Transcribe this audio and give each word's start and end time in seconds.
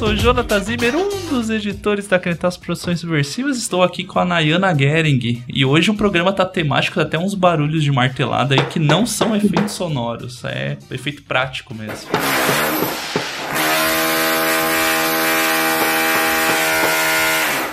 sou 0.00 0.16
Jonathan 0.16 0.58
Zimmer, 0.60 0.96
um 0.96 1.28
dos 1.28 1.50
editores 1.50 2.08
da 2.08 2.18
Crentaço 2.18 2.58
Produções 2.58 3.00
Subversivas. 3.00 3.58
Estou 3.58 3.82
aqui 3.82 4.02
com 4.02 4.18
a 4.18 4.24
Nayana 4.24 4.74
Gering. 4.74 5.44
E 5.46 5.62
hoje 5.62 5.90
o 5.90 5.94
programa 5.94 6.32
tá 6.32 6.46
temático, 6.46 6.98
até 6.98 7.18
uns 7.18 7.34
barulhos 7.34 7.84
de 7.84 7.92
martelada 7.92 8.54
aí 8.54 8.64
que 8.64 8.78
não 8.78 9.04
são 9.04 9.36
efeitos 9.36 9.72
sonoros, 9.72 10.42
é 10.46 10.78
efeito 10.90 11.22
prático 11.24 11.74
mesmo. 11.74 12.08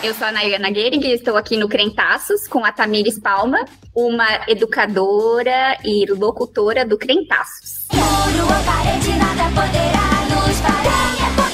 Eu 0.04 0.14
sou 0.14 0.28
a 0.28 0.32
Nayana 0.33 0.68
Gering 0.68 1.05
e 1.05 1.14
estou 1.14 1.37
aqui 1.37 1.55
no 1.55 1.69
Crentaços 1.69 2.46
com 2.50 2.65
a 2.65 2.73
Tamires 2.73 3.18
Palma, 3.18 3.64
uma 3.96 4.28
educadora 4.50 5.78
e 5.82 6.05
locutora 6.11 6.86
do 6.86 6.97
Crentaços. 6.97 7.87
Muro 7.93 8.43
ou 8.43 8.64
parede, 8.65 9.11
nada 9.18 9.46
poderá 9.55 10.46
nos 10.46 10.59
parar. 10.59 11.46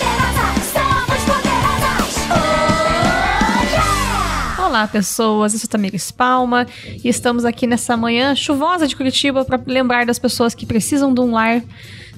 Olá, 4.73 4.87
pessoas. 4.87 5.53
Eu 5.53 5.59
sou 5.59 5.69
Tamires 5.69 6.09
Palma 6.09 6.65
e 7.03 7.07
estamos 7.07 7.45
aqui 7.45 7.67
nessa 7.67 7.95
manhã 7.95 8.33
chuvosa 8.33 8.87
de 8.87 8.95
Curitiba 8.95 9.45
para 9.45 9.61
lembrar 9.67 10.03
das 10.03 10.17
pessoas 10.17 10.55
que 10.55 10.65
precisam 10.65 11.13
de 11.13 11.21
um 11.21 11.29
lar 11.29 11.61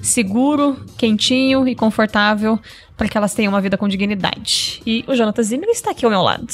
seguro, 0.00 0.82
quentinho 0.96 1.68
e 1.68 1.74
confortável 1.74 2.58
para 2.96 3.08
que 3.08 3.18
elas 3.18 3.34
tenham 3.34 3.52
uma 3.52 3.60
vida 3.60 3.76
com 3.76 3.86
dignidade. 3.86 4.80
E 4.86 5.04
o 5.06 5.14
Jonathan 5.14 5.42
Zimmer 5.42 5.68
está 5.68 5.90
aqui 5.90 6.06
ao 6.06 6.10
meu 6.10 6.22
lado. 6.22 6.46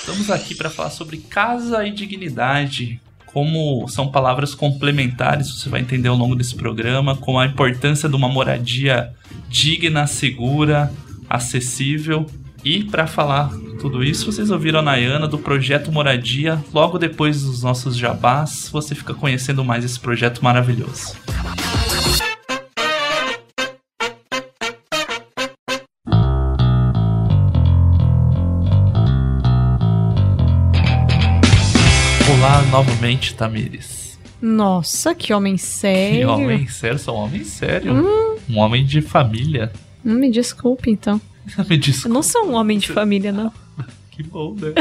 Estamos 0.00 0.28
aqui 0.28 0.56
para 0.56 0.68
falar 0.68 0.90
sobre 0.90 1.18
casa 1.18 1.86
e 1.86 1.92
dignidade. 1.92 3.00
Como 3.26 3.86
são 3.86 4.10
palavras 4.10 4.52
complementares, 4.52 5.48
você 5.48 5.68
vai 5.68 5.80
entender 5.80 6.08
ao 6.08 6.16
longo 6.16 6.34
desse 6.34 6.56
programa, 6.56 7.14
com 7.14 7.38
a 7.38 7.46
importância 7.46 8.08
de 8.08 8.16
uma 8.16 8.28
moradia 8.28 9.12
digna, 9.48 10.08
segura, 10.08 10.92
acessível. 11.30 12.26
E 12.68 12.82
para 12.82 13.06
falar 13.06 13.48
tudo 13.78 14.02
isso, 14.02 14.26
vocês 14.26 14.50
ouviram 14.50 14.80
a 14.80 14.82
Nayana 14.82 15.28
do 15.28 15.38
projeto 15.38 15.92
Moradia. 15.92 16.60
Logo 16.74 16.98
depois 16.98 17.44
dos 17.44 17.62
nossos 17.62 17.96
jabás, 17.96 18.68
você 18.72 18.92
fica 18.92 19.14
conhecendo 19.14 19.64
mais 19.64 19.84
esse 19.84 20.00
projeto 20.00 20.42
maravilhoso. 20.42 21.14
Olá 32.28 32.62
novamente, 32.72 33.36
Tamires. 33.36 34.18
Nossa, 34.42 35.14
que 35.14 35.32
homem 35.32 35.56
sério. 35.56 36.18
Que 36.18 36.24
homem 36.24 36.66
sério, 36.66 36.98
sou 36.98 37.16
um 37.16 37.20
homem 37.20 37.44
sério. 37.44 37.92
Um 38.50 38.58
homem 38.58 38.84
de 38.84 39.00
família. 39.00 39.70
Me 40.02 40.28
desculpe, 40.32 40.90
então. 40.90 41.20
Me 41.68 41.76
Eu 41.76 41.78
desculpa. 41.78 42.14
não 42.14 42.22
sou 42.22 42.46
um 42.46 42.54
homem 42.54 42.78
de 42.78 42.88
família, 42.92 43.32
não. 43.32 43.52
Que 44.10 44.22
bom, 44.22 44.54
né? 44.54 44.72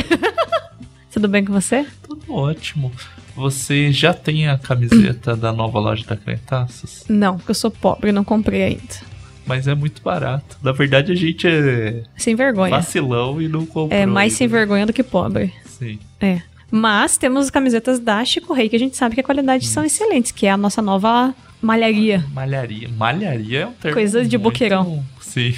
Tudo 1.12 1.28
bem 1.28 1.44
com 1.46 1.52
você? 1.54 1.86
Tudo 2.04 2.34
ótimo. 2.34 2.92
Você 3.36 3.92
já 3.92 4.14
tem 4.14 4.48
a 4.48 4.58
camiseta 4.58 5.36
da 5.36 5.52
nova 5.52 5.78
loja 5.80 6.06
da 6.06 6.16
Crentaços? 6.16 7.04
Não, 7.10 7.38
porque 7.38 7.52
eu 7.52 7.56
sou 7.56 7.70
pobre 7.70 8.10
e 8.10 8.14
não 8.14 8.24
comprei 8.24 8.64
ainda. 8.64 8.96
Mas 9.46 9.68
é 9.68 9.76
muito 9.76 10.02
barato. 10.02 10.58
Na 10.64 10.72
verdade, 10.72 11.12
a 11.12 11.16
gente 11.16 11.46
é 11.48 12.04
Sem 12.18 12.34
vergonha. 12.36 12.72
vacilão 12.72 13.42
e 13.42 13.48
não 13.50 13.66
comprou. 13.66 13.90
É 13.92 14.06
mais 14.06 14.34
sem 14.34 14.46
ainda. 14.46 14.58
vergonha 14.58 14.86
do 14.86 14.94
que 14.94 15.04
pobre. 15.04 15.54
Sim. 15.66 16.00
É. 16.22 16.42
Mas 16.72 17.18
temos 17.18 17.50
camisetas 17.50 18.00
da 18.00 18.24
Chico 18.26 18.54
Rei, 18.54 18.68
que 18.70 18.76
a 18.76 18.80
gente 18.80 18.96
sabe 18.98 19.16
que 19.16 19.22
a 19.22 19.24
qualidade 19.24 19.68
são 19.68 19.84
excelentes, 19.86 20.32
que 20.32 20.46
é 20.48 20.52
a 20.52 20.58
nossa 20.58 20.82
nova 20.82 21.34
malharia 21.62 22.26
Malharia. 22.34 22.90
Malharia 22.90 23.60
é 23.62 23.66
um 23.68 23.74
termo. 23.74 23.94
Coisa 23.96 24.24
de 24.26 24.38
muito- 24.38 24.44
boqueirão. 24.52 25.06
Sim. 25.22 25.54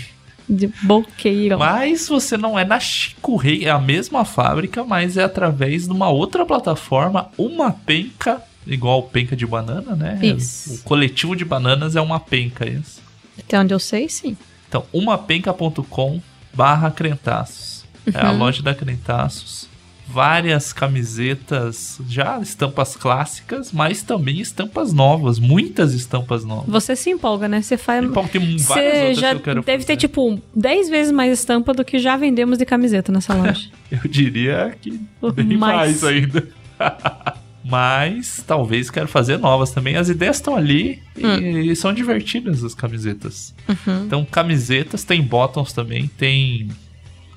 De 0.49 0.67
boqueirão. 0.83 1.59
Mas 1.59 2.07
você 2.07 2.37
não 2.37 2.57
é 2.57 2.63
na 2.63 2.79
Chico 2.79 3.35
Rei, 3.35 3.65
é 3.65 3.69
a 3.69 3.79
mesma 3.79 4.23
fábrica, 4.25 4.83
mas 4.83 5.17
é 5.17 5.23
através 5.23 5.85
de 5.85 5.91
uma 5.91 6.09
outra 6.09 6.45
plataforma, 6.45 7.29
uma 7.37 7.71
penca, 7.71 8.41
igual 8.65 9.03
penca 9.03 9.35
de 9.35 9.45
banana, 9.45 9.95
né? 9.95 10.19
Isso. 10.21 10.75
O 10.75 10.77
coletivo 10.83 11.35
de 11.35 11.43
bananas 11.45 11.95
é 11.95 12.01
uma 12.01 12.19
penca, 12.19 12.67
isso. 12.67 13.01
Até 13.37 13.59
onde 13.59 13.73
eu 13.73 13.79
sei, 13.79 14.07
sim. 14.09 14.35
Então, 14.67 14.83
umapenca.com 14.91 16.21
barra 16.53 16.89
Crentaços. 16.91 17.85
É 18.13 18.19
a 18.25 18.31
Uhum. 18.31 18.37
loja 18.37 18.63
da 18.63 18.73
Crentaços. 18.73 19.67
Várias 20.09 20.71
camisetas, 20.71 21.99
já 22.07 22.39
estampas 22.39 22.95
clássicas, 22.95 23.71
mas 23.71 24.01
também 24.01 24.39
estampas 24.39 24.93
novas, 24.93 25.37
muitas 25.37 25.93
estampas 25.93 26.45
novas. 26.45 26.65
Você 26.67 26.95
se 26.95 27.09
empolga, 27.09 27.47
né? 27.47 27.61
Você 27.61 27.77
faz. 27.77 28.03
E, 28.05 28.07
pô, 28.07 28.23
tem 28.23 28.57
várias 28.57 28.65
Você 28.65 29.13
já 29.15 29.31
que 29.31 29.35
eu 29.35 29.39
quero 29.41 29.61
deve 29.63 29.83
ter, 29.83 29.93
fazer. 29.93 29.97
tipo, 29.97 30.41
10 30.55 30.89
vezes 30.89 31.11
mais 31.11 31.33
estampa 31.37 31.73
do 31.73 31.83
que 31.83 31.99
já 31.99 32.15
vendemos 32.15 32.57
de 32.57 32.65
camiseta 32.65 33.11
nessa 33.11 33.33
loja. 33.35 33.69
Eu 33.91 34.09
diria 34.09 34.75
que 34.81 34.99
bem 35.35 35.57
Mais. 35.57 36.01
mais 36.01 36.03
ainda. 36.03 36.47
Mas 37.69 38.41
talvez 38.47 38.89
quero 38.89 39.09
fazer 39.09 39.37
novas 39.37 39.71
também. 39.71 39.97
As 39.97 40.07
ideias 40.07 40.37
estão 40.37 40.55
ali 40.55 41.03
e, 41.17 41.75
são 41.75 41.93
divertidas 41.93 42.63
as 42.63 42.73
camisetas. 42.73 43.53
Uhum. 43.67 44.05
Então, 44.05 44.23
camisetas, 44.25 45.03
tem 45.03 45.21
bottoms 45.21 45.73
também, 45.73 46.07
tem. 46.07 46.69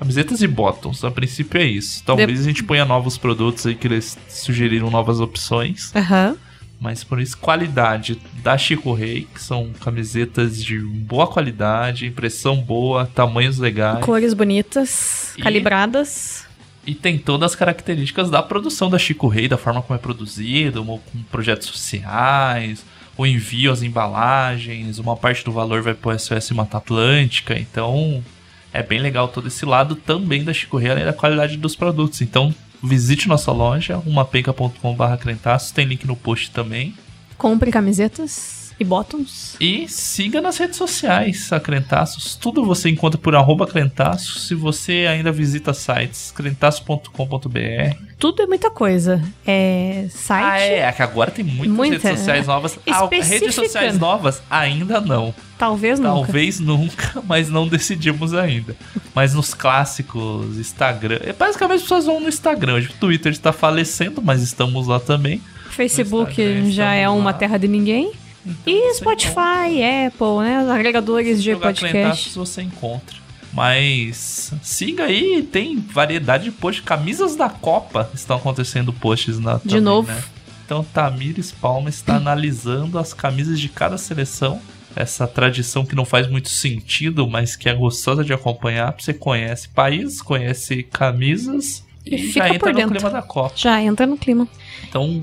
Camisetas 0.00 0.40
e 0.40 0.46
bottoms, 0.48 1.04
a 1.04 1.10
princípio 1.10 1.60
é 1.60 1.64
isso. 1.64 2.02
Talvez 2.04 2.40
a 2.40 2.44
gente 2.44 2.64
ponha 2.64 2.86
novos 2.86 3.18
produtos 3.18 3.66
aí 3.66 3.74
que 3.74 3.86
eles 3.86 4.16
sugeriram 4.30 4.90
novas 4.90 5.20
opções. 5.20 5.94
Aham. 5.94 6.36
Mas 6.80 7.04
por 7.04 7.20
isso, 7.20 7.36
qualidade 7.36 8.18
da 8.42 8.56
Chico 8.56 8.94
Rei, 8.94 9.28
que 9.34 9.42
são 9.42 9.70
camisetas 9.78 10.64
de 10.64 10.78
boa 10.78 11.26
qualidade, 11.26 12.06
impressão 12.06 12.56
boa, 12.56 13.04
tamanhos 13.14 13.58
legais. 13.58 14.02
Cores 14.02 14.32
bonitas, 14.32 15.34
E- 15.36 15.42
calibradas. 15.42 16.46
E 16.86 16.94
tem 16.94 17.18
todas 17.18 17.52
as 17.52 17.54
características 17.54 18.30
da 18.30 18.42
produção 18.42 18.88
da 18.88 18.98
Chico 18.98 19.28
Rei, 19.28 19.46
da 19.46 19.58
forma 19.58 19.82
como 19.82 19.94
é 19.98 20.00
produzido, 20.00 20.82
com 20.82 21.22
projetos 21.30 21.68
sociais, 21.68 22.82
o 23.18 23.26
envio, 23.26 23.70
as 23.70 23.82
embalagens, 23.82 24.98
uma 24.98 25.14
parte 25.14 25.44
do 25.44 25.52
valor 25.52 25.82
vai 25.82 25.92
para 25.92 26.14
o 26.16 26.18
SOS 26.18 26.52
Mata 26.52 26.78
Atlântica, 26.78 27.58
então 27.58 28.24
é 28.72 28.82
bem 28.82 29.00
legal 29.00 29.28
todo 29.28 29.48
esse 29.48 29.64
lado 29.64 29.94
também 29.94 30.44
da 30.44 30.52
Chico 30.52 30.76
Rei, 30.76 30.90
além 30.90 31.04
da 31.04 31.12
qualidade 31.12 31.56
dos 31.56 31.74
produtos. 31.74 32.20
Então 32.20 32.54
visite 32.82 33.28
nossa 33.28 33.52
loja, 33.52 33.98
umapenca.com.br 34.06 35.74
tem 35.74 35.86
link 35.86 36.06
no 36.06 36.16
post 36.16 36.50
também. 36.50 36.94
Compre 37.36 37.70
camisetas 37.70 38.59
e 38.80 38.84
bottoms. 38.84 39.56
E 39.60 39.86
siga 39.86 40.40
nas 40.40 40.56
redes 40.56 40.76
sociais 40.78 41.52
a 41.52 41.60
Crentaços. 41.60 42.34
Tudo 42.34 42.64
você 42.64 42.88
encontra 42.88 43.20
por 43.20 43.36
arroba 43.36 43.66
Crentaços. 43.66 44.48
Se 44.48 44.54
você 44.54 45.06
ainda 45.06 45.30
visita 45.30 45.74
sites, 45.74 46.32
crentaços.com.br. 46.34 47.96
Tudo 48.18 48.42
é 48.42 48.46
muita 48.46 48.70
coisa. 48.70 49.22
É 49.46 50.06
site. 50.08 50.44
Ah, 50.44 50.60
é, 50.60 50.78
é 50.78 50.92
que 50.92 51.02
agora 51.02 51.30
tem 51.30 51.44
muitas 51.44 51.76
Muita, 51.76 52.08
redes 52.08 52.20
sociais 52.20 52.46
novas. 52.46 52.78
Ah, 52.90 53.06
redes 53.10 53.54
sociais 53.54 53.98
novas 53.98 54.42
ainda 54.50 54.98
não. 54.98 55.34
Talvez 55.58 56.00
nunca. 56.00 56.14
Talvez 56.14 56.58
nunca, 56.58 57.22
mas 57.28 57.50
não 57.50 57.68
decidimos 57.68 58.32
ainda. 58.32 58.74
Mas 59.14 59.34
nos 59.34 59.52
clássicos, 59.52 60.58
Instagram. 60.58 61.18
é, 61.22 61.34
Basicamente 61.34 61.76
as 61.76 61.82
pessoas 61.82 62.06
vão 62.06 62.18
no 62.18 62.28
Instagram. 62.30 62.78
O 62.78 62.92
Twitter 62.94 63.30
está 63.30 63.52
falecendo, 63.52 64.22
mas 64.22 64.40
estamos 64.40 64.86
lá 64.86 64.98
também. 64.98 65.42
Facebook 65.68 66.70
já 66.70 66.94
é 66.94 67.06
uma 67.10 67.26
lá. 67.26 67.32
terra 67.34 67.58
de 67.58 67.68
ninguém. 67.68 68.12
Então 68.46 68.72
E 68.74 68.94
Spotify, 68.94 69.82
Apple, 70.06 70.38
né? 70.42 70.62
Os 70.62 70.68
agregadores 70.70 71.42
de 71.42 71.50
jogar 71.52 71.74
podcast. 71.74 72.30
Você 72.38 72.62
encontra. 72.62 73.16
Mas 73.52 74.52
siga 74.62 75.04
aí, 75.04 75.42
tem 75.42 75.76
variedade 75.78 76.44
de 76.44 76.50
posts. 76.52 76.84
Camisas 76.84 77.34
da 77.34 77.48
Copa 77.48 78.08
estão 78.14 78.36
acontecendo 78.36 78.92
posts 78.92 79.38
na 79.38 79.54
De 79.54 79.62
também, 79.68 79.80
novo. 79.80 80.08
né? 80.08 80.22
Então 80.64 80.84
Tamires 80.84 81.50
Palma 81.50 81.88
está 81.90 82.14
analisando 82.16 82.96
as 82.98 83.12
camisas 83.12 83.58
de 83.58 83.68
cada 83.68 83.98
seleção. 83.98 84.60
Essa 84.94 85.26
tradição 85.26 85.84
que 85.84 85.94
não 85.94 86.04
faz 86.04 86.28
muito 86.28 86.48
sentido, 86.48 87.28
mas 87.28 87.56
que 87.56 87.68
é 87.68 87.74
gostosa 87.74 88.24
de 88.24 88.32
acompanhar. 88.32 88.94
Você 88.98 89.12
conhece 89.12 89.68
países, 89.68 90.20
conhece 90.22 90.82
camisas 90.84 91.84
E 92.06 92.14
e, 92.14 92.18
fica 92.32 92.48
já 92.48 92.54
entra 92.54 92.72
no 92.72 92.88
clima 92.88 93.10
da 93.10 93.22
Copa. 93.22 93.52
Já 93.56 93.82
entra 93.82 94.06
no 94.06 94.16
clima. 94.16 94.48
Então, 94.88 95.22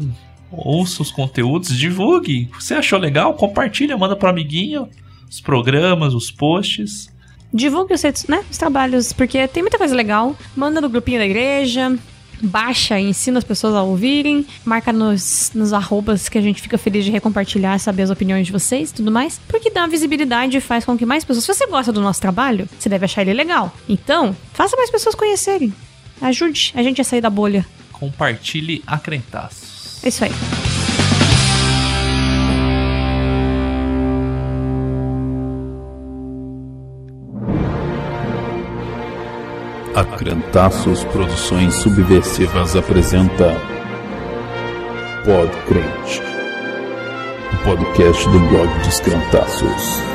ouça 0.51 1.01
os 1.01 1.11
conteúdos, 1.11 1.77
divulgue. 1.77 2.49
Você 2.59 2.73
achou 2.73 2.99
legal? 2.99 3.33
Compartilha, 3.33 3.97
manda 3.97 4.15
pro 4.15 4.29
amiguinho 4.29 4.87
os 5.29 5.41
programas, 5.41 6.13
os 6.13 6.31
posts. 6.31 7.09
Divulgue 7.53 7.93
os, 7.93 8.03
né, 8.27 8.43
os 8.49 8.57
trabalhos, 8.57 9.13
porque 9.13 9.47
tem 9.47 9.63
muita 9.63 9.77
coisa 9.77 9.95
legal. 9.95 10.35
Manda 10.55 10.81
no 10.81 10.89
grupinho 10.89 11.19
da 11.19 11.25
igreja. 11.25 11.97
Baixa 12.39 12.99
e 12.99 13.09
ensina 13.09 13.39
as 13.39 13.43
pessoas 13.43 13.73
a 13.73 13.81
ouvirem. 13.81 14.45
Marca 14.63 14.93
nos, 14.93 15.51
nos 15.55 15.73
arrobas 15.73 16.29
que 16.29 16.37
a 16.37 16.41
gente 16.41 16.61
fica 16.61 16.77
feliz 16.77 17.03
de 17.03 17.09
recompartilhar, 17.09 17.79
saber 17.79 18.03
as 18.03 18.11
opiniões 18.11 18.45
de 18.45 18.51
vocês 18.51 18.91
e 18.91 18.93
tudo 18.93 19.11
mais. 19.11 19.39
Porque 19.47 19.71
dá 19.71 19.87
visibilidade 19.87 20.57
e 20.57 20.61
faz 20.61 20.85
com 20.85 20.97
que 20.97 21.05
mais 21.05 21.25
pessoas. 21.25 21.45
Se 21.45 21.53
você 21.53 21.65
gosta 21.65 21.91
do 21.91 22.01
nosso 22.01 22.21
trabalho, 22.21 22.69
você 22.77 22.89
deve 22.89 23.05
achar 23.05 23.23
ele 23.23 23.33
legal. 23.33 23.73
Então, 23.89 24.35
faça 24.53 24.77
mais 24.77 24.91
pessoas 24.91 25.15
conhecerem. 25.15 25.73
Ajude 26.21 26.73
a 26.75 26.83
gente 26.83 27.01
a 27.01 27.03
sair 27.03 27.21
da 27.21 27.29
bolha. 27.29 27.65
Compartilhe 27.91 28.83
a 28.85 28.99
crentaços. 28.99 29.66
É 30.07 30.09
isso 30.09 30.23
aí. 30.23 30.31
A 39.93 40.05
Crentaços 40.17 41.03
Produções 41.03 41.75
Subversivas 41.81 42.77
apresenta 42.77 43.53
Pod 45.25 45.51
Crente, 45.67 46.21
o 47.51 47.63
podcast 47.65 48.29
do 48.29 48.39
blog 48.47 48.79
dos 48.85 48.99
Crentaços. 49.01 50.06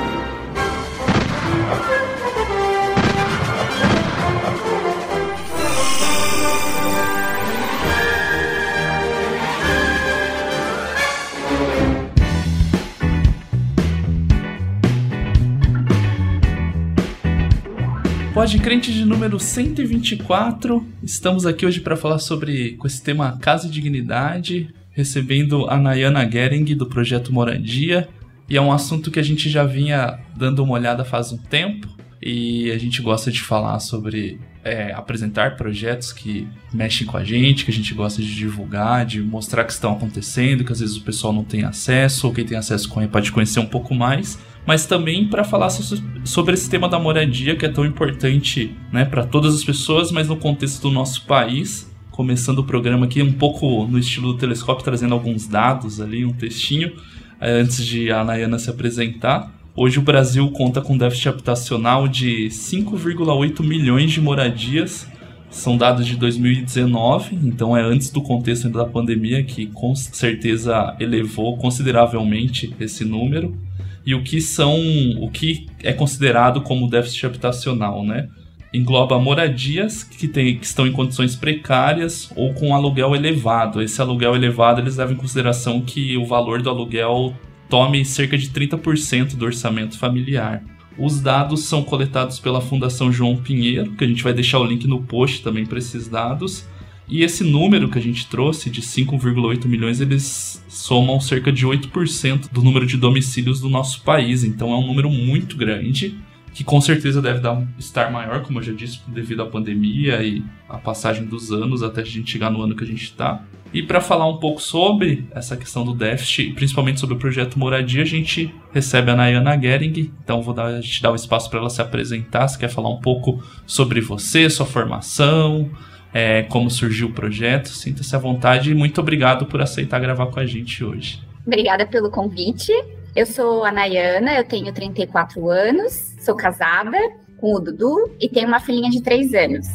Pode 18.43 18.59
Crente 18.59 18.93
de 18.93 19.05
número 19.05 19.39
124. 19.39 20.85
Estamos 21.01 21.47
aqui 21.47 21.65
hoje 21.65 21.81
para 21.81 21.97
falar 21.97 22.19
sobre 22.19 22.73
com 22.73 22.89
esse 22.89 23.01
tema 23.01 23.39
Casa 23.41 23.69
e 23.69 23.71
Dignidade, 23.71 24.75
recebendo 24.91 25.71
a 25.71 25.77
Nayana 25.77 26.29
Gering 26.29 26.65
do 26.75 26.87
projeto 26.87 27.33
Moradia. 27.33 28.09
E 28.51 28.57
é 28.57 28.61
um 28.61 28.73
assunto 28.73 29.13
que 29.13 29.21
a 29.21 29.23
gente 29.23 29.49
já 29.49 29.63
vinha 29.63 30.19
dando 30.37 30.65
uma 30.65 30.73
olhada 30.73 31.05
faz 31.05 31.31
um 31.31 31.37
tempo. 31.37 31.87
E 32.21 32.69
a 32.73 32.79
gente 32.79 33.01
gosta 33.01 33.31
de 33.31 33.41
falar 33.41 33.79
sobre 33.79 34.41
é, 34.65 34.93
apresentar 34.93 35.57
projetos 35.57 36.13
que 36.13 36.49
mexem 36.75 37.07
com 37.07 37.17
a 37.17 37.23
gente, 37.23 37.65
que 37.65 37.71
a 37.71 37.75
gente 37.75 37.95
gosta 37.95 38.21
de 38.21 38.35
divulgar, 38.35 39.07
de 39.07 39.23
mostrar 39.23 39.63
que 39.63 39.73
estão 39.73 39.93
acontecendo, 39.93 40.65
que 40.65 40.73
às 40.73 40.81
vezes 40.81 40.97
o 40.97 41.03
pessoal 41.03 41.33
não 41.33 41.45
tem 41.45 41.63
acesso, 41.63 42.27
ou 42.27 42.35
quem 42.35 42.45
tem 42.45 42.59
acesso 42.59 42.91
pode 43.09 43.31
conhecer 43.31 43.61
um 43.61 43.67
pouco 43.67 43.95
mais 43.95 44.37
mas 44.67 44.87
também 44.87 45.27
para 45.27 45.45
falar 45.45 45.71
so 45.71 46.03
sobre 46.25 46.55
esse 46.55 46.71
tema 46.71 46.89
da 46.89 46.99
moradia 46.99 47.57
que 47.57 47.67
é 47.67 47.69
tão 47.69 47.85
importante 47.85 48.77
né, 48.93 49.05
para 49.05 49.25
todas 49.25 49.55
as 49.55 49.65
pessoas, 49.65 50.13
mas 50.13 50.29
no 50.29 50.37
contexto 50.37 50.83
do 50.83 50.91
nosso 50.91 51.25
país. 51.27 51.91
Começando 52.13 52.59
o 52.59 52.65
programa 52.65 53.07
aqui 53.07 53.23
um 53.23 53.33
pouco 53.33 53.87
no 53.87 53.99
estilo 53.99 54.35
do 54.35 54.39
telescópio, 54.39 54.85
trazendo 54.85 55.15
alguns 55.15 55.47
dados 55.47 56.01
ali, 56.01 56.25
um 56.27 56.33
textinho, 56.33 56.93
eh, 57.41 57.61
antes 57.61 57.85
de 57.85 58.13
a 58.13 58.23
Nayana 58.23 58.59
se 58.59 58.69
apresentar. 58.69 59.51
Hoje 59.75 59.99
o 59.99 60.03
Brasil 60.03 60.51
conta 60.51 60.83
com 60.83 60.99
déficit 60.99 61.31
habitacional 61.31 62.07
de 62.07 62.51
5,8 62.51 63.63
milhões 63.63 64.13
de 64.13 64.21
moradias. 64.21 65.09
São 65.49 65.77
dados 65.77 66.07
de 66.07 66.17
2019, 66.17 67.39
então 67.43 67.75
é 67.77 67.83
antes 67.83 68.11
do 68.11 68.23
contexto 68.23 68.69
da 68.69 68.85
pandemia, 68.85 69.43
que 69.43 69.67
com 69.67 69.95
certeza 69.95 70.95
elevou 71.01 71.57
consideravelmente 71.57 72.75
esse 72.79 73.05
número 73.05 73.57
e 74.05 74.15
o 74.15 74.23
que 74.23 74.41
são 74.41 74.81
o 75.21 75.31
que 75.31 75.67
é 75.83 75.93
considerado 75.93 76.61
como 76.63 76.89
déficit 76.89 77.27
habitacional, 77.27 78.05
né? 78.05 78.29
Engloba 78.75 79.19
moradias 79.19 80.03
que, 80.03 80.27
tem, 80.27 80.57
que 80.57 80.65
estão 80.65 80.87
em 80.87 80.93
condições 80.93 81.37
precárias 81.37 82.33
ou 82.35 82.55
com 82.55 82.75
aluguel 82.75 83.15
elevado. 83.15 83.83
Esse 83.83 84.01
aluguel 84.01 84.35
elevado 84.35 84.81
eles 84.81 84.97
levam 84.97 85.15
em 85.15 85.19
consideração 85.19 85.83
que 85.83 86.17
o 86.17 86.25
valor 86.25 86.63
do 86.63 86.71
aluguel 86.71 87.35
tome 87.69 88.05
cerca 88.05 88.37
de 88.37 88.49
30% 88.49 89.37
do 89.37 89.45
orçamento 89.45 89.99
familiar. 89.99 90.63
Os 90.99 91.21
dados 91.21 91.65
são 91.65 91.83
coletados 91.83 92.39
pela 92.39 92.61
Fundação 92.61 93.13
João 93.13 93.37
Pinheiro, 93.37 93.93
que 93.93 94.05
a 94.05 94.07
gente 94.07 94.23
vai 94.23 94.33
deixar 94.33 94.59
o 94.59 94.65
link 94.65 94.87
no 94.87 95.03
post 95.03 95.43
também 95.43 95.65
para 95.65 95.79
esses 95.79 96.09
dados, 96.09 96.67
e 97.09 97.23
esse 97.23 97.45
número 97.45 97.89
que 97.89 97.99
a 97.99 98.03
gente 98.03 98.27
trouxe 98.27 98.71
de 98.71 98.81
5,8 98.81 99.67
milhões, 99.67 100.01
eles 100.01 100.65
somam 100.69 101.21
cerca 101.21 101.53
de 101.53 101.67
8% 101.67 102.51
do 102.51 102.63
número 102.63 102.87
de 102.87 102.97
domicílios 102.97 103.61
do 103.61 103.69
nosso 103.69 104.03
país. 104.03 104.45
Então 104.45 104.73
é 104.73 104.77
um 104.77 104.87
número 104.87 105.11
muito 105.11 105.57
grande, 105.57 106.19
que 106.55 106.65
com 106.65 106.81
certeza 106.81 107.21
deve 107.21 107.41
dar, 107.41 107.67
estar 107.79 108.11
maior, 108.11 108.43
como 108.43 108.59
eu 108.59 108.63
já 108.63 108.73
disse, 108.73 109.01
devido 109.09 109.43
à 109.43 109.47
pandemia 109.47 110.23
e 110.23 110.43
a 110.69 110.79
passagem 110.79 111.25
dos 111.25 111.51
anos 111.51 111.83
até 111.83 112.03
a 112.03 112.05
gente 112.05 112.31
chegar 112.31 112.51
no 112.51 112.63
ano 112.63 112.77
que 112.77 112.85
a 112.85 112.87
gente 112.87 113.05
está. 113.05 113.45
E 113.75 113.83
para 113.83 114.03
falar 114.03 114.29
um 114.29 114.37
pouco 114.37 114.61
sobre 114.61 115.27
essa 115.33 115.57
questão 115.57 115.83
do 115.83 115.95
déficit, 115.95 116.53
principalmente 116.53 117.01
sobre 117.01 117.15
o 117.15 117.19
projeto 117.19 117.59
Moradia, 117.59 118.03
a 118.03 118.07
gente 118.07 118.55
recebe 118.71 119.11
a 119.11 119.17
Nayana 119.17 119.59
Gering. 119.59 120.13
Então 120.23 120.43
vou 120.43 120.53
dar, 120.53 120.79
gente 120.83 121.01
dar 121.01 121.11
o 121.11 121.15
espaço 121.15 121.49
para 121.49 121.59
ela 121.59 121.71
se 121.71 121.81
apresentar. 121.81 122.49
Se 122.49 122.59
quer 122.59 122.69
falar 122.69 122.91
um 122.91 123.01
pouco 123.01 123.43
sobre 123.67 124.03
você, 124.03 124.51
sua 124.51 124.67
formação, 124.67 125.71
é, 126.13 126.43
como 126.45 126.71
surgiu 126.71 127.09
o 127.09 127.13
projeto. 127.13 127.69
Sinta-se 127.69 128.15
à 128.15 128.19
vontade 128.19 128.71
e 128.71 128.75
muito 128.75 129.01
obrigado 129.01 129.47
por 129.47 129.61
aceitar 129.61 130.01
gravar 130.01 130.27
com 130.27 130.41
a 130.41 130.47
gente 130.47 130.85
hoje. 130.85 131.23
Obrigada 131.47 131.87
pelo 131.87 132.11
convite. 132.11 132.73
Eu 133.15 133.27
sou 133.27 133.65
a 133.65 133.71
Nayana, 133.71 134.35
eu 134.35 134.45
tenho 134.45 134.73
34 134.73 135.51
anos, 135.51 136.15
sou 136.21 136.35
casada 136.35 136.97
com 137.37 137.55
o 137.55 137.61
Dudu 137.61 138.17
e 138.21 138.29
tenho 138.29 138.49
uma 138.49 138.61
filhinha 138.61 138.89
de 138.91 139.03
3 139.03 139.35
anos. 139.35 139.67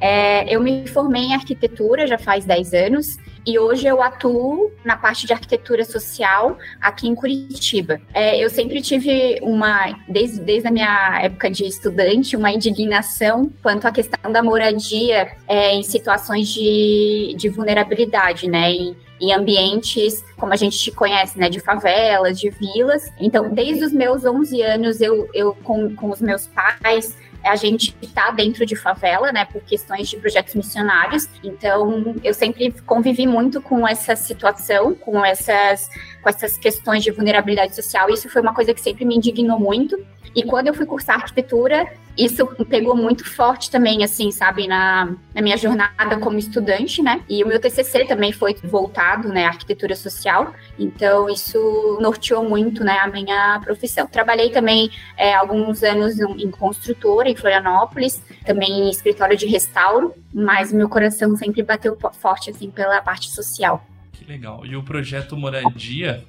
É, 0.00 0.54
eu 0.54 0.60
me 0.62 0.86
formei 0.86 1.24
em 1.24 1.34
arquitetura 1.34 2.06
já 2.06 2.18
faz 2.18 2.44
10 2.44 2.72
anos 2.74 3.18
e 3.46 3.58
hoje 3.58 3.86
eu 3.86 4.02
atuo 4.02 4.72
na 4.84 4.96
parte 4.96 5.26
de 5.26 5.32
arquitetura 5.32 5.84
social 5.84 6.58
aqui 6.80 7.06
em 7.06 7.14
Curitiba. 7.14 8.00
É, 8.12 8.42
eu 8.42 8.50
sempre 8.50 8.82
tive 8.82 9.38
uma, 9.40 9.96
desde, 10.08 10.40
desde 10.40 10.66
a 10.66 10.70
minha 10.70 11.20
época 11.22 11.48
de 11.48 11.64
estudante, 11.64 12.36
uma 12.36 12.50
indignação 12.50 13.50
quanto 13.62 13.86
à 13.86 13.92
questão 13.92 14.32
da 14.32 14.42
moradia 14.42 15.32
é, 15.46 15.74
em 15.74 15.82
situações 15.84 16.48
de, 16.48 17.34
de 17.38 17.48
vulnerabilidade, 17.48 18.48
né? 18.48 18.72
Em, 18.72 18.96
em 19.20 19.32
ambientes, 19.32 20.22
como 20.36 20.52
a 20.52 20.56
gente 20.56 20.90
conhece, 20.90 21.38
né, 21.38 21.48
de 21.48 21.60
favelas, 21.60 22.38
de 22.38 22.50
vilas. 22.50 23.10
Então, 23.18 23.48
desde 23.48 23.84
os 23.84 23.92
meus 23.92 24.24
11 24.24 24.60
anos, 24.60 25.00
eu, 25.00 25.28
eu 25.32 25.54
com, 25.54 25.94
com 25.94 26.10
os 26.10 26.20
meus 26.20 26.46
pais, 26.48 27.16
a 27.46 27.56
gente 27.56 27.96
está 28.02 28.30
dentro 28.30 28.66
de 28.66 28.76
favela, 28.76 29.32
né, 29.32 29.44
por 29.44 29.62
questões 29.62 30.08
de 30.08 30.16
projetos 30.16 30.54
missionários. 30.54 31.28
Então, 31.42 32.14
eu 32.22 32.34
sempre 32.34 32.72
convivi 32.84 33.26
muito 33.26 33.60
com 33.60 33.86
essa 33.86 34.16
situação, 34.16 34.94
com 34.94 35.24
essas, 35.24 35.88
com 36.26 36.30
essas 36.30 36.58
questões 36.58 37.04
de 37.04 37.12
vulnerabilidade 37.12 37.76
social. 37.76 38.10
Isso 38.10 38.28
foi 38.28 38.42
uma 38.42 38.52
coisa 38.52 38.74
que 38.74 38.80
sempre 38.80 39.04
me 39.04 39.14
indignou 39.14 39.60
muito. 39.60 39.96
E 40.34 40.42
quando 40.42 40.66
eu 40.66 40.74
fui 40.74 40.84
cursar 40.84 41.16
arquitetura, 41.16 41.88
isso 42.18 42.44
pegou 42.68 42.96
muito 42.96 43.24
forte 43.24 43.70
também, 43.70 44.02
assim, 44.02 44.32
sabe, 44.32 44.66
na, 44.66 45.14
na 45.32 45.40
minha 45.40 45.56
jornada 45.56 46.18
como 46.18 46.36
estudante, 46.36 47.00
né? 47.00 47.22
E 47.28 47.44
o 47.44 47.46
meu 47.46 47.60
TCC 47.60 48.06
também 48.06 48.32
foi 48.32 48.54
voltado, 48.64 49.28
né, 49.28 49.44
à 49.44 49.48
arquitetura 49.48 49.94
social. 49.94 50.52
Então, 50.76 51.30
isso 51.30 51.96
norteou 52.00 52.42
muito, 52.42 52.82
né, 52.82 52.98
a 52.98 53.06
minha 53.06 53.60
profissão. 53.64 54.06
Trabalhei 54.08 54.50
também 54.50 54.90
é, 55.16 55.32
alguns 55.32 55.84
anos 55.84 56.18
em 56.18 56.50
construtora, 56.50 57.30
em 57.30 57.36
Florianópolis, 57.36 58.20
também 58.44 58.88
em 58.88 58.90
escritório 58.90 59.36
de 59.36 59.46
restauro, 59.46 60.12
mas 60.34 60.72
meu 60.72 60.88
coração 60.88 61.36
sempre 61.36 61.62
bateu 61.62 61.96
forte, 62.18 62.50
assim, 62.50 62.68
pela 62.68 63.00
parte 63.00 63.30
social. 63.30 63.86
Que 64.26 64.32
legal. 64.32 64.66
E 64.66 64.74
o 64.74 64.82
projeto 64.82 65.36
Moradia, 65.36 66.24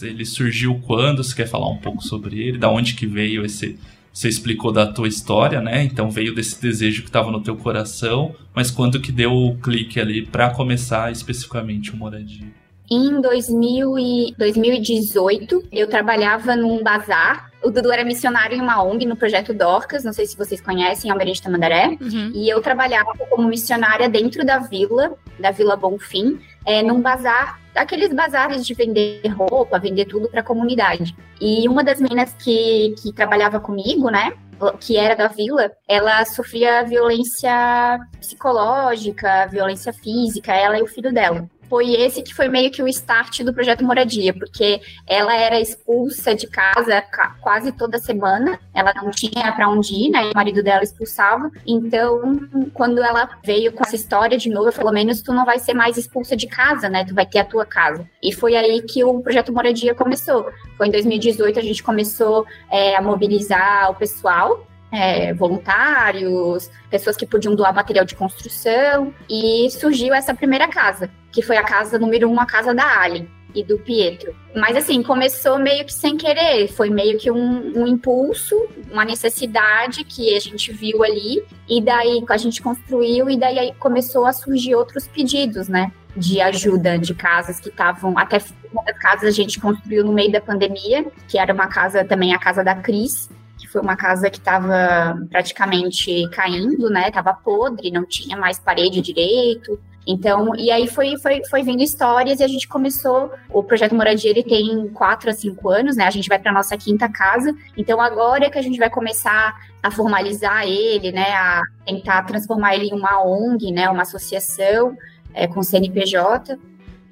ele 0.00 0.24
surgiu 0.24 0.80
quando? 0.86 1.22
Você 1.22 1.36
quer 1.36 1.46
falar 1.46 1.68
um 1.68 1.76
pouco 1.76 2.02
sobre 2.02 2.40
ele? 2.40 2.56
Da 2.56 2.70
onde 2.70 2.94
que 2.94 3.06
veio 3.06 3.44
esse... 3.44 3.78
Você 4.10 4.28
explicou 4.28 4.72
da 4.72 4.86
tua 4.86 5.08
história, 5.08 5.60
né? 5.60 5.84
Então 5.84 6.10
veio 6.10 6.34
desse 6.34 6.60
desejo 6.60 7.02
que 7.02 7.08
estava 7.08 7.30
no 7.30 7.42
teu 7.42 7.56
coração, 7.56 8.34
mas 8.54 8.70
quando 8.70 9.00
que 9.00 9.10
deu 9.10 9.32
o 9.32 9.56
clique 9.56 9.98
ali 9.98 10.24
para 10.26 10.50
começar 10.50 11.10
especificamente 11.10 11.92
o 11.92 11.96
Moradia? 11.96 12.46
Em 12.90 13.20
2000 13.22 13.98
e 13.98 14.34
2018, 14.36 15.68
eu 15.72 15.88
trabalhava 15.88 16.54
num 16.54 16.82
bazar. 16.82 17.50
O 17.64 17.70
Dudu 17.70 17.90
era 17.90 18.04
missionário 18.04 18.54
em 18.54 18.60
uma 18.60 18.82
ONG 18.82 19.06
no 19.06 19.16
projeto 19.16 19.54
Dorcas, 19.54 20.04
não 20.04 20.12
sei 20.12 20.26
se 20.26 20.36
vocês 20.36 20.60
conhecem, 20.60 21.10
Almirante 21.10 21.40
Tamandaré. 21.40 21.96
Uhum. 21.98 22.32
E 22.34 22.50
eu 22.50 22.60
trabalhava 22.60 23.12
como 23.30 23.48
missionária 23.48 24.10
dentro 24.10 24.44
da 24.44 24.58
vila, 24.58 25.14
da 25.38 25.50
Vila 25.52 25.74
Bonfim, 25.74 26.38
é, 26.64 26.82
num 26.82 27.00
bazar, 27.00 27.60
aqueles 27.74 28.12
bazares 28.12 28.66
de 28.66 28.74
vender 28.74 29.22
roupa, 29.28 29.78
vender 29.78 30.06
tudo 30.06 30.28
para 30.28 30.40
a 30.40 30.44
comunidade. 30.44 31.14
E 31.40 31.68
uma 31.68 31.82
das 31.82 32.00
meninas 32.00 32.34
que, 32.34 32.94
que 33.02 33.12
trabalhava 33.12 33.58
comigo, 33.60 34.10
né, 34.10 34.32
que 34.80 34.96
era 34.96 35.14
da 35.14 35.28
vila, 35.28 35.72
ela 35.88 36.24
sofria 36.24 36.84
violência 36.84 37.98
psicológica, 38.20 39.46
violência 39.46 39.92
física, 39.92 40.54
ela 40.54 40.78
e 40.78 40.82
o 40.82 40.86
filho 40.86 41.12
dela 41.12 41.48
foi 41.72 41.94
esse 41.94 42.20
que 42.20 42.34
foi 42.34 42.48
meio 42.48 42.70
que 42.70 42.82
o 42.82 42.88
start 42.88 43.40
do 43.40 43.54
projeto 43.54 43.82
Moradia, 43.82 44.34
porque 44.34 44.82
ela 45.06 45.34
era 45.34 45.58
expulsa 45.58 46.34
de 46.34 46.46
casa 46.46 47.02
quase 47.40 47.72
toda 47.72 47.96
semana, 47.98 48.60
ela 48.74 48.92
não 48.92 49.10
tinha 49.10 49.50
para 49.52 49.70
onde 49.70 49.94
ir, 49.94 50.10
né? 50.10 50.20
O 50.24 50.34
marido 50.34 50.62
dela 50.62 50.82
expulsava. 50.82 51.50
Então, 51.66 52.38
quando 52.74 53.02
ela 53.02 53.26
veio 53.42 53.72
com 53.72 53.82
essa 53.82 53.96
história 53.96 54.36
de 54.36 54.50
novo, 54.50 54.70
pelo 54.70 54.92
menos 54.92 55.22
tu 55.22 55.32
não 55.32 55.46
vai 55.46 55.58
ser 55.58 55.72
mais 55.72 55.96
expulsa 55.96 56.36
de 56.36 56.46
casa, 56.46 56.90
né? 56.90 57.06
Tu 57.06 57.14
vai 57.14 57.24
ter 57.24 57.38
a 57.38 57.44
tua 57.46 57.64
casa. 57.64 58.06
E 58.22 58.34
foi 58.34 58.54
aí 58.54 58.82
que 58.82 59.02
o 59.02 59.22
projeto 59.22 59.50
Moradia 59.50 59.94
começou. 59.94 60.52
Foi 60.76 60.88
em 60.88 60.90
2018 60.90 61.58
a 61.58 61.62
gente 61.62 61.82
começou 61.82 62.44
é, 62.70 62.96
a 62.96 63.00
mobilizar 63.00 63.90
o 63.90 63.94
pessoal 63.94 64.66
é, 64.92 65.32
voluntários, 65.32 66.70
pessoas 66.90 67.16
que 67.16 67.26
podiam 67.26 67.54
doar 67.54 67.74
material 67.74 68.04
de 68.04 68.14
construção, 68.14 69.12
e 69.28 69.70
surgiu 69.70 70.12
essa 70.12 70.34
primeira 70.34 70.68
casa, 70.68 71.10
que 71.32 71.40
foi 71.40 71.56
a 71.56 71.64
casa 71.64 71.98
número 71.98 72.28
um, 72.28 72.38
a 72.38 72.44
casa 72.44 72.74
da 72.74 73.00
Ali. 73.00 73.28
e 73.54 73.62
do 73.62 73.78
Pietro. 73.78 74.34
Mas 74.54 74.76
assim, 74.76 75.02
começou 75.02 75.58
meio 75.58 75.84
que 75.84 75.92
sem 75.92 76.16
querer, 76.16 76.68
foi 76.68 76.90
meio 76.90 77.18
que 77.18 77.30
um, 77.30 77.82
um, 77.82 77.86
impulso, 77.86 78.54
uma 78.90 79.04
necessidade 79.04 80.04
que 80.04 80.34
a 80.34 80.40
gente 80.40 80.72
viu 80.72 81.02
ali, 81.02 81.42
e 81.68 81.80
daí 81.80 82.22
a 82.28 82.36
gente 82.36 82.62
construiu, 82.62 83.30
e 83.30 83.38
daí 83.38 83.72
começou 83.78 84.26
a 84.26 84.32
surgir 84.32 84.74
outros 84.74 85.06
pedidos, 85.06 85.68
né? 85.68 85.90
De 86.14 86.40
ajuda 86.42 86.98
de 86.98 87.14
casas 87.14 87.58
que 87.58 87.70
estavam. 87.70 88.18
Até 88.18 88.38
uma 88.70 88.84
das 88.84 88.98
casas 88.98 89.24
a 89.24 89.30
gente 89.30 89.58
construiu 89.58 90.04
no 90.04 90.12
meio 90.12 90.30
da 90.30 90.40
pandemia, 90.40 91.06
que 91.28 91.38
era 91.38 91.52
uma 91.54 91.66
casa 91.66 92.04
também, 92.04 92.34
a 92.34 92.38
casa 92.38 92.62
da 92.62 92.74
Cris, 92.74 93.30
foi 93.72 93.80
uma 93.80 93.96
casa 93.96 94.28
que 94.28 94.38
estava 94.38 95.18
praticamente 95.30 96.28
caindo, 96.28 96.90
né? 96.90 97.10
Tava 97.10 97.32
podre, 97.32 97.90
não 97.90 98.04
tinha 98.04 98.36
mais 98.36 98.58
parede 98.58 99.00
direito. 99.00 99.80
Então, 100.06 100.54
e 100.56 100.70
aí 100.70 100.88
foi, 100.88 101.16
foi, 101.16 101.42
foi 101.48 101.62
vindo 101.62 101.82
histórias 101.82 102.40
e 102.40 102.44
a 102.44 102.48
gente 102.48 102.68
começou. 102.68 103.32
O 103.48 103.62
projeto 103.62 103.94
Moradia 103.94 104.30
ele 104.30 104.42
tem 104.42 104.88
quatro 104.88 105.30
a 105.30 105.32
cinco 105.32 105.70
anos, 105.70 105.96
né? 105.96 106.06
A 106.06 106.10
gente 106.10 106.28
vai 106.28 106.38
para 106.38 106.52
nossa 106.52 106.76
quinta 106.76 107.08
casa. 107.08 107.54
Então, 107.76 107.98
agora 107.98 108.44
é 108.44 108.50
que 108.50 108.58
a 108.58 108.62
gente 108.62 108.78
vai 108.78 108.90
começar 108.90 109.54
a 109.82 109.90
formalizar 109.90 110.66
ele, 110.66 111.10
né? 111.10 111.32
A 111.32 111.62
tentar 111.86 112.22
transformar 112.24 112.74
ele 112.74 112.88
em 112.88 112.94
uma 112.94 113.24
ONG, 113.24 113.72
né? 113.72 113.88
Uma 113.88 114.02
associação 114.02 114.94
é, 115.32 115.46
com 115.46 115.62
CNPJ. 115.62 116.58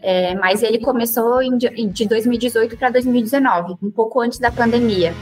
É, 0.02 0.34
mas 0.34 0.62
ele 0.62 0.78
começou 0.78 1.40
em, 1.42 1.56
de 1.58 2.08
2018 2.08 2.76
para 2.76 2.90
2019, 2.90 3.76
um 3.82 3.90
pouco 3.90 4.20
antes 4.20 4.38
da 4.38 4.50
pandemia. 4.50 5.14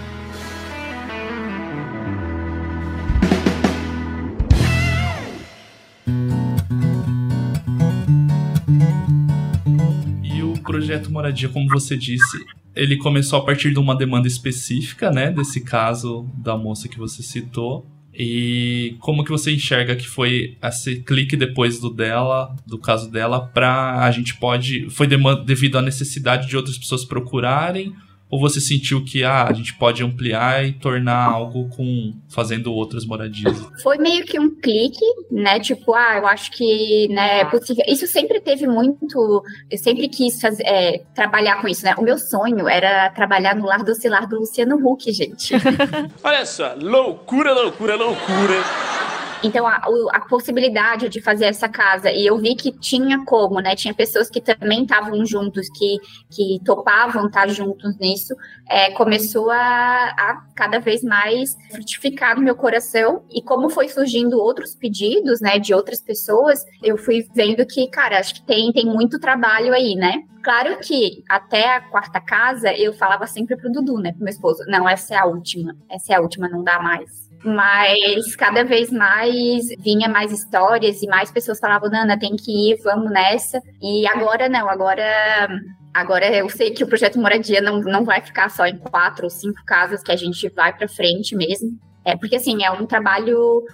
Projeto 10.68 11.10
Moradia, 11.10 11.48
como 11.48 11.66
você 11.68 11.96
disse, 11.96 12.44
ele 12.76 12.98
começou 12.98 13.38
a 13.38 13.44
partir 13.44 13.72
de 13.72 13.78
uma 13.78 13.96
demanda 13.96 14.28
específica, 14.28 15.10
né, 15.10 15.30
desse 15.30 15.62
caso 15.62 16.28
da 16.36 16.56
moça 16.56 16.88
que 16.88 16.98
você 16.98 17.22
citou. 17.22 17.86
E 18.14 18.96
como 18.98 19.24
que 19.24 19.30
você 19.30 19.52
enxerga 19.52 19.94
que 19.94 20.08
foi 20.08 20.56
esse 20.62 20.96
clique 21.02 21.36
depois 21.36 21.78
do 21.80 21.88
dela, 21.88 22.54
do 22.66 22.76
caso 22.76 23.10
dela, 23.10 23.40
para 23.40 24.04
a 24.04 24.10
gente 24.10 24.36
pode 24.36 24.90
foi 24.90 25.06
devido 25.46 25.78
à 25.78 25.82
necessidade 25.82 26.48
de 26.48 26.56
outras 26.56 26.76
pessoas 26.76 27.04
procurarem 27.04 27.94
ou 28.30 28.38
você 28.38 28.60
sentiu 28.60 29.04
que 29.04 29.24
ah, 29.24 29.44
a 29.44 29.52
gente 29.52 29.74
pode 29.78 30.02
ampliar 30.02 30.66
e 30.66 30.72
tornar 30.72 31.24
algo 31.24 31.68
com 31.70 32.14
fazendo 32.28 32.72
outras 32.72 33.06
moradias? 33.06 33.56
Foi 33.82 33.96
meio 33.96 34.24
que 34.24 34.38
um 34.38 34.54
clique, 34.54 35.04
né? 35.30 35.58
Tipo, 35.60 35.94
ah, 35.94 36.18
eu 36.18 36.26
acho 36.26 36.50
que 36.52 37.08
né, 37.08 37.40
é 37.40 37.44
possível. 37.46 37.84
Isso 37.88 38.06
sempre 38.06 38.40
teve 38.40 38.66
muito. 38.66 39.42
Eu 39.70 39.78
sempre 39.78 40.08
quis 40.08 40.40
fazer, 40.40 40.62
é, 40.64 41.02
trabalhar 41.14 41.60
com 41.60 41.68
isso, 41.68 41.84
né? 41.84 41.94
O 41.96 42.02
meu 42.02 42.18
sonho 42.18 42.68
era 42.68 43.10
trabalhar 43.10 43.54
no 43.56 43.64
lar 43.64 43.82
docilar 43.82 44.28
do 44.28 44.40
Luciano 44.40 44.76
Huck, 44.76 45.10
gente. 45.12 45.54
Olha 46.22 46.44
só, 46.44 46.74
loucura, 46.74 47.54
loucura, 47.54 47.96
loucura. 47.96 48.97
Então, 49.42 49.66
a, 49.66 49.80
a, 50.12 50.20
possibilidade 50.20 51.08
de 51.08 51.20
fazer 51.20 51.46
essa 51.46 51.68
casa, 51.68 52.10
e 52.10 52.26
eu 52.26 52.36
vi 52.38 52.56
que 52.56 52.72
tinha 52.72 53.24
como, 53.24 53.60
né? 53.60 53.76
Tinha 53.76 53.94
pessoas 53.94 54.28
que 54.28 54.40
também 54.40 54.82
estavam 54.82 55.24
juntos, 55.24 55.68
que, 55.70 55.98
que 56.30 56.60
topavam 56.64 57.26
estar 57.26 57.48
juntos 57.48 57.96
nisso, 57.98 58.34
é, 58.68 58.90
começou 58.92 59.50
a, 59.50 59.56
a 59.56 60.42
cada 60.56 60.80
vez 60.80 61.02
mais 61.02 61.56
frutificar 61.70 62.36
no 62.36 62.42
meu 62.42 62.56
coração. 62.56 63.22
E 63.30 63.40
como 63.40 63.70
foi 63.70 63.88
surgindo 63.88 64.38
outros 64.38 64.74
pedidos, 64.74 65.40
né, 65.40 65.58
de 65.58 65.72
outras 65.72 66.02
pessoas, 66.02 66.64
eu 66.82 66.96
fui 66.96 67.26
vendo 67.34 67.64
que, 67.64 67.86
cara, 67.88 68.18
acho 68.18 68.34
que 68.34 68.42
tem, 68.42 68.72
tem 68.72 68.86
muito 68.86 69.20
trabalho 69.20 69.72
aí, 69.72 69.94
né? 69.94 70.22
Claro 70.42 70.78
que 70.80 71.22
até 71.28 71.76
a 71.76 71.80
quarta 71.80 72.20
casa 72.20 72.72
eu 72.72 72.92
falava 72.92 73.26
sempre 73.26 73.56
pro 73.56 73.70
Dudu, 73.70 73.98
né, 73.98 74.12
pro 74.12 74.24
meu 74.24 74.30
esposo: 74.30 74.64
não, 74.66 74.88
essa 74.88 75.14
é 75.14 75.18
a 75.18 75.26
última, 75.26 75.76
essa 75.88 76.12
é 76.12 76.16
a 76.16 76.20
última, 76.20 76.48
não 76.48 76.64
dá 76.64 76.80
mais 76.80 77.27
mas 77.44 78.34
cada 78.36 78.64
vez 78.64 78.90
mais 78.90 79.66
vinha 79.78 80.08
mais 80.08 80.32
histórias 80.32 81.02
e 81.02 81.06
mais 81.06 81.30
pessoas 81.30 81.58
falavam, 81.58 81.90
Nana, 81.90 82.18
tem 82.18 82.34
que 82.36 82.72
ir, 82.72 82.80
vamos 82.82 83.10
nessa. 83.10 83.60
E 83.80 84.06
agora 84.06 84.48
não, 84.48 84.68
agora 84.68 85.48
Agora 85.92 86.26
eu 86.32 86.48
sei 86.48 86.70
que 86.70 86.84
o 86.84 86.86
projeto 86.86 87.18
Moradia 87.18 87.60
não, 87.60 87.80
não 87.80 88.04
vai 88.04 88.20
ficar 88.20 88.50
só 88.50 88.66
em 88.66 88.76
quatro 88.76 89.24
ou 89.24 89.30
cinco 89.30 89.64
casas, 89.64 90.02
que 90.02 90.12
a 90.12 90.16
gente 90.16 90.48
vai 90.50 90.72
para 90.72 90.86
frente 90.86 91.34
mesmo. 91.34 91.76
É 92.04 92.16
porque 92.16 92.36
assim, 92.36 92.62
é 92.62 92.70
um 92.70 92.86
trabalho 92.86 93.64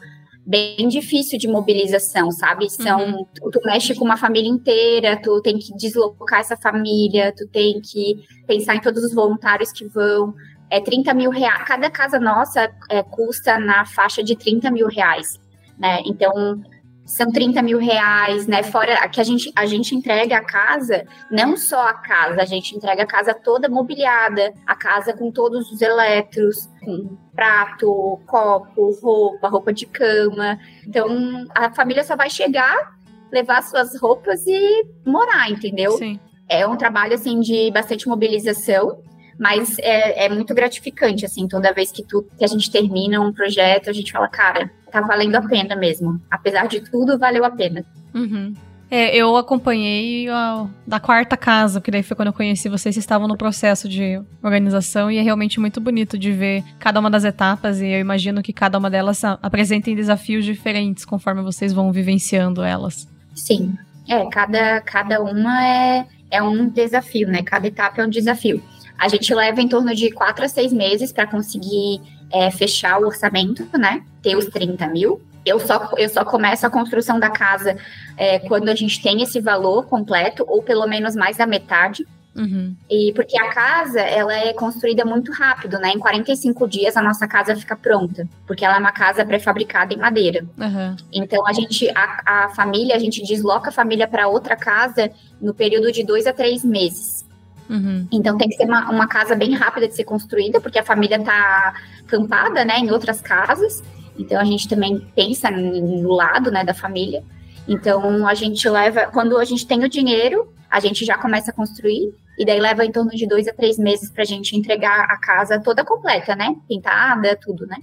bem 0.46 0.88
difícil 0.88 1.38
de 1.38 1.48
mobilização, 1.48 2.30
sabe? 2.30 2.70
São 2.70 3.18
uhum. 3.18 3.26
tu, 3.34 3.50
tu, 3.50 3.60
mexe 3.64 3.94
com 3.94 4.04
uma 4.04 4.16
família 4.16 4.48
inteira, 4.48 5.20
tu 5.20 5.40
tem 5.40 5.58
que 5.58 5.74
deslocar 5.76 6.40
essa 6.40 6.56
família, 6.56 7.32
tu 7.36 7.46
tem 7.48 7.80
que 7.80 8.24
pensar 8.46 8.74
em 8.74 8.80
todos 8.80 9.02
os 9.02 9.14
voluntários 9.14 9.72
que 9.72 9.86
vão, 9.86 10.34
é 10.70 10.80
30 10.80 11.14
mil 11.14 11.30
reais. 11.30 11.62
Cada 11.64 11.90
casa 11.90 12.18
nossa 12.18 12.70
é, 12.90 13.02
custa 13.02 13.58
na 13.58 13.84
faixa 13.84 14.22
de 14.22 14.36
30 14.36 14.70
mil 14.70 14.88
reais, 14.88 15.38
né? 15.78 16.00
Então, 16.04 16.62
são 17.04 17.30
30 17.30 17.60
mil 17.62 17.78
reais, 17.78 18.46
né? 18.46 18.62
Fora 18.62 19.06
que 19.08 19.20
a 19.20 19.24
gente, 19.24 19.52
a 19.54 19.66
gente 19.66 19.94
entrega 19.94 20.38
a 20.38 20.44
casa, 20.44 21.04
não 21.30 21.56
só 21.56 21.88
a 21.88 21.94
casa, 21.94 22.40
a 22.40 22.44
gente 22.46 22.74
entrega 22.74 23.02
a 23.02 23.06
casa 23.06 23.34
toda 23.34 23.68
mobiliada, 23.68 24.54
a 24.66 24.74
casa 24.74 25.12
com 25.12 25.30
todos 25.30 25.70
os 25.70 25.82
eletros, 25.82 26.68
com 26.82 27.16
prato, 27.34 28.20
copo, 28.26 28.98
roupa, 29.02 29.48
roupa 29.48 29.72
de 29.72 29.86
cama. 29.86 30.58
Então, 30.86 31.46
a 31.54 31.70
família 31.74 32.02
só 32.02 32.16
vai 32.16 32.30
chegar, 32.30 32.94
levar 33.30 33.62
suas 33.62 34.00
roupas 34.00 34.46
e 34.46 34.86
morar, 35.04 35.50
entendeu? 35.50 35.92
Sim. 35.92 36.18
É 36.48 36.66
um 36.66 36.76
trabalho, 36.76 37.14
assim, 37.14 37.40
de 37.40 37.70
bastante 37.70 38.08
mobilização. 38.08 39.02
Mas 39.38 39.78
é, 39.78 40.26
é 40.26 40.28
muito 40.28 40.54
gratificante, 40.54 41.24
assim, 41.24 41.48
toda 41.48 41.72
vez 41.72 41.90
que, 41.90 42.04
tu, 42.04 42.26
que 42.38 42.44
a 42.44 42.48
gente 42.48 42.70
termina 42.70 43.20
um 43.20 43.32
projeto, 43.32 43.90
a 43.90 43.92
gente 43.92 44.12
fala, 44.12 44.28
cara, 44.28 44.70
tá 44.90 45.00
valendo 45.00 45.36
a 45.36 45.42
pena 45.42 45.74
mesmo. 45.74 46.20
Apesar 46.30 46.68
de 46.68 46.80
tudo, 46.80 47.18
valeu 47.18 47.44
a 47.44 47.50
pena. 47.50 47.84
Uhum. 48.14 48.54
É, 48.90 49.16
eu 49.16 49.36
acompanhei 49.36 50.28
a, 50.28 50.66
da 50.86 51.00
quarta 51.00 51.36
casa, 51.36 51.80
que 51.80 51.90
daí 51.90 52.02
foi 52.02 52.14
quando 52.14 52.28
eu 52.28 52.32
conheci 52.32 52.68
vocês, 52.68 52.94
vocês 52.94 52.96
estavam 52.98 53.26
no 53.26 53.36
processo 53.36 53.88
de 53.88 54.22
organização 54.42 55.10
e 55.10 55.16
é 55.16 55.22
realmente 55.22 55.58
muito 55.58 55.80
bonito 55.80 56.16
de 56.16 56.30
ver 56.30 56.62
cada 56.78 57.00
uma 57.00 57.10
das 57.10 57.24
etapas 57.24 57.80
e 57.80 57.88
eu 57.88 57.98
imagino 57.98 58.42
que 58.42 58.52
cada 58.52 58.78
uma 58.78 58.90
delas 58.90 59.24
apresentem 59.24 59.96
desafios 59.96 60.44
diferentes 60.44 61.04
conforme 61.04 61.42
vocês 61.42 61.72
vão 61.72 61.90
vivenciando 61.90 62.62
elas. 62.62 63.08
Sim, 63.34 63.76
é, 64.08 64.24
cada, 64.28 64.80
cada 64.82 65.20
uma 65.20 65.66
é, 65.66 66.06
é 66.30 66.42
um 66.42 66.68
desafio, 66.68 67.26
né? 67.26 67.42
Cada 67.42 67.66
etapa 67.66 68.02
é 68.02 68.06
um 68.06 68.10
desafio. 68.10 68.62
A 68.98 69.08
gente 69.08 69.34
leva 69.34 69.60
em 69.60 69.68
torno 69.68 69.94
de 69.94 70.10
quatro 70.10 70.44
a 70.44 70.48
seis 70.48 70.72
meses 70.72 71.12
para 71.12 71.26
conseguir 71.26 72.00
é, 72.32 72.50
fechar 72.50 73.00
o 73.00 73.06
orçamento, 73.06 73.66
né? 73.78 74.02
Ter 74.22 74.36
os 74.36 74.46
30 74.46 74.86
mil. 74.88 75.20
Eu 75.44 75.60
só, 75.60 75.90
eu 75.98 76.08
só 76.08 76.24
começo 76.24 76.66
a 76.66 76.70
construção 76.70 77.20
da 77.20 77.28
casa 77.28 77.76
é, 78.16 78.38
quando 78.38 78.68
a 78.68 78.74
gente 78.74 79.02
tem 79.02 79.22
esse 79.22 79.40
valor 79.40 79.86
completo, 79.86 80.44
ou 80.48 80.62
pelo 80.62 80.86
menos 80.86 81.14
mais 81.14 81.36
da 81.36 81.46
metade. 81.46 82.06
Uhum. 82.34 82.74
E 82.90 83.12
porque 83.14 83.38
a 83.38 83.52
casa, 83.52 84.00
ela 84.00 84.34
é 84.34 84.52
construída 84.52 85.04
muito 85.04 85.30
rápido, 85.30 85.78
né? 85.78 85.90
Em 85.90 85.98
45 85.98 86.66
dias 86.66 86.96
a 86.96 87.02
nossa 87.02 87.28
casa 87.28 87.54
fica 87.54 87.76
pronta, 87.76 88.28
porque 88.46 88.64
ela 88.64 88.76
é 88.76 88.78
uma 88.78 88.90
casa 88.90 89.24
pré-fabricada 89.24 89.94
em 89.94 89.98
madeira. 89.98 90.44
Uhum. 90.58 90.96
Então 91.12 91.46
a 91.46 91.52
gente, 91.52 91.88
a, 91.94 92.44
a 92.44 92.48
família, 92.48 92.96
a 92.96 92.98
gente 92.98 93.22
desloca 93.22 93.68
a 93.68 93.72
família 93.72 94.08
para 94.08 94.26
outra 94.26 94.56
casa 94.56 95.10
no 95.40 95.54
período 95.54 95.92
de 95.92 96.02
dois 96.04 96.26
a 96.26 96.32
três 96.32 96.64
meses. 96.64 97.23
Uhum. 97.68 98.06
Então 98.12 98.36
tem 98.36 98.48
que 98.48 98.56
ser 98.56 98.64
uma, 98.64 98.90
uma, 98.90 99.06
casa 99.06 99.34
bem 99.34 99.54
rápida 99.54 99.88
de 99.88 99.94
ser 99.94 100.04
construída, 100.04 100.60
porque 100.60 100.78
a 100.78 100.84
família 100.84 101.16
está 101.16 101.74
acampada, 102.06 102.64
né, 102.64 102.78
em 102.78 102.90
outras 102.90 103.20
casas. 103.20 103.82
Então 104.18 104.40
a 104.40 104.44
gente 104.44 104.68
também 104.68 105.00
pensa 105.14 105.50
no 105.50 106.12
lado, 106.12 106.50
né, 106.50 106.64
da 106.64 106.74
família. 106.74 107.22
Então 107.66 108.26
a 108.26 108.34
gente 108.34 108.68
leva, 108.68 109.06
quando 109.06 109.38
a 109.38 109.44
gente 109.44 109.66
tem 109.66 109.82
o 109.82 109.88
dinheiro, 109.88 110.52
a 110.70 110.78
gente 110.80 111.04
já 111.04 111.16
começa 111.16 111.50
a 111.50 111.54
construir 111.54 112.14
e 112.38 112.44
daí 112.44 112.60
leva 112.60 112.84
em 112.84 112.92
torno 112.92 113.10
de 113.10 113.26
dois 113.26 113.48
a 113.48 113.52
três 113.52 113.78
meses 113.78 114.10
para 114.10 114.22
a 114.22 114.26
gente 114.26 114.56
entregar 114.56 115.06
a 115.08 115.18
casa 115.18 115.58
toda 115.60 115.84
completa, 115.84 116.36
né, 116.36 116.54
pintada, 116.68 117.36
tudo, 117.40 117.66
né. 117.66 117.78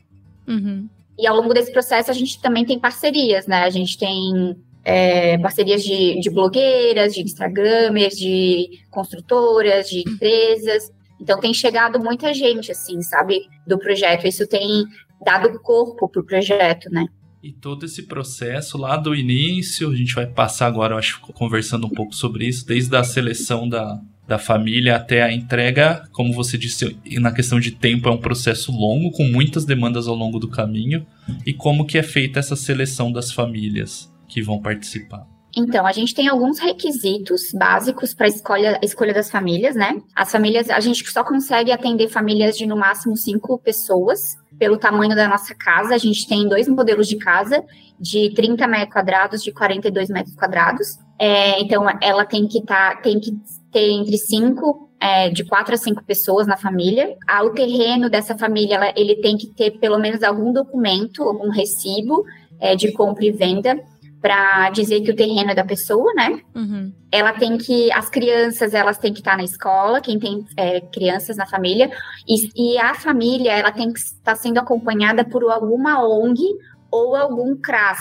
Uhum. 0.47 0.87
E 1.17 1.27
ao 1.27 1.35
longo 1.35 1.53
desse 1.53 1.71
processo 1.71 2.11
a 2.11 2.13
gente 2.13 2.41
também 2.41 2.65
tem 2.65 2.79
parcerias, 2.79 3.45
né? 3.45 3.63
A 3.63 3.69
gente 3.69 3.97
tem 3.97 4.55
é, 4.83 5.37
parcerias 5.37 5.83
de, 5.83 6.19
de 6.19 6.29
blogueiras, 6.29 7.13
de 7.13 7.21
instagramers, 7.21 8.17
de 8.17 8.79
construtoras, 8.89 9.89
de 9.89 9.99
empresas. 9.99 10.91
Então 11.19 11.39
tem 11.39 11.53
chegado 11.53 11.99
muita 11.99 12.33
gente, 12.33 12.71
assim, 12.71 13.01
sabe, 13.01 13.47
do 13.67 13.77
projeto. 13.77 14.27
Isso 14.27 14.47
tem 14.47 14.85
dado 15.23 15.59
corpo 15.61 16.09
pro 16.09 16.25
projeto, 16.25 16.89
né? 16.89 17.05
E 17.43 17.51
todo 17.51 17.85
esse 17.85 18.03
processo 18.03 18.77
lá 18.77 18.95
do 18.97 19.15
início, 19.15 19.89
a 19.89 19.95
gente 19.95 20.13
vai 20.13 20.27
passar 20.27 20.67
agora, 20.67 20.93
eu 20.93 20.97
acho, 20.99 21.19
conversando 21.21 21.87
um 21.87 21.89
pouco 21.89 22.15
sobre 22.15 22.47
isso, 22.47 22.65
desde 22.65 22.95
a 22.95 23.03
seleção 23.03 23.67
da, 23.67 23.99
da 24.27 24.37
família 24.37 24.95
até 24.95 25.23
a 25.23 25.33
entrega, 25.33 26.07
como 26.11 26.33
você 26.33 26.55
disse, 26.55 26.95
na 27.19 27.31
questão 27.31 27.59
de 27.59 27.71
tempo 27.71 28.07
é 28.07 28.11
um 28.11 28.17
processo 28.17 28.71
longo, 28.71 29.11
com 29.11 29.23
muitas 29.23 29.65
demandas 29.65 30.07
ao 30.07 30.15
longo 30.15 30.37
do 30.37 30.47
caminho, 30.47 31.05
e 31.43 31.51
como 31.51 31.85
que 31.85 31.97
é 31.97 32.03
feita 32.03 32.39
essa 32.39 32.55
seleção 32.55 33.11
das 33.11 33.31
famílias? 33.31 34.10
Que 34.31 34.41
vão 34.41 34.61
participar. 34.61 35.27
Então, 35.55 35.85
a 35.85 35.91
gente 35.91 36.15
tem 36.15 36.29
alguns 36.29 36.59
requisitos 36.59 37.51
básicos 37.53 38.13
para 38.13 38.25
a 38.25 38.29
escolha, 38.29 38.79
escolha 38.81 39.13
das 39.13 39.29
famílias, 39.29 39.75
né? 39.75 40.01
As 40.15 40.31
famílias, 40.31 40.69
a 40.69 40.79
gente 40.79 41.05
só 41.11 41.23
consegue 41.23 41.71
atender 41.71 42.07
famílias 42.07 42.57
de 42.57 42.65
no 42.65 42.77
máximo 42.77 43.17
cinco 43.17 43.59
pessoas, 43.59 44.19
pelo 44.57 44.77
tamanho 44.77 45.13
da 45.13 45.27
nossa 45.27 45.53
casa. 45.53 45.93
A 45.93 45.97
gente 45.97 46.25
tem 46.25 46.47
dois 46.47 46.69
modelos 46.69 47.07
de 47.07 47.17
casa, 47.17 47.63
de 47.99 48.33
30 48.33 48.65
metros 48.65 48.93
quadrados, 48.93 49.43
de 49.43 49.51
42 49.51 50.09
metros 50.09 50.35
quadrados. 50.35 50.97
É, 51.19 51.59
então, 51.59 51.85
ela 52.01 52.25
tem 52.25 52.47
que, 52.47 52.63
tá, 52.63 52.95
tem 52.95 53.19
que 53.19 53.33
ter 53.73 53.91
entre 53.91 54.17
cinco, 54.17 54.89
é, 55.01 55.29
de 55.29 55.43
quatro 55.43 55.73
a 55.73 55.77
cinco 55.77 56.01
pessoas 56.05 56.47
na 56.47 56.55
família. 56.55 57.17
Ah, 57.27 57.43
o 57.43 57.49
terreno 57.49 58.09
dessa 58.09 58.37
família, 58.37 58.75
ela, 58.75 58.93
ele 58.95 59.15
tem 59.17 59.35
que 59.35 59.47
ter 59.47 59.71
pelo 59.79 59.99
menos 59.99 60.23
algum 60.23 60.53
documento, 60.53 61.23
algum 61.23 61.49
recibo 61.49 62.23
é, 62.57 62.73
de 62.73 62.93
compra 62.93 63.25
e 63.25 63.31
venda 63.31 63.77
para 64.21 64.69
dizer 64.69 65.01
que 65.01 65.11
o 65.11 65.15
terreno 65.15 65.49
é 65.49 65.55
da 65.55 65.65
pessoa, 65.65 66.13
né? 66.13 66.41
Uhum. 66.53 66.93
Ela 67.11 67.33
tem 67.33 67.57
que, 67.57 67.91
as 67.91 68.07
crianças, 68.07 68.73
elas 68.73 68.99
têm 68.99 69.11
que 69.11 69.19
estar 69.19 69.35
na 69.35 69.43
escola, 69.43 69.99
quem 69.99 70.19
tem 70.19 70.45
é, 70.55 70.79
crianças 70.79 71.35
na 71.37 71.47
família, 71.47 71.89
e, 72.27 72.73
e 72.73 72.77
a 72.77 72.93
família, 72.93 73.51
ela 73.51 73.71
tem 73.71 73.91
que 73.91 73.99
estar 73.99 74.35
sendo 74.35 74.59
acompanhada 74.59 75.25
por 75.25 75.43
alguma 75.49 76.05
ONG 76.05 76.43
ou 76.91 77.15
algum 77.15 77.55
CRAS, 77.57 77.99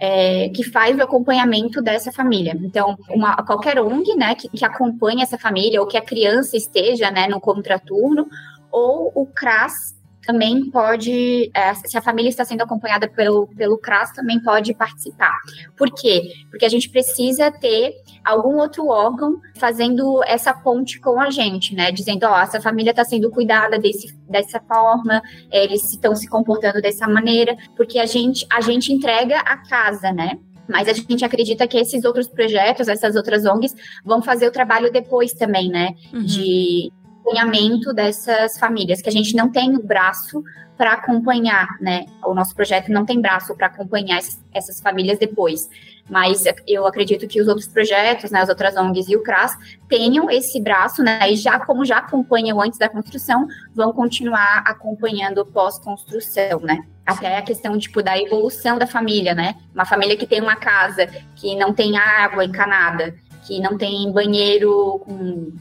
é, 0.00 0.48
que 0.48 0.64
faz 0.64 0.98
o 0.98 1.02
acompanhamento 1.02 1.80
dessa 1.80 2.10
família. 2.10 2.58
Então, 2.60 2.96
uma, 3.08 3.36
qualquer 3.44 3.78
ONG, 3.80 4.16
né, 4.16 4.34
que, 4.34 4.48
que 4.48 4.64
acompanhe 4.64 5.22
essa 5.22 5.38
família, 5.38 5.80
ou 5.80 5.86
que 5.86 5.96
a 5.96 6.02
criança 6.02 6.56
esteja, 6.56 7.12
né, 7.12 7.28
no 7.28 7.40
contraturno, 7.40 8.26
ou 8.72 9.12
o 9.14 9.24
CRAS 9.24 9.94
também 10.26 10.70
pode, 10.70 11.50
é, 11.54 11.74
se 11.74 11.96
a 11.96 12.02
família 12.02 12.28
está 12.28 12.44
sendo 12.44 12.62
acompanhada 12.62 13.08
pelo, 13.08 13.46
pelo 13.48 13.78
CRAS, 13.78 14.12
também 14.12 14.40
pode 14.42 14.74
participar. 14.74 15.34
Por 15.76 15.90
quê? 15.92 16.22
Porque 16.50 16.64
a 16.64 16.68
gente 16.68 16.88
precisa 16.88 17.50
ter 17.50 17.94
algum 18.24 18.56
outro 18.56 18.88
órgão 18.88 19.40
fazendo 19.56 20.22
essa 20.24 20.52
ponte 20.52 21.00
com 21.00 21.20
a 21.20 21.30
gente, 21.30 21.74
né? 21.74 21.92
Dizendo, 21.92 22.24
ó, 22.24 22.40
essa 22.40 22.60
família 22.60 22.90
está 22.90 23.04
sendo 23.04 23.30
cuidada 23.30 23.78
desse, 23.78 24.14
dessa 24.28 24.60
forma, 24.60 25.22
eles 25.50 25.92
estão 25.92 26.14
se 26.14 26.28
comportando 26.28 26.80
dessa 26.80 27.06
maneira, 27.06 27.56
porque 27.76 27.98
a 27.98 28.06
gente, 28.06 28.46
a 28.50 28.60
gente 28.60 28.92
entrega 28.92 29.38
a 29.40 29.56
casa, 29.58 30.12
né? 30.12 30.38
Mas 30.68 30.88
a 30.88 30.92
gente 30.92 31.24
acredita 31.24 31.66
que 31.66 31.76
esses 31.76 32.04
outros 32.04 32.26
projetos, 32.26 32.88
essas 32.88 33.16
outras 33.16 33.44
ONGs, 33.44 33.74
vão 34.04 34.22
fazer 34.22 34.48
o 34.48 34.52
trabalho 34.52 34.90
depois 34.90 35.32
também, 35.32 35.68
né? 35.68 35.94
Uhum. 36.12 36.24
De 36.24 36.90
acompanhamento 37.24 37.92
dessas 37.92 38.58
famílias, 38.58 39.00
que 39.00 39.08
a 39.08 39.12
gente 39.12 39.34
não 39.34 39.50
tem 39.50 39.74
o 39.74 39.82
braço 39.82 40.42
para 40.76 40.92
acompanhar, 40.92 41.68
né? 41.80 42.04
O 42.24 42.34
nosso 42.34 42.54
projeto 42.54 42.90
não 42.90 43.06
tem 43.06 43.20
braço 43.20 43.54
para 43.54 43.68
acompanhar 43.68 44.20
essas, 44.52 44.80
famílias 44.80 45.18
depois. 45.18 45.68
Mas 46.10 46.44
eu 46.66 46.84
acredito 46.86 47.26
que 47.26 47.40
os 47.40 47.48
outros 47.48 47.68
projetos, 47.68 48.30
né, 48.30 48.40
as 48.40 48.48
outras 48.48 48.76
ONGs 48.76 49.08
e 49.08 49.16
o 49.16 49.22
CRAS 49.22 49.56
tenham 49.88 50.28
esse 50.28 50.60
braço, 50.60 51.02
né? 51.02 51.30
E 51.30 51.36
já 51.36 51.58
como 51.60 51.84
já 51.84 51.98
acompanham 51.98 52.60
antes 52.60 52.78
da 52.78 52.88
construção, 52.88 53.46
vão 53.74 53.92
continuar 53.92 54.64
acompanhando 54.66 55.46
pós-construção, 55.46 56.60
né? 56.60 56.84
Até 57.06 57.38
a 57.38 57.42
questão 57.42 57.78
tipo 57.78 58.02
da 58.02 58.18
evolução 58.18 58.76
da 58.76 58.86
família, 58.86 59.34
né? 59.34 59.54
Uma 59.72 59.86
família 59.86 60.16
que 60.16 60.26
tem 60.26 60.42
uma 60.42 60.56
casa 60.56 61.06
que 61.36 61.54
não 61.54 61.72
tem 61.72 61.96
água 61.96 62.44
encanada, 62.44 63.14
que 63.46 63.60
não 63.60 63.78
tem 63.78 64.10
banheiro 64.10 65.00
com 65.06 65.52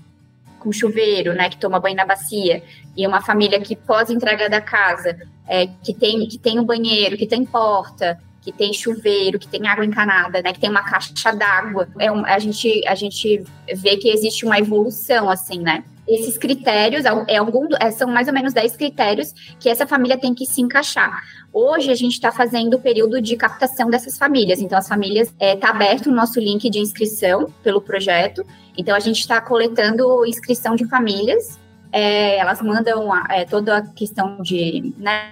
com 0.64 0.72
chuveiro, 0.72 1.34
né, 1.34 1.50
que 1.50 1.58
toma 1.58 1.80
banho 1.80 1.96
na 1.96 2.06
bacia, 2.06 2.64
e 2.96 3.06
uma 3.06 3.22
família 3.22 3.60
que 3.60 3.76
pós 3.76 4.10
entrega 4.10 4.50
da 4.50 4.62
casa, 4.62 5.18
é, 5.48 5.68
que 5.68 5.94
tem 5.94 6.28
que 6.28 6.38
tem 6.38 6.60
um 6.60 6.64
banheiro, 6.64 7.18
que 7.18 7.28
tem 7.28 7.46
porta, 7.46 8.20
que 8.42 8.52
tem 8.52 8.74
chuveiro, 8.74 9.38
que 9.38 9.48
tem 9.48 9.68
água 9.68 9.86
encanada, 9.86 10.42
né, 10.42 10.54
que 10.54 10.60
tem 10.60 10.70
uma 10.70 10.84
caixa 10.84 11.32
d'água, 11.34 11.88
é 12.00 12.12
um, 12.12 12.26
a 12.26 12.40
gente 12.40 12.82
a 12.88 12.96
gente 12.96 13.44
vê 13.76 13.98
que 13.98 14.10
existe 14.10 14.46
uma 14.46 14.58
evolução 14.58 15.30
assim, 15.30 15.60
né? 15.60 15.84
Esses 16.08 16.38
critérios 16.38 17.06
é 17.06 17.38
algum, 17.38 17.68
é, 17.80 17.90
são 17.90 18.10
mais 18.10 18.28
ou 18.28 18.34
menos 18.34 18.54
10 18.54 18.76
critérios 18.76 19.34
que 19.58 19.70
essa 19.70 19.88
família 19.88 20.18
tem 20.18 20.34
que 20.34 20.46
se 20.46 20.62
encaixar. 20.62 21.24
Hoje 21.52 21.92
a 21.92 21.96
gente 21.96 22.14
está 22.14 22.32
fazendo 22.32 22.76
o 22.76 22.80
período 22.80 23.22
de 23.22 23.38
captação 23.38 23.90
dessas 23.90 24.18
famílias. 24.18 24.60
Então, 24.60 24.78
as 24.78 24.88
famílias 24.88 25.34
está 25.40 25.70
aberto 25.70 26.08
o 26.08 26.12
nosso 26.12 26.40
link 26.40 26.70
de 26.70 26.80
inscrição 26.80 27.54
pelo 27.64 27.80
projeto. 27.80 28.46
Então, 28.78 28.94
a 28.94 29.00
gente 29.00 29.20
está 29.20 29.40
coletando 29.40 30.26
inscrição 30.26 30.76
de 30.76 30.86
famílias. 30.86 31.58
É, 31.90 32.38
elas 32.38 32.62
mandam 32.62 33.14
a, 33.14 33.26
é, 33.30 33.46
toda 33.46 33.78
a 33.78 33.82
questão 33.82 34.42
de 34.42 34.94
né, 34.98 35.32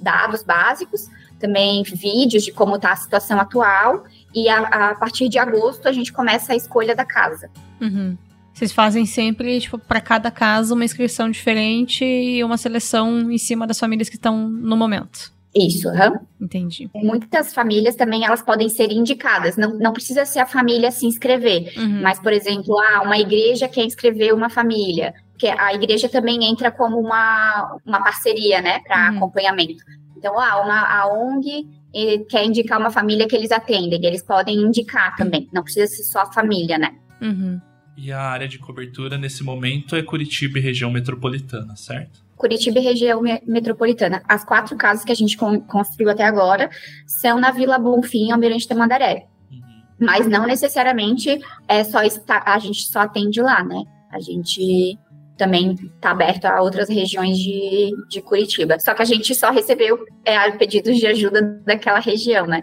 dados 0.00 0.42
básicos, 0.42 1.08
também 1.38 1.82
vídeos 1.84 2.42
de 2.44 2.52
como 2.52 2.76
está 2.76 2.92
a 2.92 2.96
situação 2.96 3.40
atual. 3.40 4.04
E 4.34 4.48
a, 4.50 4.90
a 4.90 4.94
partir 4.94 5.30
de 5.30 5.38
agosto 5.38 5.88
a 5.88 5.92
gente 5.92 6.12
começa 6.12 6.52
a 6.52 6.56
escolha 6.56 6.94
da 6.94 7.04
casa. 7.04 7.48
Uhum. 7.80 8.18
Vocês 8.52 8.72
fazem 8.72 9.06
sempre, 9.06 9.58
tipo, 9.60 9.78
para 9.78 10.00
cada 10.00 10.30
casa 10.30 10.74
uma 10.74 10.84
inscrição 10.84 11.30
diferente 11.30 12.04
e 12.04 12.44
uma 12.44 12.56
seleção 12.56 13.30
em 13.30 13.38
cima 13.38 13.66
das 13.66 13.78
famílias 13.78 14.08
que 14.08 14.16
estão 14.16 14.48
no 14.48 14.76
momento. 14.76 15.32
Isso, 15.54 15.88
aham. 15.88 16.18
Entendi. 16.40 16.88
Muitas 16.94 17.52
famílias 17.52 17.94
também 17.94 18.24
elas 18.24 18.40
podem 18.42 18.68
ser 18.68 18.90
indicadas. 18.90 19.56
Não, 19.56 19.78
não 19.78 19.92
precisa 19.92 20.24
ser 20.24 20.38
a 20.40 20.46
família 20.46 20.90
se 20.90 21.06
inscrever. 21.06 21.72
Uhum. 21.76 22.00
Mas, 22.02 22.18
por 22.18 22.32
exemplo, 22.32 22.74
ah, 22.78 23.02
uma 23.02 23.18
igreja 23.18 23.68
quer 23.68 23.84
inscrever 23.84 24.32
uma 24.34 24.48
família. 24.48 25.12
Que 25.38 25.48
a 25.48 25.74
igreja 25.74 26.08
também 26.08 26.44
entra 26.44 26.70
como 26.70 26.98
uma, 26.98 27.76
uma 27.84 28.02
parceria, 28.02 28.62
né, 28.62 28.80
para 28.80 29.10
Uhum. 29.10 29.16
acompanhamento. 29.16 29.82
Então, 30.16 30.38
ah, 30.38 30.62
uma, 30.62 30.80
a 30.80 31.06
ONG 31.12 31.66
eh, 31.94 32.18
quer 32.30 32.44
indicar 32.46 32.78
uma 32.78 32.90
família 32.90 33.26
que 33.28 33.36
eles 33.36 33.50
atendem. 33.52 34.02
Eles 34.04 34.22
podem 34.22 34.56
indicar 34.56 35.14
também. 35.16 35.48
Não 35.52 35.62
precisa 35.62 35.86
ser 35.86 36.04
só 36.04 36.20
a 36.20 36.32
família, 36.32 36.78
né? 36.78 36.94
Uhum. 37.20 37.60
E 37.96 38.10
a 38.10 38.20
área 38.20 38.48
de 38.48 38.58
cobertura 38.58 39.18
nesse 39.18 39.44
momento 39.44 39.94
é 39.94 40.02
Curitiba 40.02 40.58
e 40.58 40.62
região 40.62 40.90
metropolitana, 40.90 41.76
certo? 41.76 42.22
Curitiba 42.36 42.78
e 42.78 42.82
região 42.82 43.20
me- 43.22 43.42
metropolitana. 43.46 44.22
As 44.28 44.44
quatro 44.44 44.76
casas 44.76 45.04
que 45.04 45.12
a 45.12 45.14
gente 45.14 45.36
con- 45.36 45.60
construiu 45.60 46.10
até 46.10 46.24
agora 46.24 46.70
são 47.06 47.38
na 47.38 47.50
Vila 47.50 47.78
Bonfim, 47.78 48.32
Almirante 48.32 48.66
Tamandaré. 48.66 49.26
Uhum. 49.50 49.60
Mas 50.00 50.26
não 50.26 50.46
necessariamente 50.46 51.38
é 51.68 51.84
só 51.84 52.02
está, 52.02 52.42
a 52.46 52.58
gente 52.58 52.82
só 52.82 53.00
atende 53.00 53.40
lá, 53.40 53.62
né? 53.62 53.84
A 54.10 54.18
gente 54.20 54.98
também 55.36 55.74
está 55.74 56.10
aberto 56.10 56.44
a 56.46 56.60
outras 56.62 56.88
regiões 56.88 57.36
de, 57.38 57.90
de 58.08 58.20
Curitiba. 58.22 58.78
Só 58.78 58.94
que 58.94 59.02
a 59.02 59.04
gente 59.06 59.34
só 59.34 59.50
recebeu 59.50 59.98
é, 60.24 60.50
pedidos 60.52 60.96
de 60.98 61.06
ajuda 61.06 61.42
daquela 61.64 61.98
região, 62.00 62.46
né? 62.46 62.62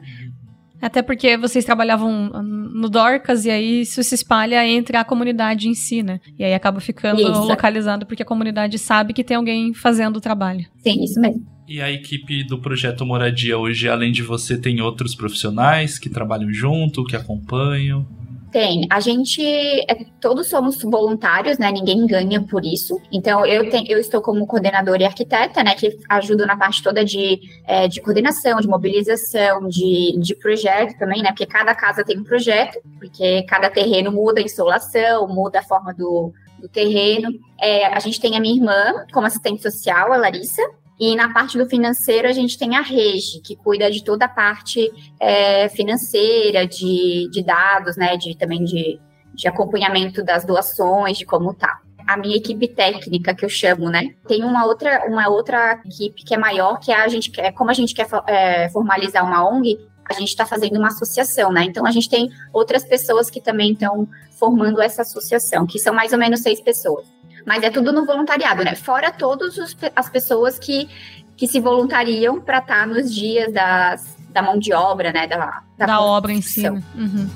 Até 0.82 1.02
porque 1.02 1.38
vocês 1.38 1.65
trabalhavam 1.65 2.30
no 2.44 2.89
Dorcas 2.89 3.46
e 3.46 3.50
aí 3.50 3.82
isso 3.82 4.02
se 4.04 4.15
espalha 4.15 4.65
entre 4.65 4.98
a 4.98 5.04
comunidade 5.04 5.68
em 5.68 5.74
si, 5.74 6.02
né? 6.02 6.20
E 6.38 6.44
aí 6.44 6.54
acaba 6.54 6.80
ficando 6.80 7.22
Isso. 7.22 7.44
localizado 7.46 8.06
porque 8.06 8.24
a 8.24 8.26
comunidade 8.26 8.78
sabe 8.80 9.13
que 9.13 9.24
tem 9.24 9.38
alguém 9.38 9.74
fazendo 9.74 10.18
o 10.18 10.22
trabalho. 10.22 10.65
Sim, 10.78 11.04
isso 11.04 11.20
mesmo. 11.20 11.46
E 11.68 11.82
a 11.82 11.92
equipe 11.92 12.44
do 12.44 12.58
projeto 12.58 13.06
Moradia 13.06 13.58
hoje, 13.58 13.88
além 13.88 14.12
de 14.12 14.24
você, 14.24 14.58
tem 14.58 14.82
outros 14.82 15.13
profissionais 15.13 16.00
que 16.00 16.10
trabalham 16.10 16.52
junto, 16.52 17.04
que 17.04 17.15
acompanham. 17.15 18.08
Tem. 18.51 18.88
A 18.89 18.99
gente, 18.99 19.41
é, 19.41 20.05
todos 20.19 20.47
somos 20.49 20.81
voluntários, 20.81 21.57
né? 21.59 21.71
Ninguém 21.71 22.05
ganha 22.07 22.41
por 22.41 22.65
isso. 22.65 22.99
Então, 23.12 23.45
eu, 23.45 23.69
tenho, 23.69 23.85
eu 23.88 23.99
estou 23.99 24.21
como 24.21 24.47
coordenadora 24.47 25.03
e 25.03 25.05
arquiteta, 25.05 25.63
né? 25.63 25.75
Que 25.75 25.95
ajudo 26.09 26.45
na 26.47 26.57
parte 26.57 26.81
toda 26.81 27.05
de, 27.05 27.39
é, 27.65 27.88
de 27.88 28.01
coordenação, 28.01 28.59
de 28.59 28.67
mobilização, 28.67 29.67
de, 29.67 30.17
de 30.19 30.35
projeto 30.35 30.97
também, 30.97 31.21
né? 31.21 31.29
Porque 31.29 31.45
cada 31.45 31.75
casa 31.75 32.03
tem 32.03 32.17
um 32.17 32.23
projeto, 32.23 32.79
porque 32.97 33.43
cada 33.43 33.69
terreno 33.69 34.12
muda 34.12 34.39
a 34.39 34.43
insolação, 34.43 35.27
muda 35.27 35.59
a 35.59 35.63
forma 35.63 35.93
do, 35.93 36.33
do 36.59 36.67
terreno. 36.67 37.29
É, 37.59 37.85
a 37.85 37.99
gente 37.99 38.19
tem 38.19 38.35
a 38.35 38.39
minha 38.39 38.55
irmã 38.55 39.05
como 39.13 39.27
assistente 39.27 39.62
social, 39.62 40.12
a 40.12 40.17
Larissa. 40.17 40.62
E 40.99 41.15
na 41.15 41.31
parte 41.31 41.57
do 41.57 41.65
financeiro, 41.65 42.27
a 42.27 42.33
gente 42.33 42.57
tem 42.57 42.75
a 42.75 42.81
Regi, 42.81 43.39
que 43.41 43.55
cuida 43.55 43.89
de 43.89 44.03
toda 44.03 44.25
a 44.25 44.29
parte 44.29 44.91
é, 45.19 45.69
financeira, 45.69 46.67
de, 46.67 47.29
de 47.31 47.41
dados, 47.41 47.95
né? 47.95 48.17
De, 48.17 48.35
também 48.38 48.65
de, 48.65 48.99
de 49.33 49.47
acompanhamento 49.47 50.21
das 50.23 50.43
doações, 50.43 51.17
de 51.17 51.25
como 51.25 51.53
tá. 51.53 51.79
A 52.05 52.17
minha 52.17 52.35
equipe 52.35 52.67
técnica, 52.67 53.33
que 53.33 53.45
eu 53.45 53.49
chamo, 53.49 53.89
né? 53.89 54.09
Tem 54.27 54.43
uma 54.43 54.65
outra, 54.65 55.05
uma 55.07 55.29
outra 55.29 55.79
equipe 55.85 56.25
que 56.25 56.33
é 56.33 56.38
maior, 56.38 56.79
que 56.79 56.91
é 56.91 56.95
a 56.95 57.07
gente 57.07 57.31
quer, 57.31 57.53
como 57.53 57.69
a 57.69 57.73
gente 57.73 57.93
quer 57.93 58.07
é, 58.27 58.67
formalizar 58.69 59.23
uma 59.23 59.47
ONG, 59.47 59.77
a 60.09 60.13
gente 60.13 60.29
está 60.29 60.45
fazendo 60.45 60.77
uma 60.77 60.88
associação, 60.88 61.51
né? 61.51 61.63
Então 61.63 61.85
a 61.85 61.91
gente 61.91 62.09
tem 62.09 62.29
outras 62.51 62.83
pessoas 62.83 63.29
que 63.29 63.39
também 63.39 63.71
estão 63.71 64.07
formando 64.38 64.81
essa 64.81 65.03
associação, 65.03 65.67
que 65.67 65.79
são 65.79 65.93
mais 65.93 66.12
ou 66.12 66.19
menos 66.19 66.41
seis 66.41 66.59
pessoas. 66.59 67.07
Mas 67.49 67.63
é 67.63 67.71
tudo 67.71 67.91
no 67.91 68.05
voluntariado, 68.05 68.63
né? 68.63 68.75
Fora 68.75 69.12
todas 69.12 69.57
as 69.95 70.07
pessoas 70.07 70.59
que, 70.59 70.88
que 71.35 71.47
se 71.47 71.59
voluntariam 71.59 72.39
para 72.39 72.59
estar 72.59 72.85
nos 72.85 73.12
dias 73.12 73.51
das, 73.51 74.15
da 74.29 74.39
mão 74.39 74.59
de 74.59 74.71
obra, 74.71 75.12
né? 75.12 75.25
Da, 75.25 75.63
Da, 75.75 75.99
obra 75.99 76.31
em 76.31 76.43
si. 76.43 76.69
né? 76.69 76.83
Uhum. 76.93 77.27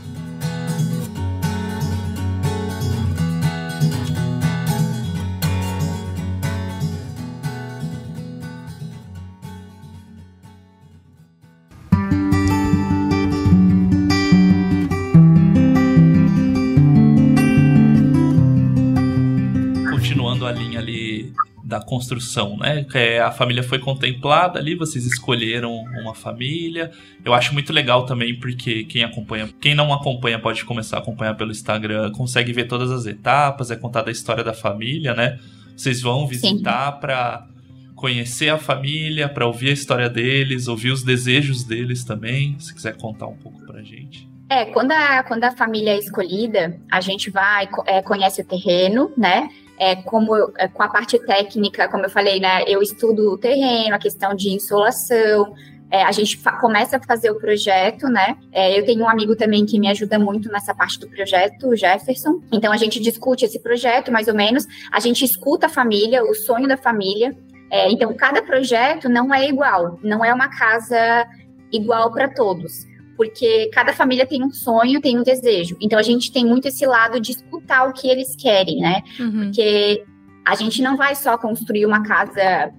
Da 21.74 21.82
construção, 21.82 22.56
né? 22.58 22.86
É, 22.94 23.20
a 23.20 23.32
família 23.32 23.64
foi 23.64 23.80
contemplada 23.80 24.60
ali, 24.60 24.76
vocês 24.76 25.08
escolheram 25.08 25.74
uma 26.02 26.14
família. 26.14 26.92
Eu 27.26 27.34
acho 27.34 27.52
muito 27.52 27.74
legal 27.74 28.06
também 28.06 28.40
porque 28.40 28.84
quem 28.84 29.04
acompanha, 29.04 29.50
quem 29.60 29.74
não 29.74 29.92
acompanha 29.92 30.38
pode 30.38 30.64
começar 30.66 30.98
a 30.98 31.00
acompanhar 31.00 31.34
pelo 31.34 31.50
Instagram, 31.50 32.12
consegue 32.12 32.54
ver 32.54 32.66
todas 32.66 32.92
as 32.92 33.08
etapas, 33.08 33.72
é 33.72 33.76
contada 33.76 34.10
a 34.10 34.12
história 34.12 34.44
da 34.44 34.54
família, 34.54 35.16
né? 35.16 35.40
Vocês 35.76 36.00
vão 36.00 36.28
visitar 36.28 36.92
para 37.00 37.48
conhecer 37.96 38.50
a 38.50 38.60
família, 38.60 39.28
para 39.28 39.48
ouvir 39.48 39.70
a 39.70 39.74
história 39.74 40.08
deles, 40.08 40.68
ouvir 40.68 40.92
os 40.92 41.02
desejos 41.02 41.64
deles 41.64 42.04
também. 42.04 42.56
Se 42.60 42.72
quiser 42.72 42.96
contar 42.98 43.26
um 43.26 43.38
pouco 43.38 43.66
pra 43.66 43.82
gente. 43.82 44.30
É, 44.48 44.66
quando 44.66 44.92
a, 44.92 45.24
quando 45.24 45.44
a 45.46 45.52
família 45.52 45.94
é 45.94 45.98
escolhida, 45.98 46.80
a 46.92 47.02
gente 47.02 47.32
vai, 47.32 47.68
é, 47.88 48.04
conhece 48.04 48.42
o 48.42 48.46
terreno, 48.46 49.12
né? 49.18 49.50
É, 49.80 49.96
como 49.96 50.36
é, 50.58 50.68
com 50.68 50.84
a 50.84 50.88
parte 50.88 51.18
técnica, 51.20 51.88
como 51.90 52.06
eu 52.06 52.10
falei, 52.10 52.40
né? 52.40 52.64
Eu 52.68 52.82
estudo 52.82 53.34
o 53.34 53.38
terreno, 53.38 53.96
a 53.96 54.00
questão 54.00 54.34
de 54.34 54.50
insolação. 54.50 55.54
é, 55.90 56.04
a 56.04 56.12
gente 56.12 56.40
começa 56.60 56.98
a 56.98 57.02
fazer 57.02 57.30
o 57.32 57.36
projeto, 57.36 58.08
né? 58.08 58.38
É, 58.52 58.78
eu 58.78 58.86
tenho 58.86 59.02
um 59.02 59.10
amigo 59.10 59.36
também 59.36 59.66
que 59.66 59.80
me 59.80 59.88
ajuda 59.88 60.18
muito 60.18 60.52
nessa 60.52 60.74
parte 60.74 61.00
do 61.00 61.08
projeto, 61.08 61.68
o 61.68 61.76
Jefferson. 61.76 62.42
Então 62.52 62.72
a 62.72 62.78
gente 62.78 63.00
discute 63.00 63.46
esse 63.46 63.60
projeto, 63.60 64.12
mais 64.12 64.28
ou 64.28 64.34
menos. 64.34 64.66
A 64.92 65.00
gente 65.00 65.24
escuta 65.24 65.68
a 65.68 65.70
família, 65.70 66.24
o 66.24 66.34
sonho 66.34 66.68
da 66.68 66.78
família. 66.78 67.36
É, 67.72 67.92
então 67.92 68.14
cada 68.14 68.42
projeto 68.42 69.10
não 69.10 69.34
é 69.34 69.48
igual, 69.48 70.00
não 70.04 70.24
é 70.24 70.34
uma 70.34 70.48
casa 70.48 71.28
igual 71.72 72.12
para 72.12 72.28
todos 72.28 72.93
porque 73.16 73.70
cada 73.74 73.94
família 73.94 74.26
tem 74.26 74.44
um 74.44 74.52
sonho, 74.52 75.02
tem 75.02 75.20
um 75.20 75.24
desejo. 75.24 75.78
Então 75.82 75.98
a 75.98 76.04
gente 76.04 76.32
tem 76.32 76.46
muito 76.46 76.68
esse 76.68 76.86
lado 76.86 77.20
de 77.20 77.32
escutar 77.32 77.88
o 77.88 77.94
que 77.94 78.08
eles 78.08 78.36
querem, 78.36 78.78
né? 78.78 79.02
Uhum. 79.20 79.46
Porque 79.46 80.04
a 80.46 80.56
gente 80.56 80.82
não 80.82 80.98
vai 80.98 81.16
só 81.16 81.38
construir 81.38 81.86
uma 81.86 82.04
casa, 82.04 82.72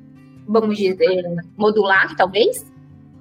vamos 0.47 0.77
dizer, 0.77 1.25
modular, 1.57 2.15
talvez, 2.15 2.67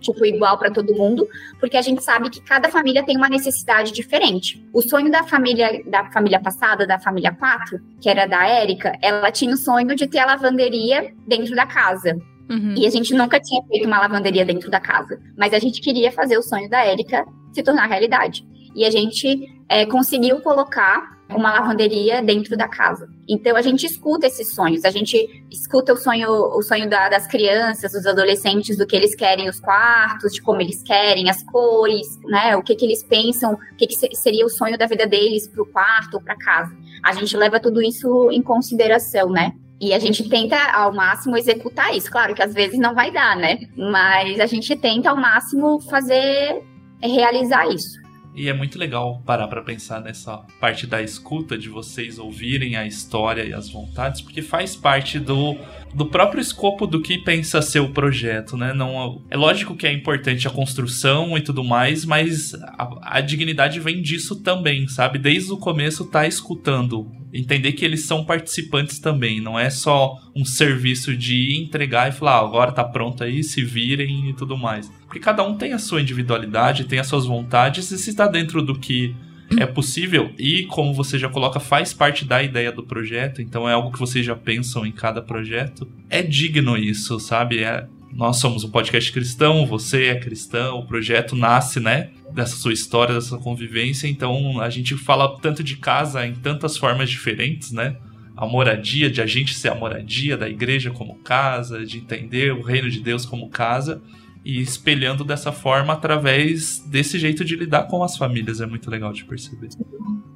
tipo 0.04 0.26
igual 0.26 0.58
para 0.58 0.70
todo 0.70 0.94
mundo, 0.94 1.28
porque 1.60 1.78
a 1.78 1.82
gente 1.82 2.04
sabe 2.04 2.30
que 2.30 2.42
cada 2.42 2.70
família 2.70 3.04
tem 3.04 3.16
uma 3.16 3.30
necessidade 3.30 3.92
diferente. 3.92 4.64
O 4.74 4.82
sonho 4.82 5.10
da 5.10 5.24
família 5.24 5.82
da 5.86 6.12
família 6.12 6.40
passada, 6.40 6.86
da 6.86 7.00
família 7.00 7.32
4, 7.32 7.80
que 8.02 8.10
era 8.10 8.26
da 8.26 8.46
Érica, 8.46 8.98
ela 9.02 9.32
tinha 9.32 9.54
o 9.54 9.58
sonho 9.58 9.96
de 9.96 10.08
ter 10.08 10.20
a 10.20 10.26
lavanderia 10.26 11.14
dentro 11.26 11.56
da 11.56 11.66
casa. 11.66 12.20
Uhum. 12.50 12.76
E 12.78 12.86
a 12.86 12.90
gente 12.90 13.14
nunca 13.14 13.40
tinha 13.40 13.62
feito 13.64 13.88
uma 13.88 14.00
lavanderia 14.00 14.46
dentro 14.46 14.70
da 14.70 14.80
casa. 14.80 15.20
Mas 15.38 15.54
a 15.54 15.60
gente 15.60 15.82
queria 15.82 16.12
fazer 16.12 16.38
o 16.38 16.44
sonho 16.44 16.70
da 16.70 16.84
Érica 16.86 17.26
se 17.54 17.64
tornar 17.64 17.88
realidade. 17.88 18.46
E 18.76 18.84
a 18.86 18.90
gente 18.90 19.40
é, 19.70 19.86
conseguiu 19.86 20.42
colocar 20.42 21.14
uma 21.30 21.52
lavanderia 21.54 22.22
dentro 22.22 22.56
da 22.58 22.68
casa. 22.68 23.08
Então 23.28 23.56
a 23.56 23.62
gente 23.62 23.86
escuta 23.86 24.28
esses 24.28 24.54
sonhos, 24.54 24.84
a 24.86 24.92
gente 24.92 25.18
escuta 25.50 25.94
o 25.94 25.98
sonho, 25.98 26.30
o 26.30 26.62
sonho 26.62 26.88
da- 26.88 27.10
das 27.10 27.26
crianças, 27.26 27.92
dos 27.94 28.06
adolescentes, 28.06 28.78
do 28.78 28.86
que 28.86 28.96
eles 28.96 29.16
querem 29.16 29.50
os 29.50 29.60
quartos, 29.60 30.34
de 30.34 30.42
como 30.42 30.62
eles 30.62 30.84
querem, 30.84 31.30
as 31.30 31.42
cores, 31.44 32.06
né? 32.26 32.56
O 32.56 32.62
que, 32.62 32.76
que 32.76 32.86
eles 32.86 33.02
pensam, 33.04 33.54
o 33.54 33.76
que, 33.78 33.88
que 33.88 33.96
se- 33.96 34.14
seria 34.16 34.46
o 34.46 34.50
sonho 34.50 34.78
da 34.78 34.86
vida 34.86 35.08
deles 35.08 35.48
para 35.48 35.64
o 35.64 35.66
quarto 35.66 36.16
ou 36.16 36.22
para 36.22 36.36
casa. 36.36 36.76
A 37.02 37.14
gente 37.14 37.36
leva 37.38 37.60
tudo 37.60 37.82
isso 37.82 38.30
em 38.32 38.42
consideração, 38.42 39.30
né? 39.30 39.54
E 39.84 39.94
a 39.94 40.00
gente 40.00 40.30
tenta 40.30 40.56
ao 40.72 40.94
máximo 40.94 41.36
executar 41.36 41.94
isso. 41.94 42.10
Claro 42.10 42.34
que 42.34 42.42
às 42.42 42.54
vezes 42.54 42.80
não 42.80 42.96
vai 42.96 43.12
dar, 43.12 43.36
né? 43.36 43.68
Mas 43.76 44.40
a 44.40 44.46
gente 44.46 44.74
tenta 44.78 45.10
ao 45.10 45.18
máximo 45.18 45.78
fazer, 45.82 46.64
realizar 47.02 47.68
isso. 47.68 48.02
E 48.34 48.48
é 48.48 48.54
muito 48.54 48.80
legal 48.80 49.22
parar 49.26 49.46
pra 49.50 49.62
pensar 49.62 50.00
nessa 50.00 50.38
parte 50.62 50.88
da 50.88 51.02
escuta, 51.02 51.58
de 51.58 51.68
vocês 51.68 52.18
ouvirem 52.18 52.78
a 52.78 52.88
história 52.88 53.44
e 53.44 53.54
as 53.54 53.70
vontades, 53.70 54.22
porque 54.22 54.42
faz 54.42 54.74
parte 54.74 55.20
do, 55.20 55.58
do 55.94 56.06
próprio 56.06 56.40
escopo 56.40 56.88
do 56.88 57.02
que 57.02 57.18
pensa 57.18 57.62
ser 57.62 57.82
o 57.82 57.92
projeto, 57.92 58.56
né? 58.56 58.74
Não, 58.74 59.22
é 59.30 59.36
lógico 59.36 59.76
que 59.76 59.86
é 59.86 59.92
importante 59.92 60.48
a 60.48 60.52
construção 60.52 61.38
e 61.38 61.42
tudo 61.42 61.62
mais, 61.62 62.06
mas 62.06 62.56
a, 62.56 63.18
a 63.18 63.22
dignidade 63.22 63.82
vem 63.82 64.02
disso 64.02 64.42
também, 64.42 64.88
sabe? 64.88 65.20
Desde 65.20 65.52
o 65.52 65.58
começo 65.58 66.06
tá 66.06 66.26
escutando, 66.26 67.12
entender 67.34 67.74
que 67.74 67.84
eles 67.84 68.06
são 68.06 68.24
participantes 68.24 69.00
também, 69.00 69.42
não 69.42 69.58
é 69.58 69.70
só 69.70 70.20
um 70.36 70.46
serviço 70.46 71.18
de 71.18 71.58
entregar 71.60 72.10
e 72.10 72.12
falar, 72.12 72.34
ah, 72.34 72.46
agora 72.46 72.72
tá 72.72 72.84
pronto 72.84 73.24
aí, 73.24 73.44
se 73.44 73.64
virem 73.64 74.30
e 74.30 74.34
tudo 74.34 74.56
mais. 74.56 74.90
Porque 75.06 75.20
cada 75.20 75.44
um 75.44 75.58
tem 75.58 75.74
a 75.74 75.80
sua 75.80 76.02
individualidade, 76.02 76.86
tem 76.86 77.00
as 77.00 77.08
suas 77.08 77.26
vontades, 77.26 77.90
e 77.92 77.98
se 77.98 78.10
está 78.12 78.28
dentro 78.28 78.62
do 78.62 78.78
que 78.78 79.16
é 79.60 79.66
possível, 79.66 80.32
e 80.38 80.64
como 80.68 80.94
você 80.94 81.18
já 81.18 81.30
coloca, 81.30 81.60
faz 81.60 81.94
parte 81.94 82.26
da 82.26 82.42
ideia 82.42 82.72
do 82.72 82.84
projeto, 82.84 83.42
então 83.42 83.68
é 83.68 83.74
algo 83.74 83.92
que 83.92 84.00
vocês 84.00 84.26
já 84.26 84.36
pensam 84.36 84.86
em 84.86 84.92
cada 84.92 85.22
projeto, 85.22 85.88
é 86.10 86.22
digno 86.22 86.78
isso, 86.78 87.20
sabe? 87.20 87.64
É, 87.64 87.88
nós 88.16 88.38
somos 88.38 88.64
um 88.64 88.70
podcast 88.70 89.12
cristão, 89.12 89.66
você 89.66 90.06
é 90.06 90.20
cristão, 90.20 90.80
o 90.80 90.86
projeto 90.86 91.36
nasce, 91.36 91.80
né? 91.80 92.12
Dessa 92.32 92.56
sua 92.56 92.72
história, 92.72 93.16
dessa 93.16 93.38
convivência, 93.38 94.08
então 94.08 94.62
a 94.62 94.70
gente 94.70 94.96
fala 94.96 95.38
tanto 95.40 95.64
de 95.64 95.78
casa 95.78 96.26
em 96.26 96.34
tantas 96.36 96.78
formas 96.78 97.10
diferentes, 97.10 97.72
né? 97.72 97.98
A 98.36 98.46
moradia, 98.46 99.10
de 99.10 99.22
a 99.22 99.26
gente 99.26 99.56
ser 99.56 99.70
a 99.70 99.76
moradia 99.76 100.38
da 100.38 100.48
igreja 100.48 100.92
como 100.92 101.16
casa, 101.20 101.86
de 101.86 101.98
entender 101.98 102.54
o 102.54 102.62
reino 102.62 102.90
de 102.90 103.00
Deus 103.00 103.26
como 103.26 103.50
casa 103.50 104.02
e 104.46 104.60
espelhando 104.60 105.24
dessa 105.24 105.52
forma 105.52 105.94
através 105.94 106.80
desse 106.80 107.18
jeito 107.18 107.46
de 107.46 107.56
lidar 107.56 107.84
com 107.84 108.04
as 108.04 108.18
famílias. 108.18 108.60
É 108.60 108.66
muito 108.66 108.90
legal 108.90 109.14
de 109.14 109.24
perceber. 109.24 109.70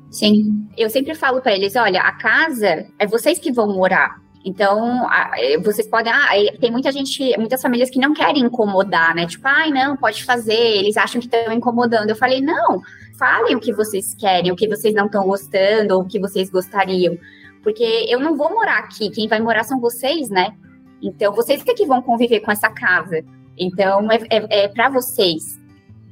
Sim. 0.09 0.67
Eu 0.77 0.89
sempre 0.89 1.13
falo 1.15 1.41
para 1.41 1.53
eles, 1.53 1.75
olha, 1.75 2.01
a 2.01 2.11
casa 2.13 2.87
é 2.97 3.05
vocês 3.05 3.37
que 3.37 3.51
vão 3.51 3.73
morar. 3.73 4.21
Então, 4.45 5.07
eh, 5.35 5.57
vocês 5.59 5.87
podem. 5.87 6.11
Ah, 6.11 6.37
eh, 6.37 6.55
tem 6.59 6.71
muita 6.71 6.91
gente, 6.91 7.37
muitas 7.37 7.61
famílias 7.61 7.89
que 7.89 7.99
não 7.99 8.13
querem 8.13 8.43
incomodar, 8.43 9.13
né? 9.13 9.25
Tipo, 9.25 9.47
ai, 9.47 9.71
não, 9.71 9.97
pode 9.97 10.23
fazer, 10.23 10.53
eles 10.53 10.95
acham 10.97 11.19
que 11.19 11.27
estão 11.27 11.53
incomodando. 11.53 12.09
Eu 12.09 12.15
falei, 12.15 12.41
não, 12.41 12.81
falem 13.17 13.55
o 13.55 13.59
que 13.59 13.73
vocês 13.73 14.15
querem, 14.15 14.51
o 14.51 14.55
que 14.55 14.67
vocês 14.67 14.93
não 14.93 15.07
estão 15.07 15.25
gostando, 15.25 15.95
ou 15.95 16.01
o 16.01 16.07
que 16.07 16.19
vocês 16.19 16.49
gostariam. 16.49 17.17
Porque 17.61 18.05
eu 18.07 18.19
não 18.19 18.37
vou 18.37 18.49
morar 18.49 18.79
aqui, 18.79 19.09
quem 19.09 19.27
vai 19.27 19.41
morar 19.41 19.63
são 19.63 19.79
vocês, 19.79 20.29
né? 20.29 20.53
Então, 21.01 21.33
vocês 21.33 21.61
que, 21.61 21.71
é 21.71 21.73
que 21.73 21.85
vão 21.85 22.01
conviver 22.01 22.39
com 22.39 22.51
essa 22.51 22.69
casa. 22.69 23.23
Então, 23.57 24.09
é, 24.11 24.19
é, 24.29 24.63
é 24.63 24.67
para 24.67 24.89
vocês. 24.89 25.59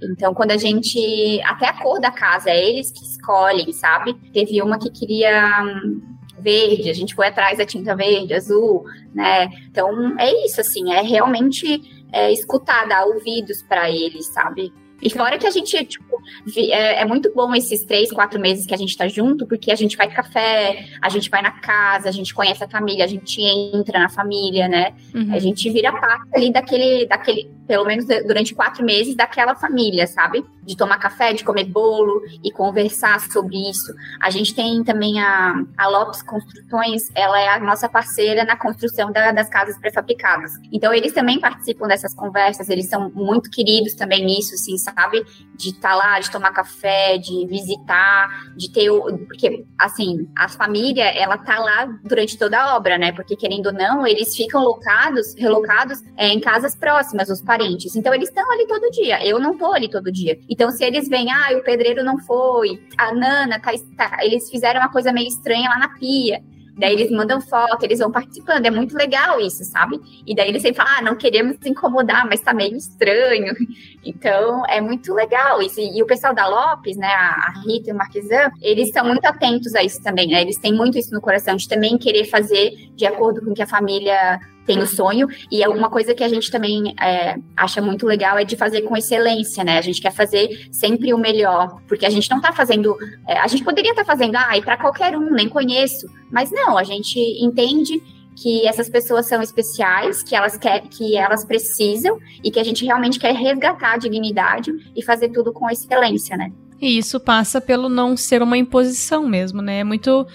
Então, 0.01 0.33
quando 0.33 0.51
a 0.51 0.57
gente. 0.57 1.41
Até 1.43 1.67
a 1.67 1.81
cor 1.81 1.99
da 1.99 2.11
casa, 2.11 2.49
é 2.49 2.69
eles 2.69 2.91
que 2.91 3.03
escolhem, 3.03 3.71
sabe? 3.71 4.13
Teve 4.33 4.61
uma 4.61 4.77
que 4.77 4.89
queria 4.89 5.63
hum, 5.63 6.01
verde, 6.45 6.91
a 6.91 6.93
gente 6.93 7.15
foi 7.15 7.27
atrás 7.27 7.57
da 7.57 7.65
tinta 7.65 7.95
verde, 7.95 8.35
azul, 8.35 8.85
né? 9.13 9.49
Então, 9.69 10.15
é 10.19 10.45
isso, 10.45 10.61
assim, 10.61 10.93
é 10.93 11.01
realmente 11.01 11.81
é, 12.13 12.31
escutar, 12.31 12.87
dar 12.87 13.05
ouvidos 13.05 13.63
para 13.63 13.89
eles, 13.89 14.27
sabe? 14.27 14.71
E 15.01 15.09
fora 15.09 15.37
que 15.37 15.45
a 15.45 15.51
gente, 15.51 15.83
tipo, 15.85 16.21
é, 16.57 17.01
é 17.01 17.05
muito 17.05 17.33
bom 17.33 17.53
esses 17.53 17.83
três, 17.83 18.11
quatro 18.11 18.39
meses 18.39 18.65
que 18.65 18.73
a 18.73 18.77
gente 18.77 18.95
tá 18.95 19.07
junto, 19.07 19.45
porque 19.45 19.71
a 19.71 19.75
gente 19.75 19.97
vai 19.97 20.09
café, 20.09 20.85
a 21.01 21.09
gente 21.09 21.29
vai 21.29 21.41
na 21.41 21.51
casa, 21.51 22.07
a 22.07 22.11
gente 22.11 22.33
conhece 22.33 22.63
a 22.63 22.69
família, 22.69 23.03
a 23.03 23.07
gente 23.07 23.41
entra 23.41 23.99
na 23.99 24.09
família, 24.09 24.67
né? 24.67 24.93
Uhum. 25.13 25.33
A 25.33 25.39
gente 25.39 25.69
vira 25.69 25.91
parte 25.91 26.29
ali 26.33 26.51
daquele, 26.51 27.05
daquele, 27.07 27.51
pelo 27.67 27.85
menos 27.85 28.05
durante 28.25 28.53
quatro 28.53 28.83
meses, 28.83 29.15
daquela 29.15 29.55
família, 29.55 30.07
sabe? 30.07 30.45
De 30.63 30.75
tomar 30.75 30.97
café, 30.97 31.33
de 31.33 31.43
comer 31.43 31.65
bolo 31.65 32.21
e 32.43 32.51
conversar 32.51 33.19
sobre 33.31 33.69
isso. 33.69 33.93
A 34.21 34.29
gente 34.29 34.53
tem 34.55 34.83
também 34.83 35.19
a, 35.21 35.55
a 35.77 35.87
Lopes 35.87 36.21
Construções, 36.23 37.09
ela 37.15 37.39
é 37.39 37.49
a 37.49 37.59
nossa 37.59 37.87
parceira 37.89 38.43
na 38.43 38.55
construção 38.57 39.11
da- 39.11 39.31
das 39.31 39.49
casas 39.49 39.77
pré-fabricadas. 39.79 40.51
Então, 40.71 40.93
eles 40.93 41.13
também 41.13 41.39
participam 41.39 41.87
dessas 41.87 42.13
conversas, 42.13 42.69
eles 42.69 42.87
são 42.87 43.09
muito 43.13 43.49
queridos 43.49 43.93
também 43.93 44.25
nisso, 44.25 44.53
assim, 44.55 44.77
sabe? 44.77 45.23
De 45.55 45.69
estar 45.69 45.95
lá, 45.95 46.19
de 46.19 46.29
tomar 46.31 46.51
café, 46.51 47.17
de 47.17 47.45
visitar, 47.47 48.29
de 48.55 48.71
ter 48.71 48.89
o. 48.89 49.17
Porque, 49.19 49.65
assim, 49.77 50.27
a 50.37 50.47
família, 50.49 51.05
ela 51.05 51.37
tá 51.37 51.59
lá 51.59 51.85
durante 52.03 52.37
toda 52.37 52.59
a 52.59 52.75
obra, 52.75 52.97
né? 52.97 53.11
Porque, 53.11 53.35
querendo 53.35 53.67
ou 53.67 53.73
não, 53.73 54.05
eles 54.05 54.35
ficam 54.35 54.63
locados, 54.63 55.33
relocados 55.37 56.01
é, 56.17 56.27
em 56.29 56.39
casas 56.39 56.75
próximas, 56.75 57.29
os 57.29 57.41
parentes. 57.57 57.95
Então, 57.95 58.13
eles 58.13 58.29
estão 58.29 58.49
ali 58.51 58.67
todo 58.67 58.91
dia. 58.91 59.25
Eu 59.25 59.39
não 59.39 59.57
tô 59.57 59.71
ali 59.71 59.89
todo 59.89 60.11
dia. 60.11 60.37
Então, 60.49 60.69
se 60.71 60.83
eles 60.83 61.07
veem, 61.07 61.31
ah, 61.31 61.57
o 61.57 61.63
pedreiro 61.63 62.03
não 62.03 62.17
foi, 62.19 62.81
a 62.97 63.13
Nana 63.13 63.59
tá, 63.59 63.71
tá- 63.97 64.17
Eles 64.23 64.49
fizeram 64.49 64.81
uma 64.81 64.91
coisa 64.91 65.11
meio 65.13 65.27
estranha 65.27 65.69
lá 65.69 65.79
na 65.79 65.89
pia. 65.89 66.41
Daí 66.77 66.91
eles 66.91 67.09
mandam 67.09 67.39
foto, 67.39 67.83
eles 67.83 67.99
vão 67.99 68.11
participando. 68.11 68.65
É 68.65 68.69
muito 68.69 68.97
legal 68.97 69.39
isso, 69.39 69.63
sabe? 69.63 69.97
E 70.27 70.35
daí 70.35 70.49
eles 70.49 70.61
sempre 70.61 70.75
falam, 70.77 70.93
ah, 70.97 71.01
não 71.01 71.15
queremos 71.15 71.55
incomodar, 71.65 72.27
mas 72.27 72.41
tá 72.41 72.53
meio 72.53 72.75
estranho. 72.75 73.53
Então, 74.07 74.63
é 74.67 74.79
muito 74.79 75.15
legal 75.15 75.63
isso. 75.63 75.79
E, 75.79 75.99
o 75.99 76.05
pessoal 76.05 76.31
da 76.31 76.47
Lopes, 76.47 76.95
né, 76.95 77.07
a, 77.07 77.47
a 77.47 77.53
Rita 77.65 77.89
e 77.89 77.91
o 77.91 77.95
Marquesan, 77.95 78.51
eles 78.61 78.91
são 78.91 79.03
muito 79.03 79.25
atentos 79.25 79.73
a 79.73 79.81
isso 79.81 79.99
também, 80.03 80.27
né? 80.27 80.41
Eles 80.41 80.59
têm 80.59 80.71
muito 80.71 80.95
isso 80.95 81.11
no 81.11 81.19
coração, 81.19 81.55
de 81.55 81.67
também 81.67 81.97
querer 81.97 82.25
fazer 82.25 82.69
de 82.95 83.03
acordo 83.03 83.41
com 83.41 83.49
o 83.49 83.53
que 83.55 83.63
a 83.63 83.67
família 83.67 84.39
tem 84.65 84.79
o 84.79 84.87
sonho. 84.87 85.27
E 85.51 85.63
é 85.63 85.67
uma 85.67 85.89
coisa 85.89 86.13
que 86.13 86.23
a 86.23 86.29
gente 86.29 86.49
também 86.51 86.93
é, 86.99 87.37
acha 87.55 87.81
muito 87.81 88.05
legal 88.05 88.37
é 88.37 88.43
de 88.43 88.55
fazer 88.55 88.81
com 88.81 88.97
excelência, 88.97 89.63
né? 89.63 89.77
A 89.77 89.81
gente 89.81 90.01
quer 90.01 90.11
fazer 90.11 90.67
sempre 90.71 91.13
o 91.13 91.17
melhor, 91.17 91.81
porque 91.87 92.05
a 92.05 92.09
gente 92.09 92.29
não 92.29 92.41
tá 92.41 92.51
fazendo. 92.51 92.95
é, 93.27 93.37
a 93.37 93.47
gente 93.47 93.63
poderia 93.63 93.91
estar 93.91 94.05
fazendo, 94.05 94.35
ah, 94.35 94.57
e 94.57 94.61
para 94.61 94.77
qualquer 94.77 95.15
um, 95.15 95.31
nem 95.31 95.47
conheço. 95.47 96.07
Mas 96.31 96.51
não, 96.51 96.77
a 96.77 96.83
gente 96.83 97.19
entende 97.43 98.01
que 98.35 98.67
essas 98.67 98.89
pessoas 98.89 99.27
são 99.27 99.41
especiais, 99.41 100.21
que 100.21 100.35
elas 100.35 100.57
querem, 100.57 100.87
que 100.89 101.15
elas 101.15 101.45
precisam 101.45 102.19
e 102.43 102.51
que 102.51 102.59
a 102.59 102.63
gente 102.63 102.83
realmente 102.83 103.17
quer 103.17 103.33
resgatar 103.33 103.93
a 103.93 103.97
dignidade 103.97 104.71
e 104.95 105.01
fazer 105.01 105.29
tudo 105.29 105.53
com 105.53 105.69
excelência, 105.69 106.35
né? 106.35 106.51
E 106.81 106.97
isso 106.97 107.19
passa 107.19 107.61
pelo 107.61 107.87
não 107.87 108.17
ser 108.17 108.41
uma 108.41 108.57
imposição 108.57 109.25
mesmo, 109.27 109.61
né? 109.61 109.79
É 109.79 109.83
muito 109.83 110.27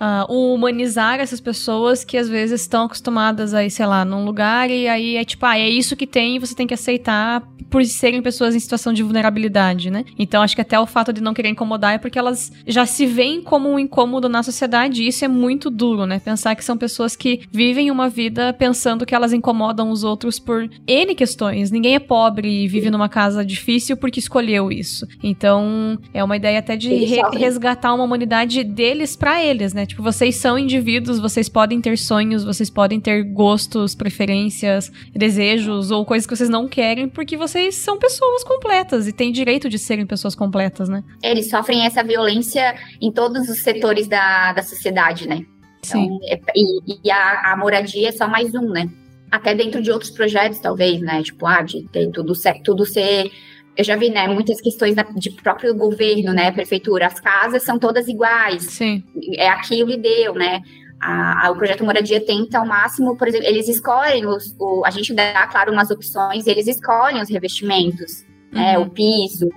ah, 0.00 0.26
humanizar 0.28 1.20
essas 1.20 1.40
pessoas 1.40 2.04
que 2.04 2.16
às 2.16 2.28
vezes 2.28 2.62
estão 2.62 2.84
acostumadas 2.84 3.54
a 3.54 3.64
ir, 3.64 3.70
sei 3.70 3.86
lá, 3.86 4.04
num 4.04 4.24
lugar 4.24 4.70
e 4.70 4.86
aí 4.88 5.16
é 5.16 5.24
tipo, 5.24 5.44
ah, 5.46 5.58
é 5.58 5.68
isso 5.68 5.96
que 5.96 6.06
tem 6.06 6.36
e 6.36 6.38
você 6.38 6.54
tem 6.54 6.66
que 6.66 6.74
aceitar 6.74 7.42
por 7.70 7.84
serem 7.84 8.22
pessoas 8.22 8.54
em 8.54 8.60
situação 8.60 8.94
de 8.94 9.02
vulnerabilidade, 9.02 9.90
né? 9.90 10.04
Então 10.18 10.40
acho 10.42 10.54
que 10.54 10.62
até 10.62 10.80
o 10.80 10.86
fato 10.86 11.12
de 11.12 11.20
não 11.20 11.34
querer 11.34 11.50
incomodar 11.50 11.94
é 11.94 11.98
porque 11.98 12.18
elas 12.18 12.50
já 12.66 12.86
se 12.86 13.04
veem 13.04 13.42
como 13.42 13.68
um 13.68 13.78
incômodo 13.78 14.26
na 14.28 14.42
sociedade 14.42 15.02
e 15.02 15.08
isso 15.08 15.22
é 15.24 15.28
muito 15.28 15.68
duro, 15.68 16.06
né? 16.06 16.18
Pensar 16.18 16.54
que 16.54 16.64
são 16.64 16.78
pessoas 16.78 17.14
que 17.14 17.42
vivem 17.52 17.90
uma 17.90 18.08
vida 18.08 18.54
pensando 18.54 19.04
que 19.04 19.14
elas 19.14 19.34
incomodam 19.34 19.90
os 19.90 20.02
outros 20.02 20.38
por 20.38 20.66
N 20.86 21.14
questões. 21.14 21.70
Ninguém 21.70 21.94
é 21.94 21.98
pobre 21.98 22.48
e 22.64 22.68
vive 22.68 22.90
numa 22.90 23.08
casa 23.08 23.44
difícil 23.44 23.98
porque 23.98 24.18
escolheu 24.18 24.72
isso. 24.72 25.06
Então 25.22 25.98
é 26.14 26.24
uma 26.24 26.36
ideia 26.36 26.60
até 26.60 26.74
de 26.74 26.88
re- 27.04 27.20
resgatar 27.34 27.92
uma 27.92 28.04
humanidade 28.04 28.64
deles 28.64 29.14
pra 29.14 29.44
eles, 29.44 29.74
né? 29.74 29.84
Tipo, 29.88 30.02
vocês 30.02 30.36
são 30.36 30.58
indivíduos, 30.58 31.18
vocês 31.18 31.48
podem 31.48 31.80
ter 31.80 31.96
sonhos, 31.98 32.44
vocês 32.44 32.68
podem 32.70 33.00
ter 33.00 33.22
gostos, 33.24 33.94
preferências, 33.94 34.92
desejos 35.12 35.90
ou 35.90 36.04
coisas 36.04 36.26
que 36.26 36.36
vocês 36.36 36.50
não 36.50 36.68
querem, 36.68 37.08
porque 37.08 37.36
vocês 37.36 37.74
são 37.74 37.98
pessoas 37.98 38.44
completas 38.44 39.08
e 39.08 39.12
têm 39.12 39.32
direito 39.32 39.68
de 39.68 39.78
serem 39.78 40.06
pessoas 40.06 40.34
completas, 40.34 40.88
né? 40.88 41.02
Eles 41.22 41.48
sofrem 41.48 41.86
essa 41.86 42.04
violência 42.04 42.76
em 43.00 43.10
todos 43.10 43.48
os 43.48 43.60
setores 43.62 44.06
da, 44.06 44.52
da 44.52 44.62
sociedade, 44.62 45.26
né? 45.26 45.44
Sim. 45.82 46.04
Então, 46.04 46.18
é- 46.24 46.40
e, 46.54 47.00
e 47.04 47.10
a, 47.10 47.52
a 47.52 47.56
moradia 47.56 48.10
é 48.10 48.12
só 48.12 48.28
mais 48.28 48.54
um, 48.54 48.68
né? 48.68 48.88
Até 49.30 49.54
dentro 49.54 49.82
de 49.82 49.90
outros 49.90 50.10
projetos, 50.10 50.58
talvez, 50.58 51.00
né? 51.00 51.22
Tipo, 51.22 51.46
ah, 51.46 51.62
de 51.62 51.82
ter 51.88 52.10
tudo, 52.10 52.34
ser- 52.34 52.60
tudo 52.62 52.84
ser. 52.84 53.30
Eu 53.76 53.84
já 53.84 53.94
vi, 53.96 54.10
né, 54.10 54.26
muitas 54.26 54.60
questões 54.60 54.94
da- 54.96 55.02
de 55.04 55.30
próprio 55.30 55.74
governo, 55.74 56.32
né, 56.32 56.50
prefeitura. 56.50 57.06
As 57.06 57.20
casas 57.20 57.62
são 57.62 57.78
todas 57.78 58.08
iguais, 58.08 58.64
Sim. 58.64 59.04
é 59.36 59.48
aquilo 59.48 59.90
e 59.92 59.96
deu, 59.96 60.34
né? 60.34 60.60
A, 61.00 61.46
a- 61.46 61.50
o 61.52 61.56
projeto 61.56 61.84
Moradia 61.84 62.20
tenta 62.20 62.58
ao 62.58 62.66
máximo, 62.66 63.16
por 63.16 63.28
exemplo, 63.28 63.46
eles 63.46 63.68
escolhem 63.68 64.26
os, 64.26 64.52
o, 64.58 64.82
a 64.84 64.90
gente 64.90 65.14
dá, 65.14 65.46
claro, 65.46 65.72
umas 65.72 65.90
opções, 65.90 66.46
eles 66.48 66.66
escolhem 66.66 67.22
os 67.22 67.30
revestimentos, 67.30 68.24
né? 68.50 68.76
Uhum. 68.76 68.84
O 68.86 68.90
piso, 68.90 69.48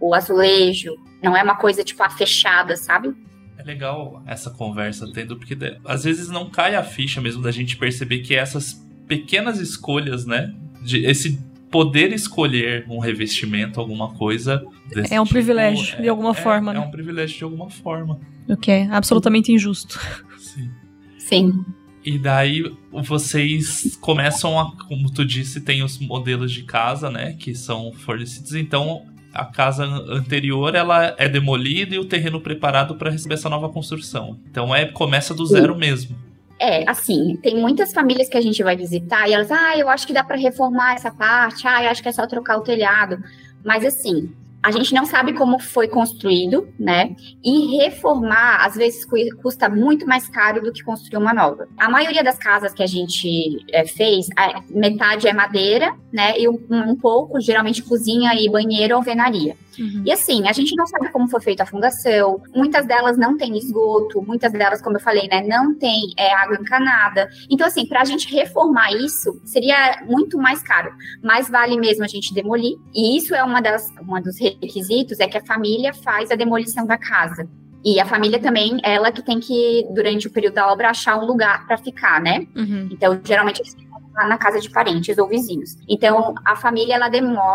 o 0.00 0.14
azulejo. 0.14 0.92
Não 1.22 1.36
é 1.36 1.42
uma 1.42 1.54
coisa, 1.56 1.84
tipo, 1.84 2.02
ah, 2.02 2.10
fechada, 2.10 2.74
sabe? 2.76 3.14
É 3.56 3.62
legal 3.62 4.20
essa 4.26 4.50
conversa 4.50 5.06
tendo, 5.12 5.36
porque 5.36 5.54
de- 5.54 5.78
às 5.84 6.02
vezes 6.02 6.28
não 6.28 6.50
cai 6.50 6.74
a 6.74 6.82
ficha 6.82 7.20
mesmo 7.20 7.40
da 7.42 7.52
gente 7.52 7.76
perceber 7.76 8.20
que 8.20 8.34
essas 8.34 8.72
pequenas 9.06 9.60
escolhas, 9.60 10.24
né? 10.26 10.52
De, 10.82 11.04
esse 11.06 11.38
poder 11.70 12.12
escolher 12.12 12.84
um 12.88 12.98
revestimento, 12.98 13.78
alguma 13.80 14.12
coisa. 14.14 14.64
desse 14.94 15.14
É 15.14 15.20
um 15.20 15.24
tipo, 15.24 15.34
privilégio, 15.34 16.00
de 16.02 16.08
alguma 16.08 16.30
é- 16.30 16.34
forma, 16.34 16.72
É 16.72 16.74
né? 16.74 16.80
um 16.80 16.90
privilégio 16.90 17.38
de 17.38 17.44
alguma 17.44 17.70
forma. 17.70 18.18
O 18.48 18.56
que 18.56 18.70
é 18.70 18.86
absolutamente 18.90 19.52
injusto. 19.52 19.98
Sim. 20.38 20.70
Sim. 21.18 21.64
E 22.04 22.18
daí 22.18 22.64
vocês 22.90 23.96
começam 24.00 24.58
a, 24.58 24.72
como 24.88 25.10
tu 25.12 25.24
disse, 25.24 25.60
tem 25.60 25.82
os 25.82 25.98
modelos 25.98 26.50
de 26.50 26.62
casa, 26.62 27.10
né, 27.10 27.34
que 27.38 27.54
são 27.54 27.92
fornecidos. 27.92 28.54
Então 28.54 29.02
a 29.32 29.44
casa 29.44 29.84
anterior 29.84 30.74
ela 30.74 31.14
é 31.18 31.28
demolida 31.28 31.94
e 31.94 31.98
o 31.98 32.04
terreno 32.04 32.40
preparado 32.40 32.94
para 32.96 33.10
receber 33.10 33.34
essa 33.34 33.48
nova 33.50 33.68
construção. 33.68 34.38
Então 34.50 34.74
é 34.74 34.86
começa 34.86 35.32
do 35.34 35.44
zero 35.46 35.76
mesmo. 35.76 36.16
É, 36.60 36.84
assim, 36.88 37.38
tem 37.42 37.56
muitas 37.56 37.90
famílias 37.92 38.28
que 38.28 38.36
a 38.36 38.40
gente 38.42 38.62
vai 38.62 38.76
visitar 38.76 39.26
e 39.26 39.32
elas, 39.32 39.50
ah, 39.50 39.78
eu 39.78 39.88
acho 39.88 40.06
que 40.06 40.12
dá 40.12 40.22
para 40.22 40.36
reformar 40.36 40.92
essa 40.94 41.10
parte, 41.10 41.66
ah, 41.66 41.82
eu 41.82 41.90
acho 41.90 42.02
que 42.02 42.08
é 42.10 42.12
só 42.12 42.26
trocar 42.26 42.58
o 42.58 42.62
telhado. 42.62 43.16
Mas 43.64 43.82
assim, 43.82 44.30
a 44.62 44.70
gente 44.70 44.92
não 44.92 45.06
sabe 45.06 45.32
como 45.32 45.58
foi 45.58 45.88
construído, 45.88 46.68
né? 46.78 47.16
E 47.42 47.78
reformar, 47.78 48.66
às 48.66 48.74
vezes, 48.74 49.06
cu- 49.06 49.16
custa 49.42 49.70
muito 49.70 50.06
mais 50.06 50.28
caro 50.28 50.62
do 50.62 50.70
que 50.70 50.82
construir 50.84 51.16
uma 51.16 51.32
nova. 51.32 51.66
A 51.78 51.88
maioria 51.88 52.22
das 52.22 52.36
casas 52.36 52.74
que 52.74 52.82
a 52.82 52.86
gente 52.86 53.64
é, 53.72 53.86
fez, 53.86 54.26
metade 54.68 55.26
é 55.26 55.32
madeira, 55.32 55.94
né? 56.12 56.38
E 56.38 56.46
um, 56.46 56.60
um 56.70 56.94
pouco, 56.94 57.40
geralmente, 57.40 57.82
cozinha 57.82 58.34
e 58.34 58.50
banheiro 58.50 58.96
alvenaria. 58.96 59.56
Uhum. 59.78 60.02
E 60.04 60.12
assim, 60.12 60.46
a 60.48 60.52
gente 60.52 60.74
não 60.76 60.86
sabe 60.86 61.10
como 61.10 61.28
foi 61.28 61.40
feita 61.40 61.62
a 61.62 61.66
fundação, 61.66 62.42
muitas 62.54 62.86
delas 62.86 63.16
não 63.16 63.36
têm 63.36 63.56
esgoto, 63.56 64.22
muitas 64.22 64.52
delas, 64.52 64.80
como 64.82 64.96
eu 64.96 65.00
falei, 65.00 65.28
né, 65.28 65.42
não 65.46 65.74
tem 65.74 66.12
é, 66.18 66.32
água 66.34 66.56
encanada. 66.56 67.28
Então, 67.50 67.66
assim, 67.66 67.86
para 67.86 68.02
a 68.02 68.04
gente 68.04 68.32
reformar 68.34 68.92
isso, 68.92 69.40
seria 69.44 70.04
muito 70.06 70.38
mais 70.38 70.62
caro. 70.62 70.92
Mas 71.22 71.48
vale 71.48 71.78
mesmo 71.78 72.04
a 72.04 72.08
gente 72.08 72.34
demolir. 72.34 72.76
E 72.94 73.16
isso 73.16 73.34
é 73.34 73.42
uma 73.42 73.60
das 73.60 73.88
uma 74.00 74.20
dos 74.20 74.38
requisitos, 74.38 75.20
é 75.20 75.26
que 75.26 75.38
a 75.38 75.44
família 75.44 75.92
faz 75.92 76.30
a 76.30 76.34
demolição 76.34 76.86
da 76.86 76.98
casa. 76.98 77.48
E 77.84 77.98
a 77.98 78.04
família 78.04 78.38
também, 78.38 78.78
ela 78.82 79.10
que 79.10 79.22
tem 79.22 79.40
que, 79.40 79.86
durante 79.94 80.26
o 80.26 80.30
período 80.30 80.54
da 80.54 80.70
obra, 80.70 80.90
achar 80.90 81.18
um 81.18 81.24
lugar 81.24 81.66
para 81.66 81.78
ficar, 81.78 82.20
né? 82.20 82.46
Uhum. 82.54 82.88
Então, 82.90 83.18
geralmente 83.24 83.60
eles 83.60 83.74
na 84.14 84.36
casa 84.36 84.60
de 84.60 84.68
parentes 84.70 85.16
ou 85.18 85.28
vizinhos. 85.28 85.76
Então, 85.88 86.34
a 86.44 86.56
família 86.56 86.94
ela 86.94 87.10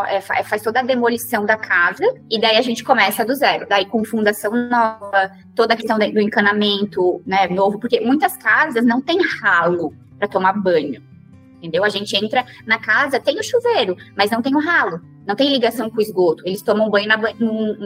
é, 0.07 0.21
fa- 0.21 0.43
faz 0.43 0.61
toda 0.61 0.79
a 0.79 0.83
demolição 0.83 1.45
da 1.45 1.57
casa 1.57 2.03
e 2.29 2.39
daí 2.39 2.57
a 2.57 2.61
gente 2.61 2.83
começa 2.83 3.25
do 3.25 3.35
zero. 3.35 3.67
Daí 3.67 3.85
com 3.85 4.03
fundação 4.03 4.51
nova, 4.69 5.31
toda 5.53 5.73
a 5.73 5.77
questão 5.77 5.97
do 5.97 6.21
encanamento, 6.21 7.21
né, 7.25 7.47
novo, 7.47 7.79
porque 7.79 7.99
muitas 7.99 8.37
casas 8.37 8.85
não 8.85 9.01
tem 9.01 9.19
ralo 9.41 9.93
para 10.17 10.27
tomar 10.27 10.53
banho. 10.53 11.03
Entendeu? 11.57 11.83
A 11.83 11.89
gente 11.89 12.15
entra 12.15 12.45
na 12.65 12.77
casa, 12.77 13.19
tem 13.19 13.39
o 13.39 13.43
chuveiro, 13.43 13.95
mas 14.15 14.29
não 14.31 14.41
tem 14.41 14.55
o 14.55 14.59
ralo. 14.59 15.01
Não 15.25 15.35
tem 15.35 15.49
ligação 15.49 15.89
com 15.89 15.97
o 15.97 16.01
esgoto. 16.01 16.43
Eles 16.45 16.61
tomam 16.61 16.89
banho 16.89 17.07
na 17.07 17.19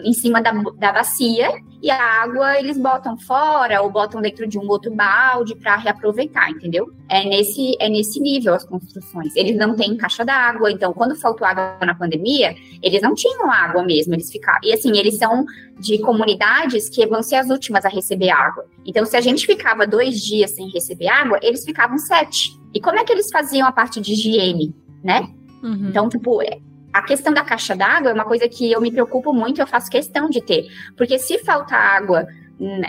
em 0.04 0.14
cima 0.14 0.42
da, 0.42 0.52
da 0.52 0.92
bacia 0.92 1.50
e 1.82 1.90
a 1.90 2.22
água 2.22 2.60
eles 2.60 2.78
botam 2.78 3.18
fora 3.18 3.82
ou 3.82 3.90
botam 3.90 4.22
dentro 4.22 4.46
de 4.46 4.60
um 4.60 4.68
outro 4.68 4.94
balde 4.94 5.56
para 5.56 5.78
reaproveitar, 5.78 6.50
entendeu? 6.52 6.92
É 7.08 7.24
nesse, 7.24 7.76
é 7.80 7.88
nesse 7.88 8.20
nível 8.20 8.54
as 8.54 8.66
construções. 8.66 9.36
Eles 9.36 9.56
não 9.56 9.76
têm 9.76 9.96
caixa 9.96 10.26
d'água, 10.26 10.72
então 10.72 10.94
quando 10.94 11.16
faltou 11.16 11.48
água 11.48 11.78
na 11.86 11.96
pandemia, 11.96 12.56
eles 12.84 13.02
não 13.02 13.16
tinham 13.16 13.50
água 13.50 13.84
mesmo, 13.84 14.14
eles 14.14 14.30
ficaram. 14.30 14.60
E 14.64 14.74
assim, 14.74 14.98
eles 14.98 15.18
são 15.18 15.46
de 15.80 15.98
comunidades 16.00 16.90
que 16.90 17.06
vão 17.08 17.24
ser 17.24 17.36
as 17.36 17.50
últimas 17.50 17.86
a 17.86 17.90
receber 17.90 18.30
água. 18.30 18.66
Então, 18.86 19.06
se 19.06 19.16
a 19.16 19.22
gente 19.22 19.46
ficava 19.46 19.88
dois 19.88 20.20
dias 20.20 20.52
sem 20.52 20.70
receber 20.70 21.08
água, 21.08 21.40
eles 21.42 21.64
ficavam 21.64 21.98
sete. 21.98 22.60
E 22.74 22.82
como 22.82 23.00
é 23.00 23.04
que 23.06 23.12
eles 23.14 23.30
faziam 23.32 23.68
a 23.68 23.72
parte 23.72 24.02
de 24.02 24.12
higiene, 24.12 24.76
né? 25.02 25.30
Uhum. 25.64 25.88
Então, 25.90 26.10
tipo, 26.10 26.42
é- 26.42 26.60
a 26.94 27.02
questão 27.04 27.34
da 27.34 27.44
caixa 27.44 27.76
d'água 27.76 28.10
é 28.10 28.14
uma 28.14 28.26
coisa 28.26 28.48
que 28.48 28.72
eu 28.72 28.82
me 28.82 28.92
preocupo 28.92 29.34
muito, 29.34 29.62
eu 29.62 29.68
faço 29.68 29.90
questão 29.90 30.30
de 30.30 30.42
ter. 30.42 30.66
Porque 30.98 31.18
se 31.20 31.38
falta 31.40 31.76
água 31.76 32.28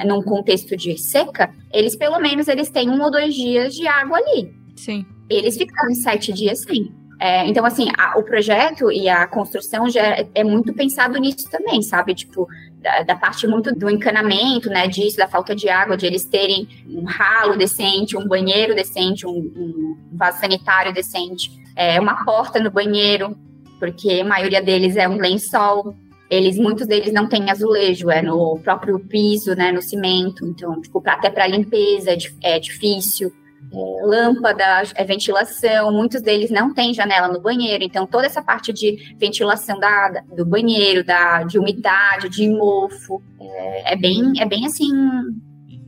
num 0.05 0.23
contexto 0.23 0.77
de 0.77 0.99
seca, 0.99 1.51
eles 1.73 1.95
pelo 1.95 2.19
menos 2.19 2.49
eles 2.49 2.71
têm 2.71 2.91
um 2.91 3.01
ou 3.03 3.11
dois 3.11 3.35
dias 3.35 3.75
de 3.75 3.87
água 3.87 4.19
ali. 4.19 4.53
Sim. 4.75 5.07
Eles 5.29 5.57
ficaram 5.57 5.95
sete 5.95 6.33
dias 6.33 6.63
sim. 6.63 6.93
É, 7.21 7.47
então, 7.47 7.67
assim, 7.67 7.89
a- 7.99 8.19
o 8.19 8.23
projeto 8.25 8.91
e 8.91 9.07
a 9.07 9.27
construção 9.27 9.91
já 9.91 10.01
é, 10.03 10.27
é 10.35 10.43
muito 10.43 10.73
pensado 10.73 11.19
nisso 11.21 11.51
também, 11.51 11.83
sabe? 11.83 12.15
Tipo, 12.15 12.49
da, 12.81 13.03
da 13.03 13.15
parte 13.15 13.47
muito 13.47 13.75
do 13.75 13.91
encanamento, 13.91 14.71
né? 14.71 14.89
Disso, 14.89 15.19
da 15.19 15.29
falta 15.29 15.55
de 15.55 15.69
água, 15.69 15.99
de 15.99 16.07
eles 16.07 16.25
terem 16.25 16.67
um 16.89 17.05
ralo 17.05 17.57
decente, 17.59 18.17
um 18.17 18.27
banheiro 18.27 18.75
decente, 18.75 19.27
um, 19.27 19.31
um 19.33 19.99
vaso 20.15 20.41
sanitário 20.41 20.95
decente, 20.95 21.51
é, 21.77 22.01
uma 22.01 22.25
porta 22.25 22.59
no 22.59 22.71
banheiro, 22.71 23.37
porque 23.81 24.21
a 24.21 24.25
maioria 24.25 24.63
deles 24.63 24.95
é 24.97 25.09
um 25.09 25.17
lençol. 25.17 25.97
Eles, 26.31 26.57
muitos 26.57 26.87
deles 26.87 27.13
não 27.13 27.29
têm 27.29 27.51
azulejo, 27.51 28.09
é 28.09 28.23
no 28.23 28.61
próprio 28.63 29.01
piso, 29.01 29.57
né? 29.57 29.73
No 29.73 29.83
cimento. 29.83 30.47
Então, 30.47 30.81
tipo, 30.81 31.03
até 31.05 31.29
para 31.29 31.49
limpeza 31.49 32.13
é 32.13 32.19
é 32.57 32.61
difícil 32.61 33.33
é, 33.73 34.07
lâmpada, 34.07 34.83
é, 34.95 35.05
ventilação, 35.05 35.93
muitos 35.93 36.21
deles 36.23 36.51
não 36.51 36.73
têm 36.75 36.93
janela 36.95 37.29
no 37.29 37.41
banheiro, 37.41 37.85
então 37.85 38.07
toda 38.07 38.27
essa 38.27 38.43
parte 38.43 38.73
de 38.73 39.15
ventilação 39.19 39.79
da, 39.79 40.23
do 40.37 40.45
banheiro, 40.45 41.05
da, 41.05 41.43
de 41.45 41.59
umidade, 41.59 42.29
de 42.29 42.49
mofo, 42.49 43.23
é, 43.41 43.93
é 43.93 43.97
bem, 43.97 44.33
é 44.41 44.47
bem 44.47 44.67
assim, 44.67 44.91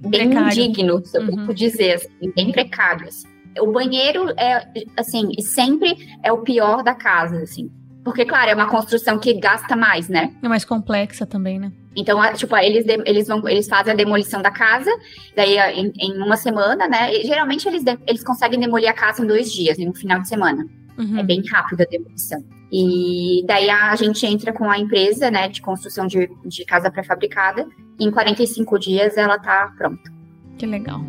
bem 0.01 0.29
Precário. 0.29 0.49
indigno, 0.63 1.05
se 1.05 1.19
eu 1.19 1.23
Uhum. 1.23 1.53
dizer, 1.55 1.95
assim, 1.95 2.33
bem 2.37 2.53
precário. 2.53 3.09
assim. 3.09 3.27
O 3.61 3.73
banheiro 3.73 4.31
é, 4.39 4.67
assim, 4.97 5.31
sempre 5.41 5.97
é 6.23 6.33
o 6.33 6.39
pior 6.43 6.83
da 6.85 6.95
casa, 6.95 7.39
assim. 7.43 7.71
Porque, 8.05 8.25
claro, 8.25 8.51
é 8.51 8.55
uma 8.55 8.69
construção 8.69 9.19
que 9.19 9.35
gasta 9.35 9.77
mais, 9.77 10.09
né? 10.09 10.33
É 10.43 10.49
mais 10.49 10.65
complexa 10.65 11.25
também, 11.25 11.59
né? 11.59 11.71
Então, 11.95 12.19
tipo, 12.35 12.57
eles, 12.57 12.85
eles, 13.07 13.29
vão, 13.29 13.47
eles 13.49 13.69
fazem 13.69 13.93
a 13.93 13.97
demolição 13.97 14.41
da 14.43 14.51
casa, 14.51 14.91
daí 15.37 15.59
a- 15.59 15.73
em, 15.73 15.93
em 16.01 16.17
uma 16.19 16.37
semana, 16.37 16.89
né? 16.89 17.15
E, 17.15 17.25
geralmente 17.27 17.69
eles, 17.69 17.85
eles 18.07 18.25
conseguem 18.25 18.59
demolir 18.59 18.89
a 18.89 18.93
casa 18.95 19.23
em 19.23 19.27
dois 19.27 19.53
dias, 19.53 19.79
em 19.79 19.89
um 19.89 19.95
final 19.95 20.21
de 20.21 20.29
semana. 20.29 20.65
Uhum. 20.99 21.19
É 21.19 21.23
bem 21.23 21.43
rápida 21.51 21.85
a 21.85 21.87
demolição. 21.87 22.43
E 22.73 23.45
daí 23.47 23.69
a 23.71 23.95
gente 23.97 24.25
entra 24.27 24.53
com 24.53 24.71
a 24.71 24.79
empresa, 24.79 25.31
né, 25.31 25.49
de 25.49 25.61
construção 25.61 26.07
de, 26.07 26.29
de 26.47 26.65
casa 26.65 26.91
pré-fabricada. 26.91 27.67
e 28.01 28.05
Em 28.07 28.11
45 28.11 28.79
dias 28.79 29.17
ela 29.17 29.39
tá 29.39 29.71
pronta. 29.77 30.11
Que 30.59 30.67
legal. 30.67 31.01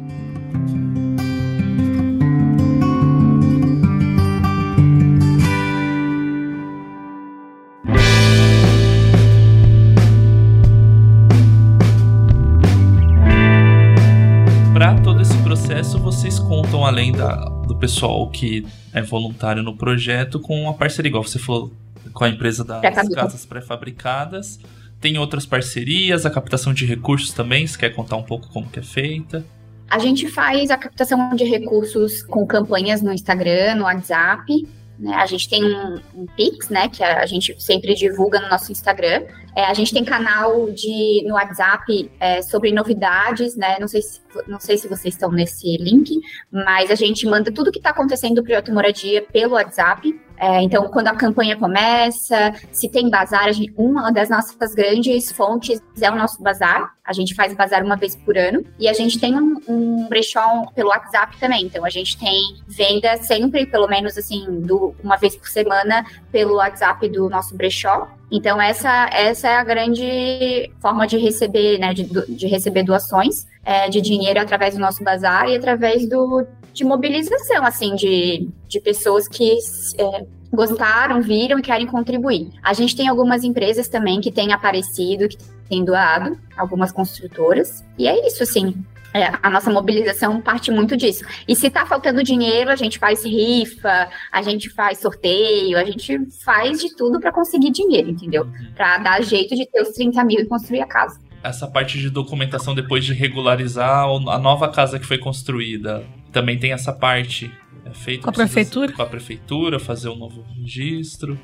Vocês 16.24 16.40
contam 16.40 16.86
além 16.86 17.12
da, 17.12 17.36
do 17.68 17.76
pessoal 17.76 18.30
que 18.30 18.66
é 18.94 19.02
voluntário 19.02 19.62
no 19.62 19.76
projeto 19.76 20.40
com 20.40 20.70
a 20.70 20.74
parceria, 20.74 21.10
igual 21.10 21.22
você 21.22 21.38
falou, 21.38 21.74
com 22.14 22.24
a 22.24 22.30
empresa 22.30 22.64
das 22.64 22.80
Pré-fabricado. 22.80 23.28
casas 23.28 23.46
pré-fabricadas. 23.46 24.60
Tem 25.02 25.18
outras 25.18 25.46
parcerias, 25.46 26.26
a 26.26 26.30
captação 26.30 26.74
de 26.74 26.86
recursos 26.86 27.34
também. 27.34 27.68
Você 27.68 27.78
quer 27.78 27.90
contar 27.90 28.16
um 28.16 28.24
pouco 28.24 28.48
como 28.54 28.70
que 28.70 28.80
é 28.80 28.82
feita? 28.82 29.46
A 29.90 30.00
gente 30.00 30.30
faz 30.30 30.72
a 30.72 30.78
captação 30.78 31.36
de 31.36 31.44
recursos 31.44 32.24
com 32.24 32.48
campanhas 32.48 33.02
no 33.02 33.12
Instagram, 33.12 33.76
no 33.76 33.84
WhatsApp. 33.84 34.66
né? 34.98 35.14
A 35.16 35.26
gente 35.26 35.50
tem 35.50 35.62
um, 35.62 36.00
um 36.16 36.26
Pix, 36.38 36.70
né? 36.70 36.88
Que 36.88 37.04
a 37.04 37.26
gente 37.26 37.54
sempre 37.62 37.96
divulga 37.96 38.40
no 38.40 38.48
nosso 38.48 38.72
Instagram. 38.72 39.24
É, 39.56 39.66
a 39.66 39.74
gente 39.74 39.94
tem 39.94 40.04
canal 40.04 40.72
de, 40.72 41.24
no 41.28 41.36
WhatsApp 41.36 42.12
é, 42.20 42.42
sobre 42.42 42.72
novidades, 42.72 43.56
né? 43.56 43.78
Não 43.80 43.88
sei, 43.88 44.02
se, 44.02 44.20
não 44.48 44.60
sei 44.60 44.78
se 44.78 44.88
vocês 44.88 45.14
estão 45.14 45.32
nesse 45.32 45.78
link, 45.78 46.20
mas 46.52 46.90
a 46.90 46.96
gente 46.96 47.26
manda 47.28 47.52
tudo 47.52 47.72
que 47.72 47.78
está 47.78 47.92
acontecendo 47.92 48.38
no 48.38 48.44
Projeto 48.44 48.74
Moradia 48.74 49.22
pelo 49.22 49.54
WhatsApp. 49.54 50.20
É, 50.36 50.62
então, 50.62 50.90
quando 50.90 51.08
a 51.08 51.16
campanha 51.16 51.56
começa, 51.56 52.54
se 52.72 52.90
tem 52.90 53.10
bazar, 53.10 53.54
gente- 53.54 53.72
uma 53.78 54.12
das 54.12 54.30
nossas 54.30 54.74
grandes 54.74 55.32
fontes 55.32 55.82
é 56.02 56.10
o 56.10 56.16
nosso 56.16 56.42
bazar. 56.42 56.92
A 57.06 57.14
gente 57.14 57.36
faz 57.36 57.54
bazar 57.54 57.84
uma 57.84 57.96
vez 57.96 58.16
por 58.16 58.38
ano. 58.38 58.66
E 58.80 58.90
a 58.90 58.94
gente 58.94 59.20
tem 59.20 59.40
um, 59.40 59.58
um 59.68 60.08
brechó 60.10 60.66
pelo 60.76 60.90
WhatsApp 60.90 61.40
também. 61.40 61.66
Então, 61.66 61.86
a 61.86 61.90
gente 61.90 62.18
tem 62.18 62.42
venda 62.68 63.16
sempre, 63.18 63.66
pelo 63.68 63.88
menos 63.88 64.18
assim, 64.18 64.44
do, 64.62 64.96
uma 65.04 65.16
vez 65.16 65.36
por 65.36 65.48
semana, 65.48 66.04
pelo 66.32 66.56
WhatsApp 66.56 67.08
do 67.08 67.30
nosso 67.30 67.56
brechó. 67.56 68.08
Então, 68.36 68.60
essa, 68.60 69.08
essa 69.14 69.48
é 69.48 69.56
a 69.58 69.64
grande 69.64 70.72
forma 70.82 71.06
de 71.06 71.20
receber, 71.20 71.78
né, 71.78 71.94
de, 71.94 72.04
de 72.36 72.48
receber 72.48 72.82
doações 72.82 73.46
é, 73.64 73.88
de 73.88 74.02
dinheiro 74.02 74.40
através 74.40 74.74
do 74.74 74.82
nosso 74.82 75.04
bazar 75.04 75.48
e 75.48 75.56
através 75.56 76.10
do, 76.10 76.44
de 76.74 76.84
mobilização, 76.84 77.64
assim, 77.64 77.94
de, 77.94 78.50
de 78.68 78.80
pessoas 78.80 79.28
que 79.28 79.56
é, 80.00 80.26
gostaram, 80.52 81.22
viram 81.22 81.60
e 81.60 81.62
querem 81.62 81.86
contribuir. 81.86 82.50
A 82.64 82.74
gente 82.74 82.96
tem 82.96 83.08
algumas 83.08 83.44
empresas 83.44 83.88
também 83.88 84.20
que 84.20 84.32
têm 84.32 84.52
aparecido, 84.52 85.30
que 85.30 85.38
têm 85.70 85.86
doado, 85.86 86.36
algumas 86.58 86.92
construtoras, 86.92 87.86
e 88.00 88.08
é 88.08 88.26
isso, 88.26 88.42
assim. 88.42 88.84
É, 89.14 89.32
a 89.42 89.50
nossa 89.50 89.72
mobilização 89.72 90.42
parte 90.42 90.72
muito 90.72 90.98
disso. 90.98 91.24
E 91.48 91.56
se 91.56 91.70
tá 91.70 91.86
faltando 91.86 92.24
dinheiro, 92.24 92.72
a 92.72 92.76
gente 92.76 92.98
faz 92.98 93.24
rifa, 93.24 94.10
a 94.32 94.42
gente 94.42 94.70
faz 94.70 95.00
sorteio, 95.00 95.78
a 95.78 95.84
gente 95.84 96.20
faz 96.44 96.80
de 96.80 96.96
tudo 96.96 97.20
para 97.20 97.32
conseguir 97.32 97.72
dinheiro, 97.72 98.10
entendeu? 98.10 98.48
Para 98.76 98.98
dar 98.98 99.22
jeito 99.22 99.56
de 99.56 99.66
ter 99.66 99.82
os 99.82 99.90
30 99.90 100.24
mil 100.24 100.40
e 100.40 100.46
construir 100.46 100.82
a 100.82 100.88
casa. 100.88 101.20
Essa 101.44 101.68
parte 101.68 102.00
de 102.00 102.10
documentação 102.10 102.74
depois 102.74 103.06
de 103.06 103.14
regularizar 103.14 104.06
a 104.06 104.40
nova 104.40 104.70
casa 104.70 104.98
que 104.98 105.06
foi 105.06 105.18
construída. 105.18 106.04
Também 106.32 106.58
tem 106.58 106.72
essa 106.72 106.92
parte 106.92 107.52
é 107.86 107.92
feita 107.92 108.24
Com 108.24 108.30
a 108.30 108.34
prefeitura? 108.34 108.94
Com 108.94 109.02
a 109.02 109.06
prefeitura, 109.06 109.80
fazer 109.80 110.10
um 110.10 110.16
novo 110.16 110.44
registro. 110.56 111.38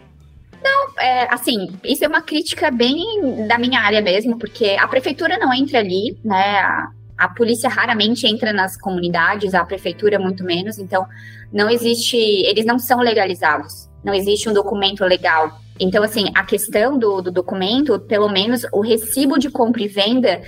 É, 0.99 1.33
assim, 1.33 1.67
isso 1.83 2.03
é 2.03 2.07
uma 2.07 2.21
crítica 2.21 2.69
bem 2.69 3.47
da 3.47 3.57
minha 3.57 3.79
área 3.79 4.01
mesmo, 4.01 4.37
porque 4.37 4.75
a 4.77 4.87
prefeitura 4.87 5.37
não 5.37 5.53
entra 5.53 5.79
ali, 5.79 6.17
né? 6.23 6.59
A, 6.59 6.91
a 7.19 7.27
polícia 7.27 7.69
raramente 7.69 8.25
entra 8.25 8.53
nas 8.53 8.77
comunidades, 8.77 9.53
a 9.53 9.65
prefeitura 9.65 10.17
muito 10.17 10.43
menos, 10.43 10.79
então 10.79 11.05
não 11.51 11.69
existe, 11.69 12.15
eles 12.15 12.65
não 12.65 12.79
são 12.79 13.01
legalizados, 13.01 13.89
não 14.03 14.13
existe 14.13 14.47
um 14.47 14.53
documento 14.53 15.03
legal. 15.03 15.59
Então, 15.77 16.01
assim, 16.01 16.31
a 16.33 16.43
questão 16.43 16.97
do, 16.97 17.21
do 17.21 17.31
documento, 17.31 17.99
pelo 17.99 18.29
menos 18.29 18.65
o 18.71 18.81
recibo 18.81 19.37
de 19.37 19.49
compra 19.49 19.81
e 19.81 19.87
venda, 19.87 20.41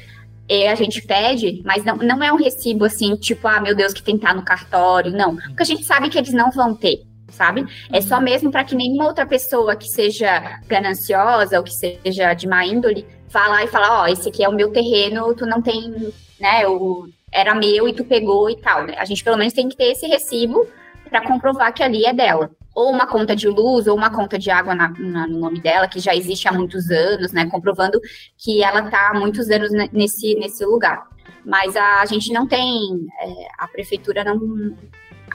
eh, 0.47 0.69
a 0.69 0.75
gente 0.75 1.01
pede, 1.01 1.62
mas 1.65 1.84
não, 1.84 1.97
não 1.97 2.23
é 2.23 2.31
um 2.31 2.38
recibo 2.38 2.86
assim, 2.86 3.15
tipo, 3.15 3.47
ah, 3.47 3.60
meu 3.60 3.75
Deus, 3.75 3.93
que 3.93 4.01
tem 4.01 4.17
que 4.17 4.23
estar 4.23 4.36
no 4.36 4.43
cartório, 4.43 5.12
não. 5.12 5.36
Porque 5.36 5.63
a 5.63 5.65
gente 5.65 5.84
sabe 5.84 6.10
que 6.10 6.17
eles 6.17 6.34
não 6.34 6.51
vão 6.51 6.73
ter, 6.73 7.01
sabe? 7.29 7.65
É 7.91 7.99
só 7.99 8.21
mesmo 8.21 8.49
para 8.49 8.63
que 8.63 8.75
nenhuma 8.75 9.07
outra 9.07 9.25
pessoa 9.25 9.75
que 9.75 9.88
seja 9.88 10.60
gananciosa 10.67 11.57
ou 11.57 11.63
que 11.63 11.73
seja 11.73 12.34
de 12.34 12.47
má 12.47 12.65
índole 12.65 13.05
vá 13.29 13.47
lá 13.47 13.63
e 13.63 13.67
fala, 13.67 14.03
ó, 14.03 14.07
esse 14.07 14.27
aqui 14.27 14.43
é 14.43 14.49
o 14.49 14.53
meu 14.53 14.71
terreno, 14.71 15.34
tu 15.34 15.45
não 15.45 15.62
tem, 15.62 16.13
né, 16.41 16.67
o, 16.67 17.08
era 17.32 17.54
meu 17.56 17.88
e 17.88 17.93
tu 17.93 18.04
pegou 18.04 18.49
e 18.49 18.58
tal, 18.58 18.84
né? 18.86 18.95
A 18.97 19.06
gente 19.06 19.23
pelo 19.23 19.38
menos 19.38 19.54
tem 19.54 19.69
que 19.69 19.77
ter 19.77 19.91
esse 19.91 20.06
recibo 20.08 20.67
para 21.10 21.21
comprovar 21.25 21.73
que 21.73 21.84
ali 21.84 22.06
é 22.06 22.13
dela. 22.13 22.49
Ou 22.73 22.89
uma 22.89 23.06
conta 23.06 23.36
de 23.36 23.47
luz, 23.47 23.86
ou 23.88 23.95
uma 23.97 24.10
conta 24.10 24.39
de 24.39 24.49
água 24.49 24.73
na- 24.73 24.93
na- 24.97 25.27
no 25.27 25.39
nome 25.39 25.60
dela, 25.60 25.88
que 25.88 25.99
já 25.99 26.15
existe 26.15 26.47
há 26.47 26.51
muitos 26.54 26.89
anos, 26.89 27.32
né? 27.34 27.45
Comprovando 27.45 27.99
que 28.38 28.63
ela 28.63 28.82
está 28.86 29.10
há 29.10 29.13
muitos 29.13 29.49
anos 29.49 29.71
ne- 29.71 29.89
nesse, 29.93 30.36
nesse 30.36 30.65
lugar. 30.65 31.06
Mas 31.45 31.75
a, 31.75 32.01
a 32.01 32.06
gente 32.06 32.32
não 32.34 32.47
tem, 32.47 33.08
é, 33.21 33.47
a 33.58 33.67
prefeitura 33.67 34.23
não. 34.23 34.39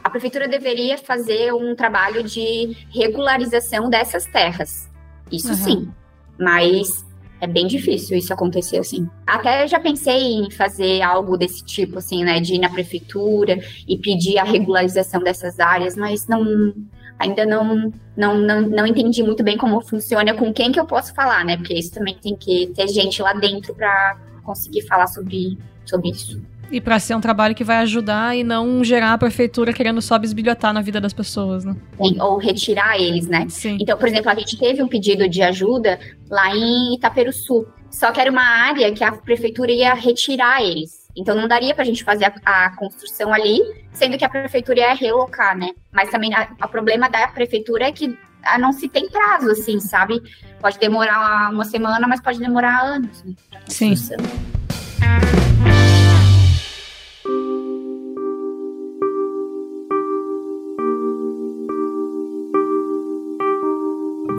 A 0.03 0.09
prefeitura 0.11 0.49
deveria 0.49 0.97
fazer 0.97 1.53
um 1.53 1.75
trabalho 1.75 2.23
de 2.23 2.77
regularização 2.91 3.91
dessas 3.91 4.25
terras. 4.27 4.89
Isso 5.31 5.49
Aham. 5.49 5.57
sim. 5.57 5.91
Mas 6.39 7.05
é 7.41 7.47
bem 7.47 7.67
difícil 7.67 8.17
isso 8.17 8.33
acontecer 8.33 8.79
assim. 8.79 9.09
Até 9.27 9.67
já 9.67 9.79
pensei 9.79 10.35
em 10.35 10.51
fazer 10.51 11.03
algo 11.03 11.37
desse 11.37 11.65
tipo, 11.65 11.99
assim, 11.99 12.25
né? 12.25 12.41
De 12.41 12.55
ir 12.55 12.59
na 12.59 12.71
prefeitura 12.71 13.59
e 13.87 13.99
pedir 13.99 14.39
a 14.39 14.45
regularização 14.45 15.23
dessas 15.23 15.61
áreas, 15.61 15.97
mas 15.97 16.27
não. 16.27 16.75
Ainda 17.19 17.47
não, 17.47 17.91
não, 18.15 18.39
não, 18.39 18.61
não 18.61 18.87
entendi 18.87 19.23
muito 19.23 19.43
bem 19.43 19.57
como 19.57 19.81
funciona, 19.81 20.35
com 20.35 20.53
quem 20.53 20.71
que 20.71 20.79
eu 20.79 20.85
posso 20.85 21.15
falar, 21.15 21.47
né? 21.47 21.57
Porque 21.57 21.73
isso 21.73 21.93
também 21.93 22.15
tem 22.15 22.37
que 22.37 22.67
ter 22.75 22.89
gente 22.89 23.23
lá 23.23 23.33
dentro 23.33 23.75
para 23.75 24.19
conseguir 24.45 24.83
falar 24.83 25.07
sobre, 25.07 25.57
sobre 25.87 26.11
isso. 26.11 26.43
E 26.71 26.81
pra 26.81 26.99
ser 26.99 27.15
um 27.15 27.21
trabalho 27.21 27.55
que 27.55 27.63
vai 27.63 27.77
ajudar 27.79 28.37
e 28.37 28.43
não 28.43 28.83
gerar 28.83 29.13
a 29.13 29.19
prefeitura 29.19 29.73
querendo 29.73 30.03
só 30.03 30.19
bisbilhotar 30.19 30.73
na 30.73 30.83
vida 30.83 31.01
das 31.01 31.13
pessoas, 31.13 31.65
né? 31.65 31.77
Tem- 31.97 32.21
ou 32.21 32.39
retirar 32.39 32.99
eles, 33.01 33.27
né? 33.29 33.47
Sim. 33.49 33.79
Então, 33.81 33.97
por 33.97 34.09
exemplo, 34.09 34.31
a 34.31 34.35
gente 34.35 34.59
teve 34.59 34.83
um 34.83 34.89
pedido 34.89 35.29
de 35.29 35.43
ajuda 35.43 35.99
lá 36.29 36.55
em 36.55 36.95
Itaperuçu. 36.95 37.67
Só 37.91 38.11
que 38.11 38.21
era 38.21 38.31
uma 38.31 38.43
área 38.45 38.93
que 38.93 39.05
a 39.05 39.13
prefeitura 39.13 39.71
ia 39.71 39.95
retirar 39.95 40.61
eles. 40.63 41.07
Então 41.17 41.35
não 41.35 41.49
daria 41.49 41.75
pra 41.75 41.85
gente 41.85 42.05
fazer 42.05 42.27
a, 42.45 42.67
a 42.67 42.77
construção 42.77 43.33
ali, 43.33 43.63
sendo 43.93 44.19
que 44.19 44.25
a 44.25 44.29
prefeitura 44.29 44.81
ia 44.81 44.95
relocar, 44.95 45.57
né? 45.57 45.71
Mas 45.93 46.11
também 46.11 46.35
a- 46.35 46.49
o 46.63 46.69
problema 46.69 47.09
da 47.09 47.27
prefeitura 47.29 47.85
é 47.87 47.93
que 47.93 48.19
ah, 48.43 48.59
não 48.59 48.73
se 48.73 48.89
tem 48.89 49.09
prazo, 49.09 49.51
assim, 49.51 49.81
sabe? 49.81 50.21
Pode 50.61 50.79
demorar 50.79 51.51
uma 51.53 51.65
semana, 51.65 52.07
mas 52.07 52.21
pode 52.21 52.39
demorar 52.39 52.81
anos, 52.83 53.23
né? 53.25 53.33
Sim. 53.67 53.89
construção. 53.97 54.17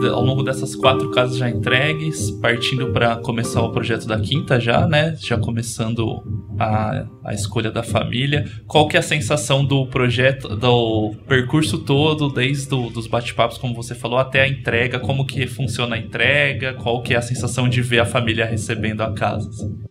Ao 0.06 0.24
longo 0.24 0.42
dessas 0.42 0.76
quatro 0.76 1.10
casas 1.10 1.36
já 1.36 1.50
entregues, 1.50 2.30
partindo 2.30 2.92
para 2.92 3.16
começar 3.16 3.62
o 3.62 3.72
projeto 3.72 4.06
da 4.06 4.18
quinta 4.20 4.60
já, 4.60 4.86
né? 4.86 5.16
Já 5.18 5.36
começando 5.36 6.22
a, 6.58 7.06
a 7.24 7.34
escolha 7.34 7.70
da 7.70 7.82
família. 7.82 8.44
Qual 8.66 8.86
que 8.86 8.96
é 8.96 9.00
a 9.00 9.02
sensação 9.02 9.64
do 9.64 9.86
projeto, 9.86 10.48
do 10.56 11.14
percurso 11.26 11.78
todo, 11.78 12.28
desde 12.28 12.68
do, 12.68 12.90
dos 12.90 13.06
bate-papos, 13.06 13.58
como 13.58 13.74
você 13.74 13.94
falou, 13.94 14.18
até 14.18 14.42
a 14.42 14.48
entrega? 14.48 15.00
Como 15.00 15.26
que 15.26 15.46
funciona 15.46 15.96
a 15.96 15.98
entrega? 15.98 16.74
Qual 16.74 17.02
que 17.02 17.14
é 17.14 17.16
a 17.16 17.22
sensação 17.22 17.68
de 17.68 17.82
ver 17.82 18.00
a 18.00 18.06
família 18.06 18.44
recebendo 18.44 19.02
a 19.02 19.12
casa? 19.12 19.48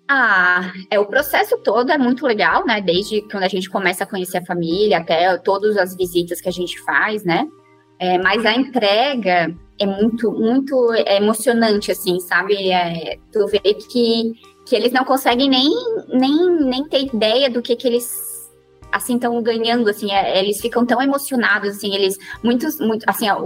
Ah, 0.09 0.71
é, 0.89 0.97
o 0.97 1.05
processo 1.05 1.57
todo 1.63 1.91
é 1.91 1.97
muito 1.97 2.25
legal, 2.25 2.65
né? 2.65 2.82
Desde 2.82 3.21
quando 3.29 3.43
a 3.43 3.49
gente 3.49 3.69
começa 3.69 4.05
a 4.05 4.07
conhecer 4.07 4.38
a 4.38 4.45
família 4.45 4.99
até 4.99 5.38
todas 5.38 5.75
as 5.77 5.95
visitas 5.95 6.39
que 6.39 6.47
a 6.47 6.51
gente 6.51 6.79
faz, 6.84 7.23
né? 7.25 7.45
É, 7.99 8.17
mas 8.17 8.45
a 8.45 8.53
entrega 8.53 9.53
é 9.80 9.86
muito, 9.86 10.32
muito 10.32 10.93
emocionante, 11.05 11.91
assim, 11.91 12.19
sabe? 12.19 12.71
É, 12.71 13.17
tu 13.32 13.45
vê 13.47 13.59
que, 13.59 14.34
que 14.65 14.75
eles 14.75 14.91
não 14.91 15.03
conseguem 15.03 15.49
nem, 15.49 15.69
nem, 16.09 16.49
nem 16.65 16.88
ter 16.88 17.05
ideia 17.05 17.49
do 17.49 17.61
que, 17.61 17.75
que 17.75 17.88
eles 17.88 18.28
assim 18.91 19.15
estão 19.15 19.41
ganhando, 19.41 19.89
assim, 19.89 20.11
é, 20.11 20.39
eles 20.39 20.59
ficam 20.61 20.86
tão 20.86 21.01
emocionados, 21.01 21.78
assim, 21.78 21.93
eles 21.93 22.17
muitos, 22.43 22.80
muito, 22.80 23.03
assim, 23.07 23.28
a 23.28 23.38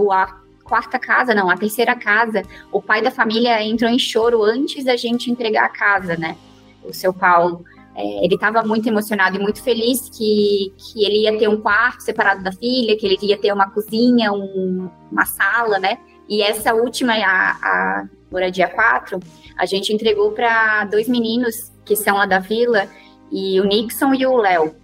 quarta 0.64 0.98
casa, 0.98 1.34
não, 1.34 1.50
a 1.50 1.56
terceira 1.56 1.94
casa, 1.94 2.42
o 2.70 2.80
pai 2.80 3.02
da 3.02 3.10
família 3.10 3.62
entrou 3.62 3.90
em 3.90 3.98
choro 3.98 4.42
antes 4.42 4.84
da 4.84 4.96
gente 4.96 5.30
entregar 5.30 5.64
a 5.66 5.68
casa, 5.68 6.16
né? 6.16 6.36
O 6.84 6.92
seu 6.92 7.12
Paulo. 7.12 7.64
É, 7.94 8.24
ele 8.24 8.36
estava 8.36 8.62
muito 8.62 8.88
emocionado 8.88 9.36
e 9.36 9.38
muito 9.38 9.62
feliz 9.62 10.08
que, 10.08 10.72
que 10.78 11.04
ele 11.04 11.24
ia 11.24 11.38
ter 11.38 11.48
um 11.48 11.60
quarto 11.60 12.00
separado 12.00 12.42
da 12.42 12.50
filha, 12.50 12.96
que 12.96 13.04
ele 13.04 13.18
ia 13.20 13.36
ter 13.36 13.52
uma 13.52 13.68
cozinha, 13.70 14.32
um- 14.32 14.88
uma 15.10 15.26
sala, 15.26 15.78
né? 15.78 15.98
E 16.32 16.40
essa 16.40 16.72
última, 16.72 17.12
a, 17.12 17.50
a 17.50 18.04
moradia 18.30 18.66
4, 18.66 19.20
a 19.54 19.66
gente 19.66 19.92
entregou 19.92 20.32
para 20.32 20.86
dois 20.86 21.06
meninos 21.06 21.70
que 21.84 21.94
são 21.94 22.16
lá 22.16 22.24
da 22.24 22.38
vila, 22.38 22.88
e 23.30 23.60
o 23.60 23.64
Nixon 23.64 24.14
e 24.14 24.24
o 24.24 24.38
Léo. 24.38 24.74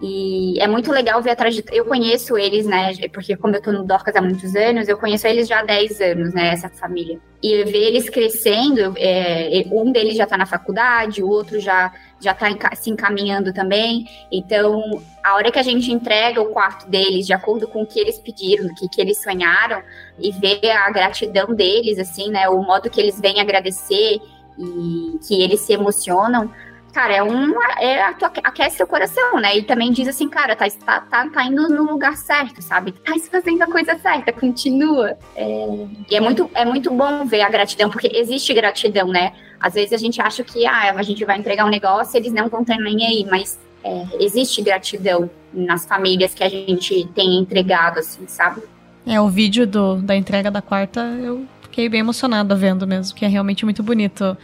E 0.00 0.60
é 0.60 0.68
muito 0.68 0.92
legal 0.92 1.20
ver 1.20 1.30
a 1.30 1.36
trajetória. 1.36 1.76
Eu 1.76 1.86
conheço 1.86 2.38
eles, 2.38 2.66
né? 2.66 2.92
Porque 3.12 3.36
como 3.36 3.56
eu 3.56 3.60
tô 3.60 3.72
no 3.72 3.82
Dorcas 3.82 4.14
há 4.14 4.22
muitos 4.22 4.54
anos, 4.54 4.86
eu 4.86 4.96
conheço 4.96 5.26
eles 5.26 5.48
já 5.48 5.58
há 5.58 5.64
10 5.64 6.00
anos, 6.02 6.32
né? 6.32 6.50
Essa 6.50 6.68
família. 6.68 7.18
E 7.42 7.64
ver 7.64 7.88
eles 7.88 8.08
crescendo, 8.08 8.94
é, 8.96 9.64
um 9.72 9.90
deles 9.90 10.16
já 10.16 10.24
tá 10.24 10.38
na 10.38 10.46
faculdade, 10.46 11.20
o 11.20 11.28
outro 11.28 11.58
já, 11.58 11.92
já 12.20 12.34
tá 12.34 12.50
enca- 12.50 12.74
se 12.74 12.90
encaminhando 12.90 13.52
também. 13.52 14.08
Então, 14.30 14.82
a 15.22 15.34
hora 15.34 15.50
que 15.50 15.58
a 15.58 15.62
gente 15.62 15.92
entrega 15.92 16.40
o 16.40 16.46
quarto 16.46 16.88
deles, 16.88 17.26
de 17.26 17.32
acordo 17.32 17.68
com 17.68 17.82
o 17.82 17.86
que 17.86 18.00
eles 18.00 18.18
pediram, 18.18 18.66
o 18.66 18.74
que, 18.74 18.88
que 18.88 19.00
eles 19.00 19.22
sonharam, 19.22 19.82
e 20.18 20.32
ver 20.32 20.70
a 20.70 20.90
gratidão 20.90 21.54
deles, 21.54 21.98
assim, 21.98 22.30
né? 22.30 22.48
O 22.48 22.62
modo 22.62 22.90
que 22.90 23.00
eles 23.00 23.20
vêm 23.20 23.40
agradecer 23.40 24.20
e 24.58 25.18
que 25.26 25.42
eles 25.42 25.60
se 25.60 25.72
emocionam 25.72 26.50
cara, 26.96 27.14
é 27.14 27.22
um. 27.22 27.52
É, 27.78 28.04
aquece 28.42 28.78
seu 28.78 28.86
coração, 28.86 29.38
né? 29.38 29.58
E 29.58 29.62
também 29.62 29.92
diz 29.92 30.08
assim, 30.08 30.30
cara, 30.30 30.56
tá, 30.56 30.64
tá, 30.82 31.00
tá, 31.02 31.28
tá 31.28 31.44
indo 31.44 31.68
no 31.68 31.82
lugar 31.82 32.16
certo, 32.16 32.62
sabe? 32.62 32.92
Tá 32.92 33.12
fazendo 33.30 33.60
a 33.60 33.66
coisa 33.66 33.98
certa, 33.98 34.32
continua. 34.32 35.18
É, 35.36 35.86
e 36.10 36.16
é 36.16 36.20
muito, 36.20 36.50
é 36.54 36.64
muito 36.64 36.90
bom 36.90 37.26
ver 37.26 37.42
a 37.42 37.50
gratidão, 37.50 37.90
porque 37.90 38.10
existe 38.14 38.54
gratidão, 38.54 39.08
né? 39.08 39.34
Às 39.60 39.74
vezes 39.74 39.92
a 39.92 39.96
gente 39.96 40.20
acha 40.20 40.44
que 40.44 40.66
ah, 40.66 40.94
a 40.96 41.02
gente 41.02 41.24
vai 41.24 41.38
entregar 41.38 41.64
um 41.64 41.70
negócio 41.70 42.16
eles 42.16 42.32
não 42.32 42.48
vão 42.48 42.64
ter 42.64 42.76
nem 42.76 43.06
aí, 43.06 43.26
mas 43.28 43.58
é, 43.82 44.04
existe 44.20 44.62
gratidão 44.62 45.30
nas 45.52 45.86
famílias 45.86 46.34
que 46.34 46.42
a 46.42 46.48
gente 46.48 47.06
tem 47.14 47.38
entregado, 47.38 47.98
assim, 47.98 48.26
sabe? 48.26 48.62
É, 49.06 49.20
o 49.20 49.28
vídeo 49.28 49.66
do, 49.66 49.96
da 50.02 50.16
entrega 50.16 50.50
da 50.50 50.60
quarta, 50.60 51.00
eu 51.00 51.46
fiquei 51.62 51.88
bem 51.88 52.00
emocionada 52.00 52.54
vendo 52.56 52.86
mesmo, 52.86 53.16
que 53.16 53.24
é 53.24 53.28
realmente 53.28 53.64
muito 53.64 53.82
bonito 53.82 54.36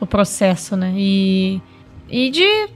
o 0.00 0.06
processo, 0.06 0.76
né? 0.76 0.92
E, 0.96 1.60
e 2.08 2.30
de 2.30 2.68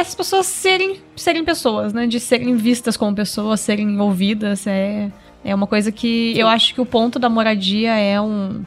as 0.00 0.14
pessoas 0.14 0.46
serem, 0.46 1.00
serem 1.14 1.44
pessoas, 1.44 1.92
né? 1.92 2.06
De 2.06 2.18
serem 2.18 2.56
vistas 2.56 2.96
como 2.96 3.14
pessoas, 3.14 3.60
serem 3.60 4.00
ouvidas, 4.00 4.66
é, 4.66 5.10
é 5.44 5.54
uma 5.54 5.66
coisa 5.66 5.92
que 5.92 6.38
eu 6.38 6.48
acho 6.48 6.74
que 6.74 6.80
o 6.80 6.86
ponto 6.86 7.18
da 7.18 7.28
moradia 7.28 7.94
é 7.98 8.20
um... 8.20 8.64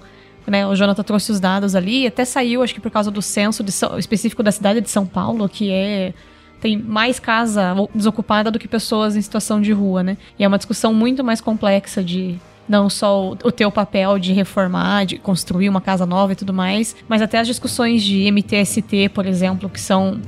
Né, 0.48 0.66
o 0.68 0.76
Jonathan 0.76 1.02
trouxe 1.02 1.32
os 1.32 1.40
dados 1.40 1.76
ali, 1.76 2.06
até 2.06 2.24
saiu, 2.24 2.62
acho 2.62 2.74
que 2.74 2.80
por 2.80 2.92
causa 2.92 3.10
do 3.10 3.20
censo 3.20 3.64
de 3.64 3.72
específico 3.98 4.44
da 4.44 4.52
cidade 4.52 4.80
de 4.80 4.90
São 4.92 5.06
Paulo, 5.06 5.50
que 5.50 5.72
é 5.72 6.14
tem 6.62 6.78
mais 6.78 7.20
casa 7.20 7.76
desocupada 7.94 8.50
do 8.50 8.58
que 8.58 8.68
pessoas 8.68 9.16
em 9.16 9.22
situação 9.22 9.62
de 9.62 9.72
rua, 9.72 10.02
né? 10.02 10.18
E 10.38 10.44
é 10.44 10.48
uma 10.48 10.58
discussão 10.58 10.94
muito 10.94 11.24
mais 11.24 11.42
complexa 11.42 12.04
de 12.04 12.40
não 12.68 12.90
só 12.90 13.24
o, 13.24 13.32
o 13.44 13.52
teu 13.52 13.72
papel 13.72 14.18
de 14.18 14.34
reformar, 14.34 15.06
de 15.06 15.18
construir 15.18 15.70
uma 15.70 15.82
casa 15.82 16.06
nova 16.06 16.34
e 16.34 16.36
tudo 16.36 16.54
mais, 16.54 16.96
mas 17.08 17.22
até 17.22 17.40
as 17.40 17.48
discussões 17.48 18.04
de 18.04 18.32
MTST, 18.32 19.10
por 19.10 19.26
exemplo, 19.26 19.70
que 19.70 19.80
são 19.80 20.20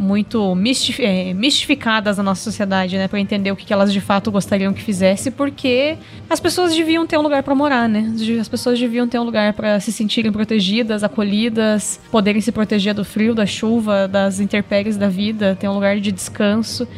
muito 0.00 0.56
eh, 0.98 1.34
mistificadas 1.34 2.16
na 2.16 2.22
nossa 2.22 2.42
sociedade, 2.42 2.96
né, 2.96 3.06
Pra 3.06 3.20
entender 3.20 3.52
o 3.52 3.56
que 3.56 3.70
elas 3.72 3.92
de 3.92 4.00
fato 4.00 4.30
gostariam 4.30 4.72
que 4.72 4.82
fizesse, 4.82 5.30
porque 5.30 5.98
as 6.28 6.40
pessoas 6.40 6.74
deviam 6.74 7.06
ter 7.06 7.18
um 7.18 7.22
lugar 7.22 7.42
pra 7.42 7.54
morar, 7.54 7.88
né? 7.88 8.10
As 8.40 8.48
pessoas 8.48 8.78
deviam 8.78 9.06
ter 9.06 9.18
um 9.18 9.24
lugar 9.24 9.52
pra 9.52 9.78
se 9.78 9.92
sentirem 9.92 10.32
protegidas, 10.32 11.04
acolhidas, 11.04 12.00
poderem 12.10 12.40
se 12.40 12.50
proteger 12.50 12.94
do 12.94 13.04
frio, 13.04 13.34
da 13.34 13.44
chuva, 13.44 14.08
das 14.08 14.40
intempéries 14.40 14.96
da 14.96 15.08
vida, 15.08 15.56
ter 15.58 15.68
um 15.68 15.74
lugar 15.74 16.00
de 16.00 16.10
descanso. 16.10 16.88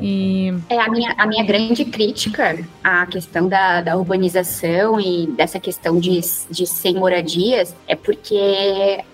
E 0.00 0.52
É 0.68 0.80
a 0.80 0.90
minha, 0.90 1.14
a 1.16 1.26
minha 1.26 1.44
grande 1.44 1.84
crítica 1.84 2.58
à 2.82 3.06
questão 3.06 3.48
da, 3.48 3.80
da 3.80 3.96
urbanização 3.96 5.00
e 5.00 5.26
dessa 5.28 5.60
questão 5.60 5.98
de, 5.98 6.20
de 6.50 6.66
sem 6.66 6.94
moradias 6.94 7.74
é 7.86 7.94
porque 7.94 9.04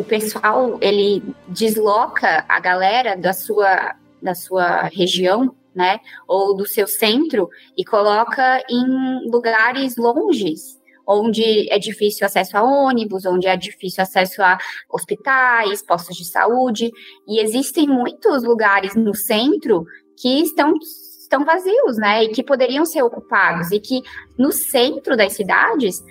o 0.00 0.04
pessoal 0.04 0.78
ele 0.80 1.22
desloca 1.46 2.44
a 2.48 2.58
galera 2.58 3.14
da 3.14 3.34
sua, 3.34 3.94
da 4.22 4.34
sua 4.34 4.84
região, 4.84 5.54
né, 5.74 6.00
ou 6.26 6.56
do 6.56 6.66
seu 6.66 6.86
centro 6.86 7.48
e 7.76 7.84
coloca 7.84 8.64
em 8.68 9.30
lugares 9.30 9.96
longes, 9.96 10.80
onde 11.06 11.70
é 11.70 11.78
difícil 11.78 12.26
acesso 12.26 12.56
a 12.56 12.62
ônibus, 12.62 13.26
onde 13.26 13.46
é 13.46 13.56
difícil 13.56 14.02
acesso 14.02 14.42
a 14.42 14.58
hospitais, 14.90 15.84
postos 15.84 16.16
de 16.16 16.24
saúde, 16.24 16.90
e 17.28 17.40
existem 17.40 17.86
muitos 17.86 18.42
lugares 18.42 18.94
no 18.94 19.14
centro 19.14 19.84
que 20.16 20.40
estão, 20.40 20.72
estão 21.20 21.44
vazios, 21.44 21.96
né? 21.98 22.24
E 22.24 22.28
que 22.28 22.42
poderiam 22.42 22.84
ser 22.84 23.02
ocupados. 23.02 23.70
E 23.70 23.80
que 23.80 24.02
no 24.38 24.52
centro 24.52 25.16
das 25.16 25.32
cidades 25.32 26.02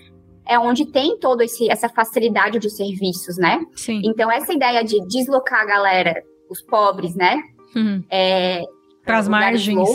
é 0.50 0.58
onde 0.58 0.84
tem 0.84 1.16
toda 1.20 1.46
essa 1.70 1.88
facilidade 1.88 2.58
de 2.58 2.72
serviços, 2.72 3.38
né? 3.38 3.64
sim. 3.76 4.02
Então, 4.04 4.32
essa 4.32 4.52
ideia 4.52 4.84
de 4.84 5.00
deslocar 5.08 5.62
a 5.62 5.66
galera, 5.66 6.24
os 6.50 6.60
pobres, 6.60 7.16
né? 7.16 7.40
Uhum. 7.76 8.04
É, 8.10 8.64
Pras 9.06 9.28
margens. 9.28 9.90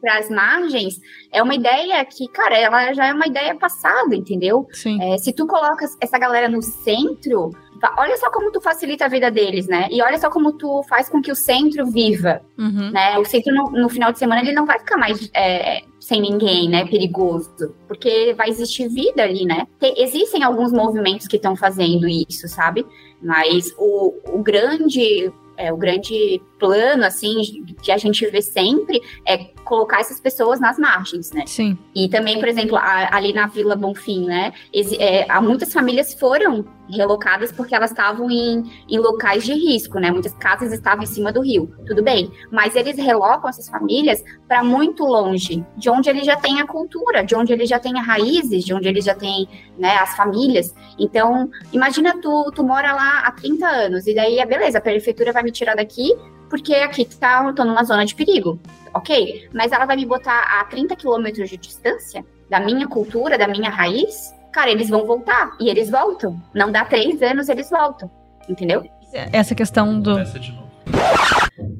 Para 0.00 0.18
as 0.18 0.28
margens, 0.28 1.00
é 1.32 1.42
uma 1.42 1.54
ideia 1.54 2.04
que, 2.04 2.28
cara, 2.28 2.56
ela 2.58 2.92
já 2.92 3.06
é 3.06 3.12
uma 3.12 3.26
ideia 3.26 3.54
passada, 3.54 4.14
entendeu? 4.14 4.66
Sim. 4.72 5.02
É, 5.02 5.16
se 5.16 5.32
tu 5.32 5.46
colocas 5.46 5.96
essa 6.00 6.18
galera 6.18 6.46
no 6.48 6.60
centro, 6.60 7.50
fa- 7.86 7.94
olha 7.98 8.16
só 8.16 8.30
como 8.30 8.50
tu 8.50 8.60
facilita 8.60 9.04
a 9.04 9.08
vida 9.08 9.30
deles, 9.30 9.66
né? 9.66 9.88
E 9.90 10.00
olha 10.02 10.18
só 10.18 10.30
como 10.30 10.52
tu 10.52 10.82
faz 10.88 11.08
com 11.08 11.20
que 11.20 11.30
o 11.30 11.36
centro 11.36 11.86
viva, 11.86 12.40
Uhum. 12.58 12.90
né? 12.90 13.18
O 13.18 13.24
centro 13.24 13.54
no, 13.54 13.70
no 13.70 13.88
final 13.88 14.12
de 14.12 14.18
semana 14.18 14.40
ele 14.40 14.52
não 14.52 14.64
vai 14.66 14.78
ficar 14.78 14.96
mais 14.96 15.30
é, 15.34 15.82
sem 16.00 16.20
ninguém, 16.20 16.68
né? 16.68 16.84
Perigoso, 16.86 17.74
porque 17.86 18.32
vai 18.34 18.48
existir 18.48 18.88
vida 18.88 19.22
ali, 19.22 19.44
né? 19.44 19.66
Tem- 19.78 19.94
existem 19.98 20.42
alguns 20.42 20.72
movimentos 20.72 21.26
que 21.26 21.36
estão 21.36 21.54
fazendo 21.56 22.06
isso, 22.08 22.48
sabe? 22.48 22.86
Mas 23.22 23.72
o, 23.78 24.14
o 24.38 24.42
grande 24.42 25.32
é, 25.56 25.72
o 25.72 25.76
grande 25.76 26.42
plano 26.58 27.04
assim 27.04 27.64
que 27.80 27.92
a 27.92 27.96
gente 27.96 28.26
vê 28.26 28.42
sempre 28.42 29.00
é 29.26 29.38
colocar 29.64 30.00
essas 30.00 30.20
pessoas 30.20 30.60
nas 30.60 30.78
margens, 30.78 31.32
né? 31.32 31.44
Sim. 31.46 31.76
E 31.94 32.08
também, 32.08 32.38
por 32.38 32.48
exemplo, 32.48 32.76
a- 32.76 33.08
ali 33.12 33.32
na 33.32 33.46
Vila 33.46 33.74
Bonfim, 33.74 34.26
né? 34.26 34.52
exi- 34.72 34.96
é, 35.00 35.26
há 35.30 35.40
muitas 35.40 35.72
famílias 35.72 36.14
foram 36.14 36.64
relocadas 36.88 37.50
porque 37.50 37.74
elas 37.74 37.90
estavam 37.90 38.30
em, 38.30 38.62
em 38.88 38.98
locais 38.98 39.42
de 39.44 39.54
risco, 39.54 39.98
né? 39.98 40.10
Muitas 40.10 40.34
casas 40.34 40.70
estavam 40.72 41.02
em 41.02 41.06
cima 41.06 41.32
do 41.32 41.40
rio. 41.40 41.74
Tudo 41.86 42.02
bem. 42.02 42.30
Mas 42.52 42.76
eles 42.76 42.96
relocam 42.98 43.48
essas 43.48 43.68
famílias 43.68 44.22
para 44.46 44.62
muito 44.62 45.02
longe, 45.04 45.64
de 45.78 45.88
onde 45.88 46.10
eles 46.10 46.26
já 46.26 46.36
têm 46.36 46.60
a 46.60 46.66
cultura, 46.66 47.24
de 47.24 47.34
onde 47.34 47.52
eles 47.54 47.68
já 47.70 47.78
têm 47.78 47.98
as 47.98 48.06
raízes, 48.06 48.64
de 48.64 48.74
onde 48.74 48.86
eles 48.86 49.02
já 49.04 49.14
têm 49.14 49.48
né, 49.78 49.96
as 49.96 50.14
famílias. 50.14 50.74
Então, 50.98 51.48
imagina 51.72 52.14
tu, 52.20 52.50
tu 52.54 52.62
mora 52.62 52.92
lá 52.92 53.20
há 53.20 53.32
30 53.32 53.66
anos, 53.66 54.06
e 54.06 54.14
daí, 54.14 54.38
é 54.38 54.44
beleza, 54.46 54.76
a 54.78 54.80
prefeitura 54.80 55.32
vai 55.32 55.42
me 55.42 55.50
tirar 55.50 55.74
daqui 55.74 56.14
porque 56.48 56.74
aqui 56.74 57.04
tá, 57.04 57.44
eu 57.46 57.54
tô 57.54 57.64
numa 57.64 57.84
zona 57.84 58.04
de 58.04 58.14
perigo. 58.14 58.58
Ok, 58.92 59.48
mas 59.52 59.72
ela 59.72 59.86
vai 59.86 59.96
me 59.96 60.06
botar 60.06 60.60
a 60.60 60.64
30 60.64 60.94
quilômetros 60.96 61.50
de 61.50 61.56
distância 61.56 62.24
da 62.48 62.60
minha 62.60 62.86
cultura, 62.86 63.36
da 63.36 63.48
minha 63.48 63.70
raiz, 63.70 64.32
cara, 64.52 64.70
eles 64.70 64.88
vão 64.88 65.04
voltar. 65.04 65.56
E 65.60 65.68
eles 65.68 65.90
voltam. 65.90 66.40
Não 66.54 66.70
dá 66.70 66.84
três 66.84 67.20
anos, 67.22 67.48
eles 67.48 67.68
voltam. 67.68 68.10
Entendeu? 68.48 68.84
Essa 69.12 69.54
questão 69.54 70.00
do. 70.00 70.18
Essa 70.18 70.38
de 70.38 70.52
novo. 70.52 70.64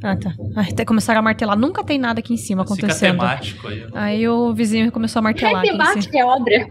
Ah, 0.02 0.14
tá. 0.16 0.32
Ai, 0.54 0.68
até 0.70 0.84
começaram 0.84 1.18
a 1.18 1.22
martelar. 1.22 1.58
Nunca 1.58 1.82
tem 1.82 1.98
nada 1.98 2.20
aqui 2.20 2.32
em 2.32 2.36
cima 2.36 2.62
Fica 2.62 2.74
acontecendo. 2.74 3.10
temático 3.18 3.66
aí. 3.66 3.80
né? 3.80 3.86
Aí 3.94 4.28
o 4.28 4.52
vizinho 4.54 4.90
começou 4.92 5.18
a 5.18 5.22
martelar. 5.22 5.64
cima. 5.66 5.78
temática, 5.78 6.18
é 6.18 6.24
obra. 6.24 6.68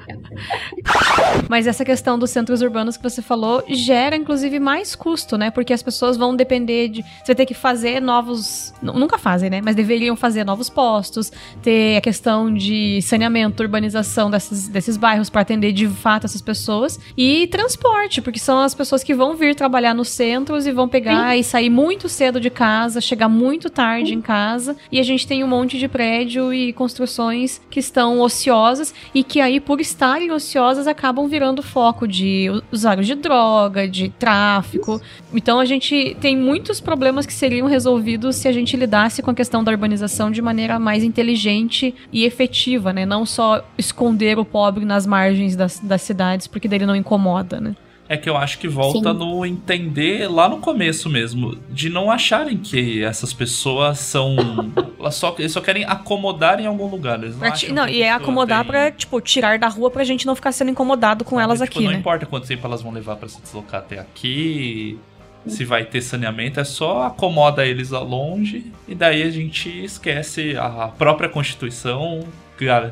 Mas 1.49 1.67
essa 1.67 1.83
questão 1.83 2.17
dos 2.17 2.29
centros 2.29 2.61
urbanos 2.61 2.97
que 2.97 3.03
você 3.03 3.21
falou 3.21 3.63
gera, 3.69 4.15
inclusive, 4.15 4.59
mais 4.59 4.95
custo, 4.95 5.37
né? 5.37 5.51
Porque 5.51 5.73
as 5.73 5.83
pessoas 5.83 6.15
vão 6.17 6.35
depender 6.35 6.87
de. 6.89 7.01
Você 7.01 7.27
vai 7.27 7.35
ter 7.35 7.45
que 7.45 7.53
fazer 7.53 7.99
novos. 8.01 8.73
nu- 8.81 8.93
Nunca 8.93 9.17
fazem, 9.17 9.49
né? 9.49 9.61
Mas 9.63 9.75
deveriam 9.75 10.15
fazer 10.15 10.43
novos 10.45 10.69
postos, 10.69 11.31
ter 11.61 11.97
a 11.97 12.01
questão 12.01 12.53
de 12.53 13.01
saneamento, 13.01 13.61
urbanização 13.63 14.29
desses, 14.31 14.67
desses 14.67 14.97
bairros 14.97 15.29
para 15.29 15.41
atender 15.41 15.71
de 15.73 15.87
fato 15.87 16.25
essas 16.25 16.41
pessoas. 16.41 16.99
E 17.17 17.47
transporte, 17.47 18.21
porque 18.21 18.39
são 18.39 18.59
as 18.59 18.73
pessoas 18.73 19.03
que 19.03 19.13
vão 19.13 19.35
vir 19.35 19.55
trabalhar 19.55 19.93
nos 19.93 20.09
centros 20.09 20.65
e 20.65 20.71
vão 20.71 20.87
pegar 20.87 21.35
e 21.37 21.43
sair 21.43 21.69
muito 21.69 22.07
cedo 22.07 22.39
de 22.39 22.49
casa, 22.49 22.92
chegar 23.01 23.29
muito 23.29 23.69
tarde 23.69 24.13
em 24.13 24.21
casa. 24.21 24.75
E 24.91 24.99
a 24.99 25.03
gente 25.03 25.27
tem 25.27 25.43
um 25.43 25.47
monte 25.47 25.77
de 25.77 25.87
prédio 25.87 26.53
e 26.53 26.73
construções 26.73 27.61
que 27.69 27.79
estão 27.79 28.19
ociosas 28.21 28.93
e 29.13 29.23
que 29.23 29.39
aí, 29.39 29.59
por 29.59 29.79
estarem 29.79 30.31
ociosas, 30.31 30.87
acabam 30.87 31.27
virando 31.27 31.61
foco 31.61 32.07
de 32.07 32.49
usuários 32.71 33.07
de 33.07 33.15
droga, 33.15 33.87
de 33.87 34.09
tráfico. 34.09 35.01
Então 35.33 35.59
a 35.59 35.65
gente 35.65 36.15
tem 36.19 36.37
muitos 36.37 36.79
problemas 36.79 37.25
que 37.25 37.33
seriam 37.33 37.67
resolvidos 37.67 38.35
se 38.35 38.47
a 38.47 38.51
gente 38.51 38.75
lidasse 38.77 39.21
com 39.21 39.31
a 39.31 39.35
questão 39.35 39.63
da 39.63 39.71
urbanização 39.71 40.31
de 40.31 40.41
maneira 40.41 40.79
mais 40.79 41.03
inteligente 41.03 41.93
e 42.11 42.25
efetiva, 42.25 42.93
né? 42.93 43.05
Não 43.05 43.25
só 43.25 43.65
esconder 43.77 44.37
o 44.39 44.45
pobre 44.45 44.85
nas 44.85 45.05
margens 45.05 45.55
das, 45.55 45.79
das 45.79 46.01
cidades, 46.01 46.47
porque 46.47 46.67
dele 46.67 46.85
não 46.85 46.95
incomoda, 46.95 47.59
né? 47.59 47.75
É 48.09 48.17
que 48.17 48.29
eu 48.29 48.35
acho 48.35 48.59
que 48.59 48.67
volta 48.67 49.11
Sim. 49.13 49.17
no 49.17 49.45
entender 49.45 50.27
lá 50.29 50.49
no 50.49 50.57
começo 50.59 51.09
mesmo, 51.09 51.57
de 51.69 51.89
não 51.89 52.11
acharem 52.11 52.57
que 52.57 53.01
essas 53.03 53.31
pessoas 53.31 53.97
são. 53.99 54.35
elas 54.99 55.15
só, 55.15 55.33
eles 55.39 55.51
só 55.53 55.61
querem 55.61 55.85
acomodar 55.85 56.59
em 56.59 56.65
algum 56.65 56.87
lugar. 56.87 57.17
Eles 57.23 57.31
não, 57.33 57.39
Pra 57.39 57.51
ti- 57.51 57.65
acham 57.67 57.75
não, 57.75 57.85
que 57.85 57.93
e 57.93 58.01
é 58.03 58.11
acomodar 58.11 58.59
tem- 58.63 58.71
pra, 58.71 58.91
tipo, 58.91 59.21
tirar 59.21 59.57
da 59.57 59.67
rua 59.69 59.89
pra 59.89 60.03
gente 60.03 60.25
não 60.25 60.35
ficar 60.35 60.51
sendo 60.51 60.69
incomodado 60.71 61.23
com 61.23 61.39
elas 61.39 61.59
tipo, 61.61 61.71
aqui, 61.77 61.83
não 61.85 61.91
né? 61.93 61.97
importa 61.97 62.25
quanto 62.25 62.45
tempo 62.45 62.67
elas 62.67 62.81
vão 62.81 62.91
levar 62.91 63.15
pra 63.15 63.27
se 63.29 63.41
deslocar 63.41 63.79
até 63.79 63.97
aqui. 63.99 64.99
se 65.47 65.65
vai 65.65 65.83
ter 65.83 66.01
saneamento, 66.01 66.59
é 66.59 66.63
só 66.63 67.03
acomoda 67.03 67.65
eles 67.65 67.91
ao 67.91 68.05
longe 68.05 68.65
e 68.87 68.95
daí 68.95 69.23
a 69.23 69.29
gente 69.29 69.67
esquece 69.83 70.55
a 70.57 70.87
própria 70.97 71.27
Constituição, 71.27 72.25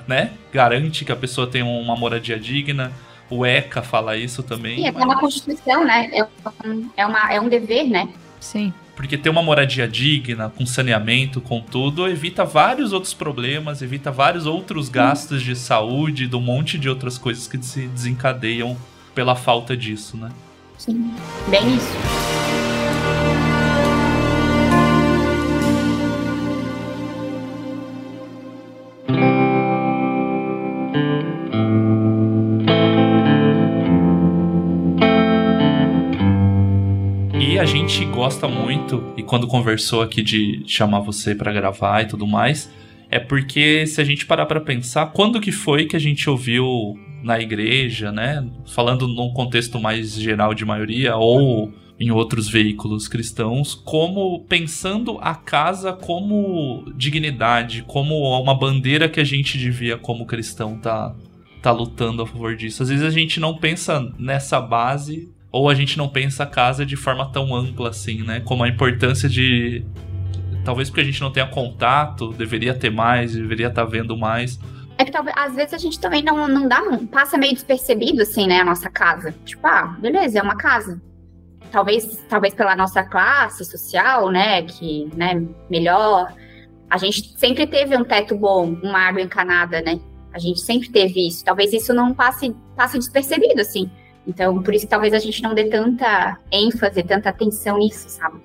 né? 0.08 0.32
Garante 0.52 1.06
que 1.06 1.12
a 1.14 1.16
pessoa 1.16 1.48
tenha 1.48 1.64
uma 1.64 1.96
moradia 1.96 2.38
digna. 2.38 2.92
O 3.32 3.46
ECA 3.46 3.82
fala 3.82 4.18
isso 4.18 4.44
também. 4.44 4.76
Sim, 4.76 4.88
é 4.88 4.92
uma 4.92 5.20
Constituição, 5.20 5.86
né? 5.86 6.10
É 6.12 6.24
um, 6.24 6.90
é, 6.98 7.06
uma, 7.06 7.34
é 7.34 7.42
um 7.42 7.48
dever, 7.48 7.86
né? 7.86 8.10
Sim. 8.40 8.74
Porque 8.96 9.18
ter 9.18 9.30
uma 9.30 9.42
moradia 9.42 9.88
digna, 9.88 10.50
com 10.50 10.66
saneamento, 10.66 11.40
com 11.40 11.62
tudo, 11.62 12.08
evita 12.08 12.44
vários 12.44 12.92
outros 12.92 13.14
problemas, 13.14 13.82
evita 13.82 14.12
vários 14.12 14.46
outros 14.46 14.90
gastos 14.90 15.42
de 15.42 15.56
saúde, 15.56 16.28
de 16.28 16.36
um 16.36 16.42
monte 16.42 16.78
de 16.78 16.90
outras 16.90 17.18
coisas 17.18 17.48
que 17.48 17.58
se 17.64 17.88
desencadeiam 17.88 18.78
pela 19.16 19.36
falta 19.36 19.76
disso, 19.76 20.18
né? 20.18 20.30
Sim. 20.78 21.14
Bem 21.48 21.76
isso. 21.76 22.81
Gente 37.72 38.04
gosta 38.04 38.50
muito, 38.50 39.02
e 39.16 39.24
quando 39.24 39.48
conversou 39.48 40.02
aqui 40.02 40.22
de 40.22 40.62
chamar 40.68 41.00
você 41.00 41.34
pra 41.34 41.54
gravar 41.54 42.02
e 42.02 42.06
tudo 42.06 42.28
mais, 42.28 42.70
é 43.10 43.18
porque 43.18 43.88
se 43.88 44.02
a 44.02 44.04
gente 44.04 44.26
parar 44.26 44.46
pra 44.46 44.60
pensar, 44.60 45.14
quando 45.14 45.40
que 45.40 45.54
foi 45.54 45.86
que 45.86 45.96
a 45.96 46.00
gente 46.00 46.30
ouviu 46.30 47.00
na 47.24 47.40
igreja, 47.40 48.12
né? 48.12 48.46
Falando 48.68 49.08
num 49.08 49.32
contexto 49.32 49.80
mais 49.80 50.16
geral 50.16 50.54
de 50.54 50.66
maioria, 50.66 51.16
ou 51.16 51.72
em 51.98 52.12
outros 52.12 52.50
veículos 52.50 53.08
cristãos, 53.08 53.74
como 53.74 54.42
pensando 54.50 55.18
a 55.22 55.34
casa 55.34 55.94
como 55.94 56.84
dignidade, 56.98 57.86
como 57.88 58.16
uma 58.38 58.54
bandeira 58.54 59.08
que 59.08 59.22
a 59.22 59.24
gente 59.24 59.58
devia, 59.58 59.98
como 59.98 60.26
cristão, 60.26 60.78
tá, 60.78 61.16
tá 61.62 61.72
lutando 61.72 62.22
a 62.22 62.28
favor 62.28 62.54
disso. 62.54 62.84
Às 62.84 62.90
vezes 62.90 63.06
a 63.06 63.10
gente 63.10 63.40
não 63.40 63.56
pensa 63.56 64.14
nessa 64.20 64.60
base 64.60 65.30
ou 65.52 65.70
a 65.70 65.74
gente 65.76 65.98
não 65.98 66.08
pensa 66.08 66.44
a 66.44 66.48
casa 66.48 66.86
de 66.86 66.96
forma 66.96 67.30
tão 67.32 67.54
ampla 67.54 67.90
assim, 67.90 68.24
né? 68.24 68.40
Como 68.40 68.64
a 68.64 68.68
importância 68.68 69.28
de. 69.28 69.86
Talvez 70.64 70.90
porque 70.90 71.02
a 71.02 71.06
gente 71.06 71.20
não 71.22 71.32
tenha 71.32 71.48
contato, 71.48 72.32
deveria 72.34 72.74
ter 72.74 72.92
mais, 72.92 73.34
deveria 73.34 73.68
estar 73.68 73.84
vendo 73.84 74.16
mais. 74.16 74.60
É 74.98 75.04
que 75.04 75.12
talvez, 75.12 75.36
às 75.36 75.56
vezes 75.56 75.74
a 75.74 75.78
gente 75.80 76.00
também 76.00 76.22
não, 76.22 76.48
não 76.48 76.68
dá, 76.68 76.82
um- 76.84 77.08
passa 77.08 77.36
meio 77.38 77.54
despercebido, 77.54 78.22
assim, 78.22 78.46
né, 78.46 78.60
a 78.60 78.66
nossa 78.66 78.88
casa. 78.90 79.34
Tipo, 79.44 79.66
ah, 79.66 79.98
beleza, 80.00 80.38
é 80.38 80.42
uma 80.42 80.56
casa. 80.56 81.02
Talvez, 81.72 82.24
talvez 82.30 82.54
pela 82.54 82.76
nossa 82.76 83.02
classe 83.04 83.66
social, 83.66 84.30
né, 84.30 84.62
que, 84.62 85.10
né, 85.16 85.44
melhor. 85.70 86.32
A 86.90 86.98
gente 86.98 87.34
sempre 87.40 87.66
teve 87.66 87.98
um 87.98 88.04
teto 88.04 88.36
bom, 88.36 88.78
uma 88.84 89.00
água 89.00 89.22
encanada, 89.22 89.82
né? 89.82 90.00
A 90.34 90.38
gente 90.38 90.60
sempre 90.60 90.90
teve 90.90 91.28
isso. 91.28 91.44
Talvez 91.44 91.74
isso 91.74 91.94
não 91.94 92.14
passe, 92.14 92.56
passe 92.76 93.00
despercebido, 93.00 93.62
assim. 93.62 93.90
Então, 94.28 94.62
por 94.62 94.74
isso 94.74 94.86
que 94.86 94.90
talvez 94.90 95.14
a 95.14 95.20
gente 95.20 95.42
não 95.42 95.54
dê 95.54 95.66
tanta 95.66 96.38
ênfase, 96.52 97.04
tanta 97.04 97.30
atenção 97.30 97.78
nisso, 97.78 98.08
sabe? 98.10 98.40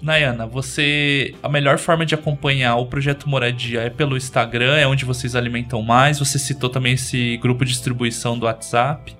Nayana, 0.00 0.46
você. 0.46 1.34
A 1.42 1.48
melhor 1.48 1.78
forma 1.78 2.06
de 2.06 2.14
acompanhar 2.14 2.76
o 2.76 2.86
projeto 2.86 3.28
Moradia 3.28 3.82
é 3.82 3.90
pelo 3.90 4.16
Instagram, 4.16 4.76
é 4.76 4.86
onde 4.86 5.04
vocês 5.04 5.34
alimentam 5.34 5.82
mais. 5.82 6.18
Você 6.18 6.38
citou 6.38 6.70
também 6.70 6.94
esse 6.94 7.36
grupo 7.38 7.64
de 7.64 7.72
distribuição 7.72 8.38
do 8.38 8.46
WhatsApp. 8.46 9.16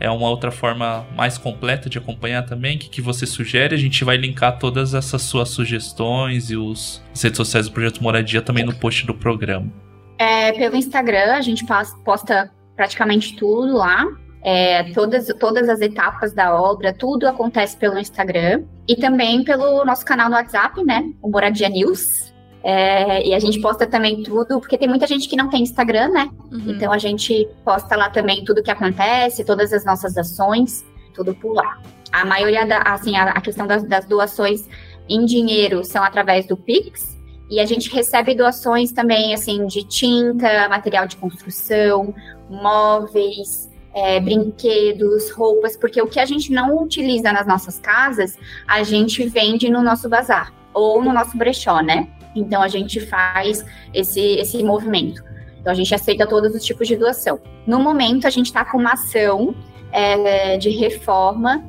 É 0.00 0.08
uma 0.08 0.28
outra 0.28 0.52
forma 0.52 1.04
mais 1.16 1.36
completa 1.36 1.90
de 1.90 1.98
acompanhar 1.98 2.44
também. 2.44 2.76
O 2.76 2.78
que, 2.78 2.88
que 2.88 3.02
você 3.02 3.26
sugere? 3.26 3.74
A 3.74 3.78
gente 3.78 4.04
vai 4.04 4.16
linkar 4.16 4.58
todas 4.58 4.94
essas 4.94 5.22
suas 5.22 5.48
sugestões 5.48 6.50
e 6.50 6.56
os 6.56 7.02
as 7.12 7.22
redes 7.22 7.36
sociais 7.36 7.66
do 7.66 7.72
Projeto 7.72 8.00
Moradia 8.00 8.40
também 8.40 8.64
no 8.64 8.74
post 8.74 9.04
do 9.06 9.14
programa. 9.14 9.72
É, 10.18 10.52
pelo 10.52 10.76
Instagram, 10.76 11.34
a 11.34 11.40
gente 11.40 11.64
posta 12.04 12.50
praticamente 12.76 13.34
tudo 13.34 13.76
lá. 13.76 14.06
É, 14.50 14.82
todas, 14.94 15.26
todas 15.38 15.68
as 15.68 15.78
etapas 15.82 16.32
da 16.32 16.58
obra, 16.58 16.90
tudo 16.90 17.28
acontece 17.28 17.76
pelo 17.76 17.98
Instagram. 17.98 18.62
E 18.88 18.96
também 18.96 19.44
pelo 19.44 19.84
nosso 19.84 20.06
canal 20.06 20.30
no 20.30 20.36
WhatsApp, 20.36 20.82
né? 20.82 21.12
O 21.20 21.28
Moradia 21.28 21.68
News. 21.68 22.32
É, 22.64 23.28
e 23.28 23.34
a 23.34 23.38
gente 23.38 23.60
posta 23.60 23.86
também 23.86 24.22
tudo, 24.22 24.58
porque 24.58 24.78
tem 24.78 24.88
muita 24.88 25.06
gente 25.06 25.28
que 25.28 25.36
não 25.36 25.50
tem 25.50 25.62
Instagram, 25.62 26.08
né? 26.08 26.30
Uhum. 26.50 26.70
Então 26.70 26.90
a 26.90 26.96
gente 26.96 27.46
posta 27.62 27.94
lá 27.94 28.08
também 28.08 28.42
tudo 28.42 28.62
que 28.62 28.70
acontece, 28.70 29.44
todas 29.44 29.70
as 29.70 29.84
nossas 29.84 30.16
ações, 30.16 30.82
tudo 31.12 31.34
por 31.34 31.52
lá. 31.52 31.82
A 32.10 32.24
maioria 32.24 32.64
da, 32.64 32.78
assim, 32.78 33.18
a, 33.18 33.24
a 33.24 33.40
questão 33.42 33.66
das, 33.66 33.82
das 33.82 34.06
doações 34.06 34.66
em 35.10 35.26
dinheiro 35.26 35.84
são 35.84 36.02
através 36.02 36.46
do 36.46 36.56
Pix. 36.56 37.18
E 37.50 37.60
a 37.60 37.66
gente 37.66 37.90
recebe 37.94 38.34
doações 38.34 38.92
também, 38.92 39.34
assim, 39.34 39.66
de 39.66 39.86
tinta, 39.86 40.70
material 40.70 41.06
de 41.06 41.16
construção, 41.16 42.14
móveis, 42.48 43.67
é, 43.98 44.20
brinquedos, 44.20 45.30
roupas, 45.30 45.76
porque 45.76 46.00
o 46.00 46.06
que 46.06 46.20
a 46.20 46.24
gente 46.24 46.52
não 46.52 46.82
utiliza 46.82 47.32
nas 47.32 47.46
nossas 47.46 47.78
casas, 47.78 48.38
a 48.66 48.82
gente 48.82 49.26
vende 49.28 49.68
no 49.68 49.82
nosso 49.82 50.08
bazar 50.08 50.52
ou 50.72 51.02
no 51.02 51.12
nosso 51.12 51.36
brechó, 51.36 51.80
né? 51.80 52.08
Então 52.34 52.62
a 52.62 52.68
gente 52.68 53.00
faz 53.00 53.64
esse, 53.92 54.20
esse 54.20 54.62
movimento. 54.62 55.22
Então 55.60 55.72
a 55.72 55.74
gente 55.74 55.92
aceita 55.94 56.26
todos 56.26 56.54
os 56.54 56.64
tipos 56.64 56.86
de 56.86 56.96
doação. 56.96 57.40
No 57.66 57.80
momento, 57.80 58.26
a 58.26 58.30
gente 58.30 58.46
está 58.46 58.64
com 58.64 58.78
uma 58.78 58.92
ação 58.92 59.54
é, 59.90 60.56
de 60.56 60.70
reforma 60.70 61.64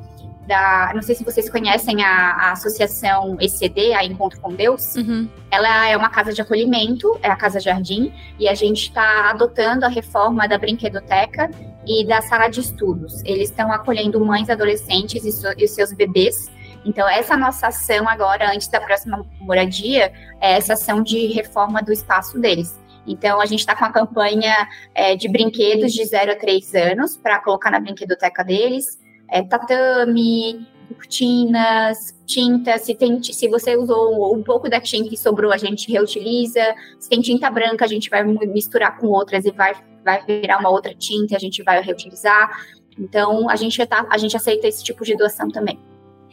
da. 0.46 0.92
Não 0.94 1.02
sei 1.02 1.16
se 1.16 1.24
vocês 1.24 1.50
conhecem 1.50 2.04
a, 2.04 2.32
a 2.32 2.52
associação 2.52 3.36
ECD, 3.40 3.92
a 3.92 4.04
Encontro 4.04 4.40
com 4.40 4.54
Deus. 4.54 4.94
Uhum. 4.94 5.28
Ela 5.50 5.88
é 5.88 5.96
uma 5.96 6.10
casa 6.10 6.32
de 6.32 6.40
acolhimento, 6.40 7.18
é 7.22 7.28
a 7.28 7.36
Casa 7.36 7.58
Jardim, 7.58 8.12
e 8.38 8.48
a 8.48 8.54
gente 8.54 8.82
está 8.82 9.30
adotando 9.30 9.84
a 9.84 9.88
reforma 9.88 10.46
da 10.46 10.56
brinquedoteca 10.56 11.50
e 11.90 12.06
da 12.06 12.22
sala 12.22 12.46
de 12.46 12.60
estudos. 12.60 13.20
Eles 13.24 13.50
estão 13.50 13.72
acolhendo 13.72 14.24
mães, 14.24 14.48
adolescentes 14.48 15.24
e, 15.24 15.32
so- 15.32 15.52
e 15.58 15.66
seus 15.66 15.92
bebês. 15.92 16.48
Então, 16.84 17.08
essa 17.08 17.36
nossa 17.36 17.66
ação 17.66 18.08
agora, 18.08 18.52
antes 18.54 18.68
da 18.68 18.80
próxima 18.80 19.26
moradia, 19.40 20.12
é 20.40 20.52
essa 20.52 20.74
ação 20.74 21.02
de 21.02 21.26
reforma 21.26 21.82
do 21.82 21.92
espaço 21.92 22.38
deles. 22.38 22.78
Então, 23.06 23.40
a 23.40 23.46
gente 23.46 23.58
está 23.58 23.74
com 23.74 23.84
a 23.84 23.90
campanha 23.90 24.68
é, 24.94 25.16
de 25.16 25.28
brinquedos 25.28 25.92
de 25.92 26.04
0 26.04 26.32
a 26.32 26.36
3 26.36 26.74
anos 26.76 27.16
para 27.16 27.40
colocar 27.40 27.70
na 27.72 27.80
brinquedoteca 27.80 28.44
deles. 28.44 28.84
É, 29.28 29.42
tatame, 29.42 30.66
cortinas, 31.00 32.14
tinta. 32.26 32.76
Se, 32.78 32.94
tem, 32.94 33.22
se 33.22 33.48
você 33.48 33.76
usou 33.76 34.36
um 34.36 34.42
pouco 34.42 34.68
da 34.68 34.80
tinta 34.80 35.14
e 35.14 35.16
sobrou, 35.16 35.50
a 35.50 35.56
gente 35.56 35.90
reutiliza. 35.90 36.60
Se 36.98 37.08
tem 37.08 37.20
tinta 37.20 37.50
branca, 37.50 37.84
a 37.84 37.88
gente 37.88 38.10
vai 38.10 38.22
misturar 38.24 38.98
com 38.98 39.06
outras 39.08 39.46
e 39.46 39.50
vai, 39.50 39.74
vai 40.04 40.24
virar 40.26 40.58
uma 40.58 40.68
outra 40.68 40.94
tinta 40.94 41.36
a 41.36 41.38
gente 41.38 41.62
vai 41.62 41.80
reutilizar. 41.82 42.50
Então, 42.98 43.48
a 43.48 43.56
gente, 43.56 43.84
tá, 43.86 44.06
a 44.10 44.18
gente 44.18 44.36
aceita 44.36 44.68
esse 44.68 44.84
tipo 44.84 45.04
de 45.04 45.16
doação 45.16 45.48
também. 45.48 45.78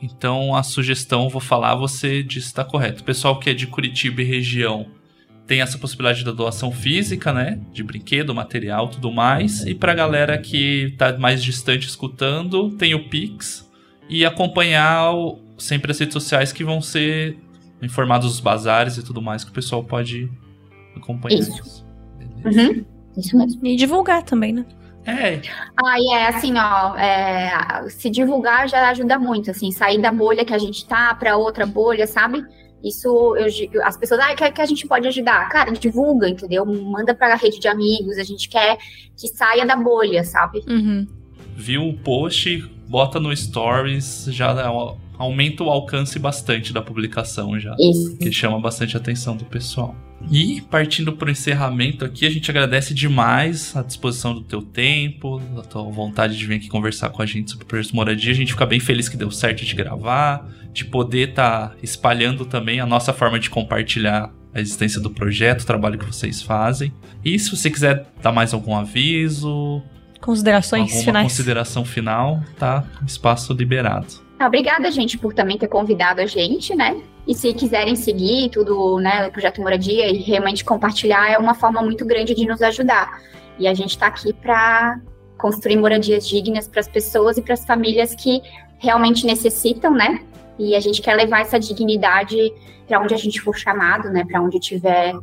Então 0.02 0.56
a 0.56 0.62
sugestão, 0.62 1.28
vou 1.28 1.42
falar, 1.42 1.74
você 1.76 2.22
disse 2.22 2.48
está 2.48 2.64
correto. 2.64 3.04
Pessoal 3.04 3.40
que 3.40 3.50
é 3.50 3.54
de 3.54 3.66
Curitiba 3.66 4.22
e 4.22 4.26
região 4.26 4.86
tem 5.48 5.62
essa 5.62 5.78
possibilidade 5.78 6.26
da 6.26 6.32
doação 6.32 6.72
física, 6.72 7.32
né? 7.32 7.60
De 7.72 7.82
brinquedo, 7.82 8.36
material, 8.36 8.90
tudo 8.90 9.12
mais. 9.12 9.66
E 9.66 9.74
pra 9.74 9.96
galera 9.96 10.38
que 10.38 10.94
tá 10.98 11.18
mais 11.18 11.42
distante 11.42 11.88
escutando, 11.88 12.70
tem 12.72 12.94
o 12.94 13.08
Pix. 13.08 13.67
E 14.10 14.26
acompanhar 14.26 15.14
o- 15.14 15.40
sempre 15.58 15.92
as 15.92 16.00
redes 16.00 16.14
sociais 16.14 16.52
que 16.54 16.64
vão 16.64 16.82
ser 16.82 17.38
informados 17.82 18.32
os 18.32 18.40
bazares 18.40 18.98
e 18.98 19.04
tudo 19.04 19.22
mais 19.22 19.44
que 19.44 19.52
o 19.52 19.54
pessoal 19.54 19.84
pode 19.84 20.30
acompanhar. 20.96 21.40
Isso. 21.40 21.86
Uhum, 22.46 22.86
isso 23.18 23.38
mesmo. 23.38 23.66
E 23.68 23.76
divulgar 23.76 24.24
também, 24.24 24.54
né? 24.54 24.66
É, 25.06 25.42
Ah, 25.86 25.98
e 26.00 26.14
é 26.14 26.28
assim, 26.28 26.54
ó, 26.58 26.96
é, 26.98 27.90
se 27.90 28.10
divulgar 28.10 28.68
já 28.68 28.90
ajuda 28.90 29.18
muito, 29.18 29.50
assim, 29.52 29.72
sair 29.72 30.02
da 30.02 30.12
bolha 30.12 30.44
que 30.44 30.54
a 30.54 30.58
gente 30.58 30.86
tá 30.86 31.16
para 31.16 31.38
outra 31.38 31.66
bolha, 31.66 32.06
sabe? 32.06 32.44
Isso, 32.84 33.08
eu, 33.38 33.84
as 33.86 33.96
pessoas, 33.98 34.20
ah, 34.22 34.36
que, 34.36 34.52
que 34.52 34.62
a 34.62 34.66
gente 34.66 34.86
pode 34.86 35.08
ajudar? 35.08 35.48
Cara, 35.50 35.72
divulga, 35.72 36.28
entendeu? 36.30 36.66
Manda 36.66 37.16
pra 37.16 37.36
rede 37.36 37.60
de 37.60 37.68
amigos, 37.70 38.18
a 38.18 38.24
gente 38.24 38.50
quer 38.50 38.78
que 39.18 39.28
saia 39.30 39.66
da 39.66 39.76
bolha, 39.78 40.24
sabe? 40.24 40.62
Uhum. 40.68 41.08
viu 41.56 41.88
o 41.88 41.98
post, 41.98 42.70
bota 42.88 43.20
no 43.20 43.36
Stories, 43.36 44.28
já 44.30 44.54
aumenta 45.18 45.64
o 45.64 45.70
alcance 45.70 46.18
bastante 46.20 46.72
da 46.72 46.82
publicação 46.82 47.60
já. 47.60 47.76
Isso. 47.80 48.18
que 48.18 48.32
chama 48.32 48.60
bastante 48.60 48.96
a 48.96 49.00
atenção 49.00 49.36
do 49.36 49.46
pessoal. 49.46 49.96
E 50.32 50.62
partindo 50.62 51.14
para 51.14 51.28
o 51.28 51.32
encerramento 51.32 52.04
aqui, 52.04 52.26
a 52.26 52.30
gente 52.30 52.50
agradece 52.50 52.94
demais 52.94 53.76
a 53.76 53.84
disposição 53.84 54.34
do 54.34 54.42
teu 54.42 54.62
tempo, 54.62 55.42
a 55.58 55.62
tua 55.62 55.84
vontade 55.84 56.38
de 56.38 56.46
vir 56.46 56.56
aqui 56.56 56.68
conversar 56.68 57.10
com 57.10 57.22
a 57.22 57.26
gente 57.26 57.52
sobre 57.52 57.66
o 57.66 57.68
projeto 57.68 57.96
Moradia. 57.96 58.32
A 58.32 58.36
gente 58.36 58.52
fica 58.52 58.66
bem 58.66 58.80
feliz 58.80 59.08
que 59.08 59.16
deu 59.16 59.30
certo 59.30 59.64
de 59.64 59.76
gravar, 59.76 60.50
de 60.74 60.86
poder 60.86 61.30
estar 61.30 61.76
espalhando 61.84 62.46
também 62.46 62.80
a 62.80 62.86
nossa 62.86 63.14
forma 63.14 63.40
de 63.40 63.50
compartilhar 63.50 64.34
a 64.54 64.60
existência 64.60 65.00
do 65.00 65.12
projeto, 65.12 65.62
o 65.62 65.66
trabalho 65.66 66.00
que 66.00 66.06
vocês 66.06 66.42
fazem. 66.42 66.92
E 67.24 67.38
se 67.38 67.56
você 67.56 67.70
quiser 67.70 68.08
dar 68.22 68.32
mais 68.32 68.54
algum 68.54 68.76
aviso, 68.76 69.84
Considerações 70.22 70.84
alguma 70.84 71.04
finais. 71.04 71.32
consideração 71.32 71.86
final, 71.86 72.42
tá? 72.58 72.84
Espaço 73.06 73.54
liberado. 73.54 74.08
Ah, 74.40 74.48
Obrigada, 74.48 74.90
gente, 74.92 75.18
por 75.18 75.34
também 75.34 75.58
ter 75.58 75.68
convidado 75.68 76.22
a 76.22 76.26
gente, 76.26 76.76
né? 76.76 77.02
E 77.28 77.34
se 77.34 77.54
quiserem 77.54 77.96
seguir 77.96 78.50
tudo, 78.50 79.00
né, 79.00 79.28
o 79.28 79.32
Projeto 79.32 79.62
Moradia 79.62 80.10
e 80.10 80.18
realmente 80.18 80.64
compartilhar, 80.64 81.30
é 81.30 81.38
uma 81.38 81.54
forma 81.54 81.82
muito 81.82 82.06
grande 82.06 82.34
de 82.34 82.46
nos 82.46 82.62
ajudar. 82.62 83.20
E 83.60 83.68
a 83.68 83.74
gente 83.74 83.92
está 83.92 84.08
aqui 84.08 84.32
para 84.32 85.00
construir 85.38 85.78
moradias 85.78 86.28
dignas 86.28 86.68
para 86.68 86.80
as 86.80 86.88
pessoas 86.88 87.38
e 87.38 87.42
para 87.42 87.54
as 87.54 87.66
famílias 87.66 88.16
que 88.16 88.42
realmente 88.78 89.26
necessitam, 89.26 89.94
né? 89.94 90.22
E 90.58 90.76
a 90.76 90.80
gente 90.80 91.02
quer 91.02 91.16
levar 91.16 91.42
essa 91.42 91.60
dignidade 91.60 92.52
para 92.88 93.00
onde 93.02 93.14
a 93.14 93.18
gente 93.18 93.42
for 93.42 93.56
chamado, 93.58 94.10
né? 94.10 94.24
Para 94.26 94.42
onde 94.42 94.60
tiver 94.60 95.14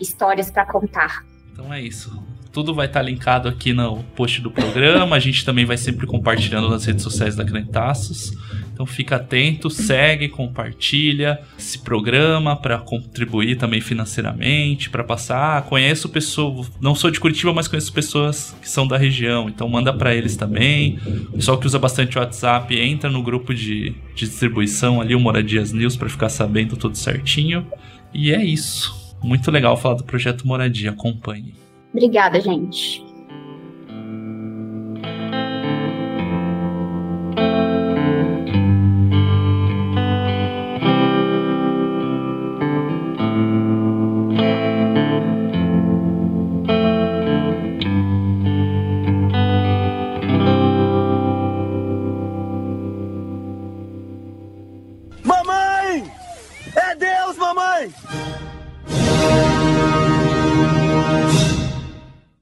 histórias 0.00 0.50
para 0.50 0.66
contar. 0.66 1.24
Então 1.52 1.72
é 1.72 1.80
isso. 1.80 2.22
Tudo 2.56 2.72
vai 2.72 2.86
estar 2.86 3.02
linkado 3.02 3.50
aqui 3.50 3.74
no 3.74 4.02
post 4.16 4.40
do 4.40 4.50
programa. 4.50 5.14
A 5.14 5.18
gente 5.18 5.44
também 5.44 5.66
vai 5.66 5.76
sempre 5.76 6.06
compartilhando 6.06 6.70
nas 6.70 6.86
redes 6.86 7.02
sociais 7.02 7.36
da 7.36 7.44
Crentaços. 7.44 8.32
Então 8.72 8.86
fica 8.86 9.16
atento, 9.16 9.68
segue, 9.68 10.26
compartilha, 10.26 11.38
se 11.58 11.80
programa 11.80 12.56
para 12.56 12.78
contribuir 12.78 13.56
também 13.56 13.82
financeiramente, 13.82 14.88
para 14.88 15.04
passar. 15.04 15.58
Ah, 15.58 15.60
conheço 15.60 16.08
pessoas, 16.08 16.72
não 16.80 16.94
sou 16.94 17.10
de 17.10 17.20
Curitiba, 17.20 17.52
mas 17.52 17.68
conheço 17.68 17.92
pessoas 17.92 18.56
que 18.62 18.70
são 18.70 18.88
da 18.88 18.96
região, 18.96 19.50
então 19.50 19.68
manda 19.68 19.92
para 19.92 20.14
eles 20.14 20.34
também. 20.34 20.98
O 21.28 21.32
pessoal 21.32 21.58
que 21.58 21.66
usa 21.66 21.78
bastante 21.78 22.18
WhatsApp 22.18 22.74
entra 22.74 23.10
no 23.10 23.22
grupo 23.22 23.52
de, 23.52 23.90
de 24.14 24.26
distribuição 24.26 24.98
ali, 24.98 25.14
o 25.14 25.20
Moradias 25.20 25.72
News, 25.72 25.94
para 25.94 26.08
ficar 26.08 26.30
sabendo 26.30 26.74
tudo 26.74 26.96
certinho. 26.96 27.66
E 28.14 28.32
é 28.32 28.42
isso. 28.42 29.14
Muito 29.22 29.50
legal 29.50 29.76
falar 29.76 29.96
do 29.96 30.04
projeto 30.04 30.46
Moradia. 30.46 30.92
Acompanhe. 30.92 31.65
Obrigada, 31.96 32.38
gente. 32.42 33.05